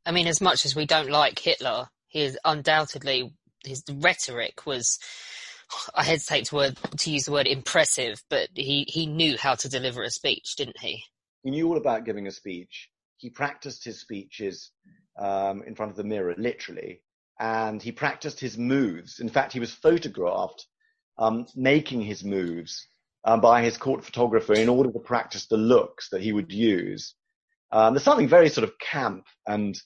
I 0.06 0.12
mean, 0.12 0.28
as 0.28 0.40
much 0.40 0.64
as 0.64 0.76
we 0.76 0.86
don't 0.86 1.10
like 1.10 1.38
Hitler, 1.38 1.88
he 2.06 2.22
is 2.22 2.38
undoubtedly, 2.44 3.32
his 3.64 3.82
rhetoric 3.92 4.64
was, 4.66 4.98
I 5.94 6.04
hesitate 6.04 6.46
to, 6.46 6.56
word, 6.56 6.78
to 6.98 7.10
use 7.10 7.24
the 7.24 7.32
word 7.32 7.46
impressive, 7.46 8.22
but 8.28 8.48
he, 8.54 8.84
he 8.88 9.06
knew 9.06 9.36
how 9.38 9.54
to 9.56 9.68
deliver 9.68 10.02
a 10.02 10.10
speech, 10.10 10.54
didn't 10.56 10.78
he? 10.80 11.02
He 11.42 11.50
knew 11.50 11.66
all 11.68 11.78
about 11.78 12.04
giving 12.04 12.26
a 12.28 12.32
speech. 12.32 12.90
He 13.16 13.30
practiced 13.30 13.84
his 13.84 14.00
speeches 14.00 14.70
um, 15.18 15.62
in 15.66 15.74
front 15.74 15.90
of 15.90 15.96
the 15.96 16.04
mirror, 16.04 16.34
literally 16.36 17.02
and 17.42 17.82
he 17.82 17.90
practiced 17.90 18.38
his 18.38 18.56
moves. 18.56 19.18
In 19.18 19.28
fact, 19.28 19.52
he 19.52 19.58
was 19.58 19.74
photographed 19.74 20.64
um, 21.18 21.44
making 21.56 22.00
his 22.00 22.22
moves 22.22 22.86
um, 23.24 23.40
by 23.40 23.62
his 23.64 23.76
court 23.76 24.04
photographer 24.04 24.54
in 24.54 24.68
order 24.68 24.92
to 24.92 25.00
practice 25.00 25.46
the 25.46 25.56
looks 25.56 26.08
that 26.10 26.22
he 26.22 26.32
would 26.32 26.52
use. 26.52 27.14
Um, 27.72 27.94
there's 27.94 28.04
something 28.04 28.28
very 28.28 28.48
sort 28.48 28.68
of 28.68 28.78
camp 28.78 29.24
and 29.46 29.76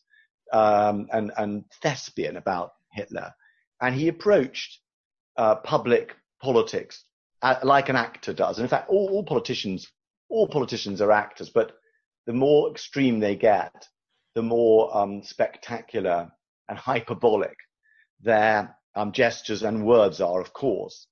um, 0.53 1.09
and 1.13 1.33
and 1.39 1.65
thespian 1.83 2.37
about 2.37 2.73
Hitler, 2.93 3.33
and 3.81 3.95
he 3.95 4.09
approached 4.09 4.81
uh, 5.39 5.57
public 5.57 6.15
politics 6.43 7.05
uh, 7.41 7.57
like 7.63 7.89
an 7.89 7.97
actor 7.97 8.35
does. 8.35 8.59
And 8.59 8.65
in 8.65 8.69
fact, 8.69 8.91
all, 8.91 9.09
all 9.11 9.25
politicians 9.25 9.91
all 10.29 10.47
politicians 10.47 11.01
are 11.01 11.13
actors, 11.13 11.49
but 11.49 11.73
the 12.27 12.35
more 12.35 12.71
extreme 12.71 13.19
they 13.19 13.37
get, 13.37 13.89
the 14.35 14.43
more 14.43 14.95
um, 14.95 15.23
spectacular 15.23 16.31
and 16.69 16.79
hyperbolic 16.79 17.57
their 18.21 18.77
um, 18.95 19.13
gestures 19.13 19.63
and 19.63 19.87
words 19.87 20.21
are, 20.21 20.41
of 20.41 20.53
course. 20.53 21.07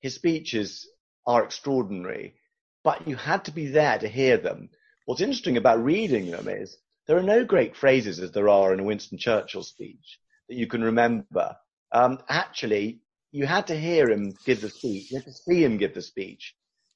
His 0.00 0.14
speeches 0.14 0.88
are 1.26 1.44
extraordinary, 1.44 2.34
but 2.82 3.06
you 3.06 3.16
had 3.16 3.44
to 3.44 3.52
be 3.52 3.68
there 3.68 3.98
to 3.98 4.08
hear 4.08 4.38
them. 4.38 4.70
What's 5.04 5.20
interesting 5.20 5.56
about 5.56 5.82
reading 5.82 6.30
them 6.30 6.48
is 6.48 6.76
there 7.06 7.16
are 7.16 7.22
no 7.22 7.44
great 7.44 7.76
phrases 7.76 8.18
as 8.18 8.32
there 8.32 8.48
are 8.48 8.72
in 8.72 8.80
a 8.80 8.84
Winston 8.84 9.18
Churchill 9.18 9.62
speech 9.62 10.18
that 10.48 10.56
you 10.56 10.66
can 10.66 10.82
remember. 10.82 11.56
Um, 11.92 12.18
actually, 12.28 13.00
you 13.32 13.46
had 13.46 13.66
to 13.68 13.78
hear 13.78 14.10
him 14.10 14.34
give 14.44 14.60
the 14.60 14.70
speech. 14.70 15.10
You 15.10 15.18
had 15.18 15.26
to 15.26 15.32
see 15.32 15.62
him 15.62 15.76
give 15.76 15.94
the 15.94 16.02
speech. 16.02 16.54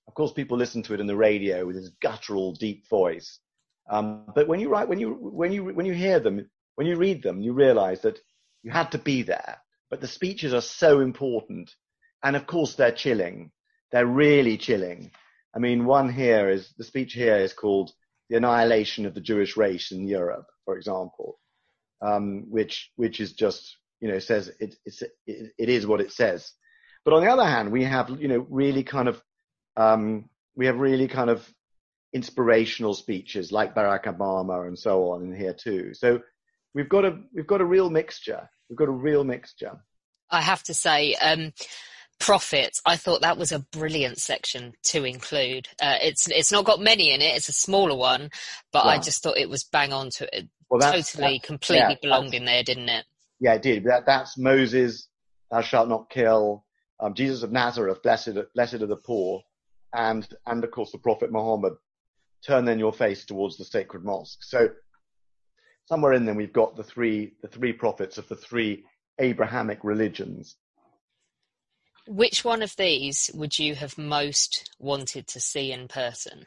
Of 0.09 0.15
course, 0.15 0.33
people 0.33 0.59
listen 0.59 0.83
to 0.85 0.95
it 0.95 1.01
in 1.01 1.07
the 1.07 1.17
radio 1.17 1.67
with 1.67 1.77
his 1.77 1.91
guttural, 2.01 2.53
deep 2.55 2.89
voice. 2.89 3.39
Um, 3.89 4.25
but 4.35 4.49
when 4.49 4.61
you 4.61 4.69
write, 4.69 4.89
when 4.89 4.99
you 4.99 5.13
when 5.13 5.53
you 5.53 5.65
when 5.65 5.87
you 5.87 5.95
hear 5.95 6.21
them, 6.21 6.49
when 6.75 6.87
you 6.87 6.97
read 6.97 7.23
them, 7.23 7.41
you 7.41 7.53
realize 7.53 8.03
that 8.03 8.19
you 8.63 8.71
had 8.71 8.93
to 8.93 8.99
be 8.99 9.23
there. 9.23 9.59
But 9.91 10.01
the 10.01 10.09
speeches 10.09 10.55
are 10.55 10.61
so 10.61 11.01
important. 11.01 11.71
And 12.23 12.37
of 12.37 12.47
course, 12.47 12.75
they're 12.75 12.93
chilling. 12.93 13.51
They're 13.93 14.07
really 14.07 14.57
chilling. 14.57 15.11
I 15.55 15.59
mean, 15.59 15.85
one 15.85 16.13
here 16.13 16.49
is 16.49 16.73
the 16.79 16.85
speech 16.85 17.13
here 17.13 17.37
is 17.37 17.53
called 17.53 17.91
The 18.29 18.37
Annihilation 18.37 19.07
of 19.07 19.15
the 19.15 19.21
Jewish 19.21 19.57
Race 19.57 19.91
in 19.91 20.07
Europe, 20.07 20.47
for 20.65 20.77
example, 20.77 21.41
um, 22.01 22.47
which, 22.49 22.91
which 22.97 23.21
is 23.21 23.33
just, 23.33 23.77
you 24.01 24.09
know, 24.09 24.21
says 24.21 24.51
it, 24.61 24.77
it's, 24.85 25.03
it, 25.03 25.53
it 25.59 25.69
is 25.69 25.87
what 25.87 26.01
it 26.01 26.13
says. 26.13 26.53
But 27.05 27.15
on 27.15 27.23
the 27.25 27.31
other 27.31 27.45
hand, 27.45 27.73
we 27.73 27.85
have, 27.85 28.11
you 28.11 28.29
know, 28.29 28.47
really 28.49 28.85
kind 28.85 29.09
of, 29.09 29.21
um, 29.77 30.29
we 30.55 30.67
have 30.67 30.79
really 30.79 31.09
kind 31.09 31.31
of 31.31 31.49
inspirational 32.13 32.95
speeches 32.95 33.53
like 33.53 33.75
Barack 33.75 34.05
Obama 34.05 34.67
and 34.67 34.79
so 34.79 35.11
on 35.11 35.25
in 35.25 35.35
here 35.35 35.55
too. 35.55 35.95
So 35.95 36.21
we've 36.75 36.89
got 36.89 37.05
a 37.05 37.19
we've 37.35 37.47
got 37.47 37.61
a 37.61 37.65
real 37.65 37.91
mixture. 37.91 38.49
We've 38.69 38.79
got 38.79 38.89
a 38.89 38.93
real 38.93 39.25
mixture. 39.25 39.81
I 40.31 40.43
have 40.43 40.63
to 40.65 40.75
say, 40.75 41.15
um, 41.15 41.53
prophets. 42.21 42.81
I 42.87 42.97
thought 42.97 43.23
that 43.23 43.39
was 43.39 43.51
a 43.51 43.67
brilliant 43.73 44.19
section 44.19 44.75
to 44.85 45.05
include. 45.05 45.69
Uh, 45.83 45.97
it's 46.01 46.29
it's 46.29 46.53
not 46.53 46.65
got 46.65 46.81
many 46.81 47.13
in 47.13 47.21
it. 47.21 47.37
It's 47.37 47.49
a 47.49 47.53
smaller 47.53 47.97
one, 47.97 48.31
but 48.73 48.85
yeah. 48.85 48.93
I 48.93 48.99
just 48.99 49.23
thought 49.23 49.39
it 49.39 49.51
was 49.51 49.65
bang 49.65 49.93
on 49.93 50.11
to 50.19 50.37
it. 50.37 50.49
Well, 50.69 50.81
that's, 50.81 51.13
totally, 51.13 51.39
that's, 51.39 51.47
completely 51.47 51.95
yeah, 51.95 51.97
belonged 52.01 52.35
in 52.35 52.45
there, 52.45 52.63
didn't 52.63 52.89
it? 52.89 53.05
Yeah, 53.41 53.55
it 53.55 53.63
did. 53.63 53.85
That, 53.85 54.07
that's 54.07 54.39
Moses, 54.39 55.09
thou 55.51 55.63
shalt 55.63 55.89
not 55.89 56.11
kill. 56.11 56.65
Um, 57.01 57.15
Jesus 57.15 57.43
of 57.43 57.51
Nazareth, 57.51 58.03
blessed 58.03 58.37
blessed 58.55 58.75
are 58.75 58.87
the 58.87 58.97
poor, 58.97 59.43
and 59.93 60.29
and 60.47 60.63
of 60.63 60.71
course 60.71 60.93
the 60.93 60.99
Prophet 60.99 61.33
Muhammad. 61.33 61.73
Turn 62.47 62.65
then 62.65 62.79
your 62.79 62.93
face 62.93 63.27
towards 63.27 63.59
the 63.59 63.67
sacred 63.67 64.03
mosque. 64.03 64.43
So 64.43 64.71
somewhere 65.87 66.13
in 66.13 66.25
there 66.25 66.35
we've 66.35 66.53
got 66.53 66.77
the 66.77 66.85
three 66.85 67.35
the 67.43 67.49
three 67.49 67.73
prophets 67.73 68.19
of 68.19 68.29
the 68.29 68.37
three 68.37 68.85
Abrahamic 69.19 69.81
religions. 69.83 70.57
Which 72.07 72.45
one 72.45 72.63
of 72.63 72.75
these 72.77 73.31
would 73.35 73.59
you 73.59 73.75
have 73.75 73.99
most 73.99 74.71
wanted 74.79 75.27
to 75.29 75.41
see 75.41 75.71
in 75.73 75.87
person? 75.87 76.47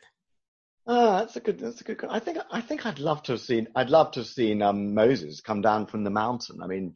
Ah, 0.86 1.20
that's 1.20 1.36
a 1.38 1.40
good. 1.40 1.60
That's 1.60 1.80
a 1.80 1.84
good. 1.84 2.04
I 2.10 2.20
think. 2.20 2.40
I 2.52 2.60
think 2.60 2.86
I'd 2.86 3.00
love 3.00 3.24
to 3.24 3.34
have 3.34 3.42
seen. 3.42 3.68
I'd 3.76 3.90
love 3.90 4.12
to 4.14 4.20
have 4.22 4.28
seen 4.28 4.62
um, 4.62 4.94
Moses 4.94 5.40
come 5.40 5.62
down 5.62 5.86
from 5.86 6.04
the 6.04 6.10
mountain. 6.10 6.62
I 6.62 6.68
mean, 6.68 6.96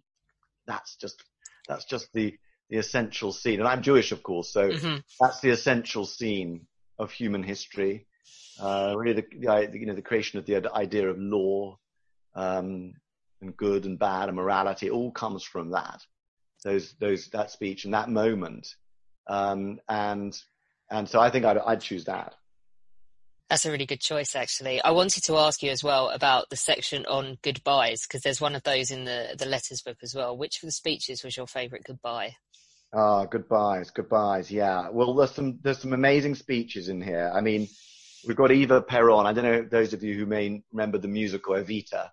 that's 0.65 0.95
just. 0.97 1.23
That's 1.69 1.85
just 1.85 2.11
the 2.13 2.37
the 2.69 2.77
essential 2.77 3.31
scene. 3.31 3.59
And 3.59 3.67
I'm 3.67 3.81
Jewish, 3.81 4.11
of 4.11 4.23
course, 4.23 4.51
so 4.51 4.69
mm-hmm. 4.69 4.97
that's 5.19 5.39
the 5.39 5.51
essential 5.51 6.05
scene 6.05 6.67
of 6.99 7.11
human 7.11 7.43
history. 7.43 8.07
Uh, 8.59 8.93
really, 8.97 9.21
the, 9.21 9.25
the, 9.39 9.79
you 9.79 9.85
know 9.85 9.95
the 9.95 10.01
creation 10.01 10.39
of 10.39 10.45
the 10.45 10.69
idea 10.73 11.09
of 11.09 11.17
law, 11.17 11.77
um, 12.37 12.93
and 13.41 13.57
good 13.57 13.85
and 13.85 13.99
bad 13.99 14.29
and 14.29 14.37
morality 14.37 14.89
all 14.89 15.11
comes 15.11 15.43
from 15.43 15.71
that. 15.71 16.01
Those, 16.63 16.93
those, 16.99 17.27
that 17.29 17.51
speech 17.51 17.85
and 17.85 17.93
that 17.93 18.09
moment. 18.09 18.67
Um, 19.27 19.79
and, 19.89 20.37
and 20.89 21.09
so 21.09 21.19
I 21.19 21.29
think 21.29 21.43
I'd, 21.43 21.57
I'd 21.57 21.81
choose 21.81 22.05
that. 22.05 22.33
That's 23.49 23.65
a 23.65 23.71
really 23.71 23.85
good 23.85 24.01
choice, 24.01 24.35
actually. 24.35 24.81
I 24.81 24.91
wanted 24.91 25.23
to 25.23 25.37
ask 25.37 25.63
you 25.63 25.71
as 25.71 25.83
well 25.83 26.09
about 26.09 26.49
the 26.49 26.57
section 26.57 27.05
on 27.05 27.37
goodbyes, 27.41 28.05
because 28.05 28.21
there's 28.21 28.41
one 28.41 28.55
of 28.55 28.63
those 28.63 28.91
in 28.91 29.05
the, 29.05 29.35
the 29.37 29.45
letters 29.45 29.81
book 29.81 29.97
as 30.03 30.13
well. 30.13 30.37
Which 30.37 30.61
of 30.61 30.67
the 30.67 30.71
speeches 30.71 31.23
was 31.23 31.37
your 31.37 31.47
favourite 31.47 31.85
goodbye? 31.85 32.35
Ah, 32.93 33.21
oh, 33.21 33.25
goodbyes, 33.25 33.89
goodbyes. 33.91 34.51
Yeah. 34.51 34.89
Well, 34.89 35.13
there's 35.13 35.31
some 35.31 35.59
there's 35.61 35.79
some 35.79 35.93
amazing 35.93 36.35
speeches 36.35 36.89
in 36.89 37.01
here. 37.01 37.31
I 37.33 37.41
mean, 37.41 37.67
we've 38.25 38.35
got 38.35 38.51
Eva 38.51 38.81
Peron. 38.81 39.25
I 39.25 39.33
don't 39.33 39.43
know 39.43 39.61
those 39.69 39.93
of 39.93 40.03
you 40.03 40.15
who 40.15 40.25
may 40.25 40.61
remember 40.71 40.97
the 40.97 41.07
musical 41.07 41.55
Evita. 41.55 42.09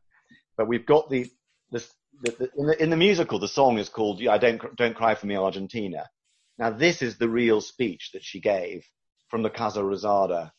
But 0.56 0.68
we've 0.68 0.86
got 0.86 1.10
the, 1.10 1.30
the, 1.70 1.84
the 2.22 2.50
in, 2.56 2.66
the 2.66 2.82
in 2.82 2.90
the 2.90 2.96
musical, 2.96 3.38
the 3.38 3.48
song 3.48 3.78
is 3.78 3.88
called 3.88 4.22
"I 4.26 4.38
Don't 4.38 4.76
Don't 4.76 4.94
Cry 4.94 5.14
for 5.14 5.26
Me, 5.26 5.36
Argentina." 5.36 6.08
Now, 6.58 6.70
this 6.70 7.02
is 7.02 7.18
the 7.18 7.28
real 7.28 7.60
speech 7.60 8.10
that 8.12 8.22
she 8.22 8.40
gave 8.40 8.84
from 9.28 9.42
the 9.42 9.50
Casa 9.50 9.80
Rosada 9.80 10.52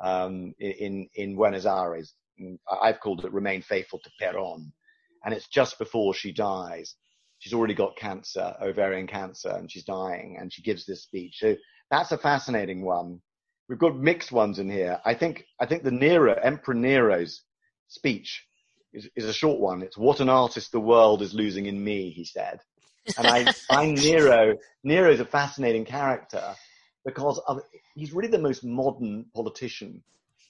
um, 0.00 0.54
in 0.58 1.08
in 1.14 1.34
Buenos 1.34 1.66
Aires. 1.66 2.14
I've 2.70 3.00
called 3.00 3.24
it 3.24 3.32
"Remain 3.32 3.62
Faithful 3.62 4.00
to 4.04 4.10
Perón," 4.22 4.70
and 5.24 5.34
it's 5.34 5.48
just 5.48 5.78
before 5.78 6.14
she 6.14 6.32
dies. 6.32 6.94
She's 7.38 7.54
already 7.54 7.74
got 7.74 7.96
cancer, 7.96 8.54
ovarian 8.62 9.06
cancer, 9.06 9.50
and 9.50 9.70
she's 9.70 9.84
dying, 9.84 10.36
and 10.38 10.52
she 10.52 10.62
gives 10.62 10.86
this 10.86 11.02
speech. 11.02 11.36
So 11.38 11.56
that's 11.90 12.12
a 12.12 12.18
fascinating 12.18 12.84
one. 12.84 13.20
We've 13.68 13.78
got 13.78 13.96
mixed 13.96 14.30
ones 14.30 14.58
in 14.58 14.70
here. 14.70 15.00
I 15.04 15.14
think 15.14 15.44
I 15.58 15.66
think 15.66 15.82
the 15.82 15.90
Nero, 15.90 16.34
Emperor 16.34 16.74
Nero's 16.74 17.42
speech 17.88 18.46
is, 18.92 19.08
is 19.16 19.24
a 19.24 19.32
short 19.32 19.60
one. 19.60 19.82
It's 19.82 19.98
what 19.98 20.20
an 20.20 20.28
artist 20.28 20.72
the 20.72 20.80
world 20.80 21.22
is 21.22 21.34
losing 21.34 21.66
in 21.66 21.82
me, 21.82 22.10
he 22.10 22.24
said. 22.24 22.60
And 23.16 23.26
I 23.26 23.52
find 23.68 23.96
Nero, 24.02 24.56
Nero 24.84 25.10
is 25.10 25.20
a 25.20 25.24
fascinating 25.24 25.84
character 25.84 26.54
because 27.04 27.40
of, 27.46 27.60
he's 27.94 28.12
really 28.12 28.28
the 28.28 28.38
most 28.38 28.64
modern 28.64 29.26
politician 29.34 30.02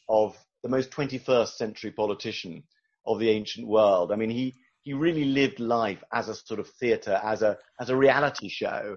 of 0.08 0.36
the 0.62 0.68
most 0.68 0.90
21st 0.90 1.48
century 1.48 1.90
politician 1.90 2.62
of 3.06 3.18
the 3.18 3.30
ancient 3.30 3.66
world. 3.66 4.12
I 4.12 4.16
mean, 4.16 4.30
he, 4.30 4.54
he 4.82 4.92
really 4.92 5.24
lived 5.24 5.60
life 5.60 6.02
as 6.12 6.28
a 6.28 6.34
sort 6.34 6.60
of 6.60 6.68
theatre, 6.68 7.20
as 7.22 7.42
a 7.42 7.58
as 7.80 7.90
a 7.90 7.96
reality 7.96 8.48
show. 8.48 8.96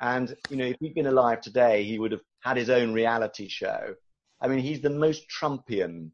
And 0.00 0.34
you 0.48 0.56
know, 0.56 0.66
if 0.66 0.76
he'd 0.80 0.94
been 0.94 1.06
alive 1.06 1.40
today, 1.40 1.84
he 1.84 1.98
would 1.98 2.12
have 2.12 2.20
had 2.40 2.56
his 2.56 2.70
own 2.70 2.92
reality 2.92 3.48
show. 3.48 3.94
I 4.40 4.48
mean, 4.48 4.60
he's 4.60 4.80
the 4.80 4.90
most 4.90 5.26
Trumpian 5.28 6.10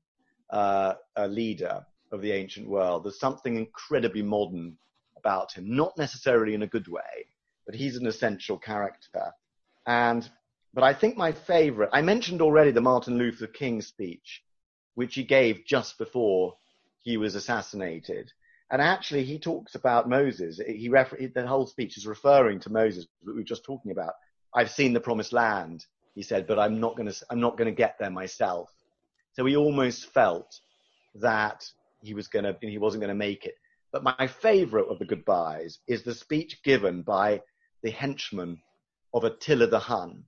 uh, 0.50 0.94
leader 1.28 1.84
of 2.12 2.20
the 2.20 2.32
ancient 2.32 2.68
world. 2.68 3.04
There's 3.04 3.18
something 3.18 3.56
incredibly 3.56 4.22
modern 4.22 4.76
about 5.16 5.52
him, 5.52 5.76
not 5.76 5.96
necessarily 5.96 6.54
in 6.54 6.62
a 6.62 6.66
good 6.66 6.88
way, 6.88 7.26
but 7.66 7.74
he's 7.74 7.96
an 7.96 8.06
essential 8.06 8.58
character. 8.58 9.32
And 9.86 10.28
but 10.72 10.84
I 10.84 10.94
think 10.94 11.16
my 11.16 11.32
favorite, 11.32 11.90
I 11.92 12.02
mentioned 12.02 12.40
already 12.40 12.70
the 12.70 12.80
Martin 12.80 13.18
Luther 13.18 13.48
King 13.48 13.82
speech, 13.82 14.42
which 14.94 15.14
he 15.16 15.24
gave 15.24 15.64
just 15.66 15.98
before 15.98 16.56
he 17.00 17.16
was 17.16 17.34
assassinated. 17.34 18.32
And 18.70 18.80
actually, 18.80 19.24
he 19.24 19.38
talks 19.38 19.74
about 19.74 20.08
Moses. 20.08 20.60
He 20.64 20.88
refer- 20.88 21.28
the 21.34 21.46
whole 21.46 21.66
speech 21.66 21.96
is 21.96 22.06
referring 22.06 22.60
to 22.60 22.70
Moses 22.70 23.06
that 23.24 23.32
we 23.32 23.40
were 23.40 23.44
just 23.44 23.64
talking 23.64 23.90
about. 23.90 24.14
I've 24.54 24.70
seen 24.70 24.92
the 24.92 25.00
promised 25.00 25.32
land, 25.32 25.84
he 26.14 26.22
said, 26.22 26.46
but 26.46 26.58
I'm 26.58 26.78
not 26.78 26.96
going 26.96 27.10
to, 27.10 27.26
I'm 27.30 27.40
not 27.40 27.56
going 27.56 27.66
to 27.66 27.76
get 27.76 27.96
there 27.98 28.10
myself. 28.10 28.70
So 29.32 29.44
he 29.44 29.56
almost 29.56 30.12
felt 30.12 30.60
that 31.16 31.64
he 32.02 32.14
was 32.14 32.28
going 32.28 32.44
to, 32.44 32.56
he 32.60 32.78
wasn't 32.78 33.02
going 33.02 33.08
to 33.08 33.14
make 33.14 33.44
it. 33.44 33.54
But 33.92 34.04
my 34.04 34.26
favorite 34.26 34.88
of 34.88 34.98
the 34.98 35.04
goodbyes 35.04 35.78
is 35.88 36.02
the 36.02 36.14
speech 36.14 36.62
given 36.62 37.02
by 37.02 37.42
the 37.82 37.90
henchman 37.90 38.60
of 39.12 39.24
Attila 39.24 39.66
the 39.66 39.78
Hun. 39.78 40.24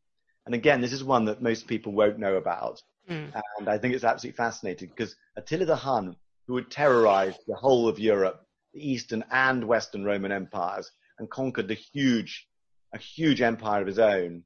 And 0.47 0.55
again, 0.55 0.81
this 0.81 0.93
is 0.93 1.05
one 1.05 1.25
that 1.27 1.43
most 1.43 1.69
people 1.69 1.93
won't 1.93 2.19
know 2.19 2.37
about. 2.37 2.83
Mm. 3.09 3.33
And 3.59 3.69
I 3.69 3.79
think 3.79 3.95
it's 3.95 4.05
absolutely 4.05 4.37
fascinating 4.37 4.89
because 4.89 5.15
Attila 5.37 5.65
the 5.65 5.77
Hun, 5.77 6.17
who 6.47 6.57
had 6.57 6.71
terrorized 6.71 7.41
the 7.47 7.55
whole 7.55 7.89
of 7.89 7.99
Europe, 7.99 8.45
the 8.75 8.91
Eastern 8.91 9.25
and 9.31 9.65
Western 9.65 10.05
Roman 10.05 10.33
empires, 10.33 10.91
and 11.19 11.31
conquered 11.31 11.71
a 11.71 11.75
huge, 11.75 12.49
a 12.93 12.99
huge 12.99 13.41
empire 13.41 13.81
of 13.81 13.87
his 13.87 13.99
own. 13.99 14.45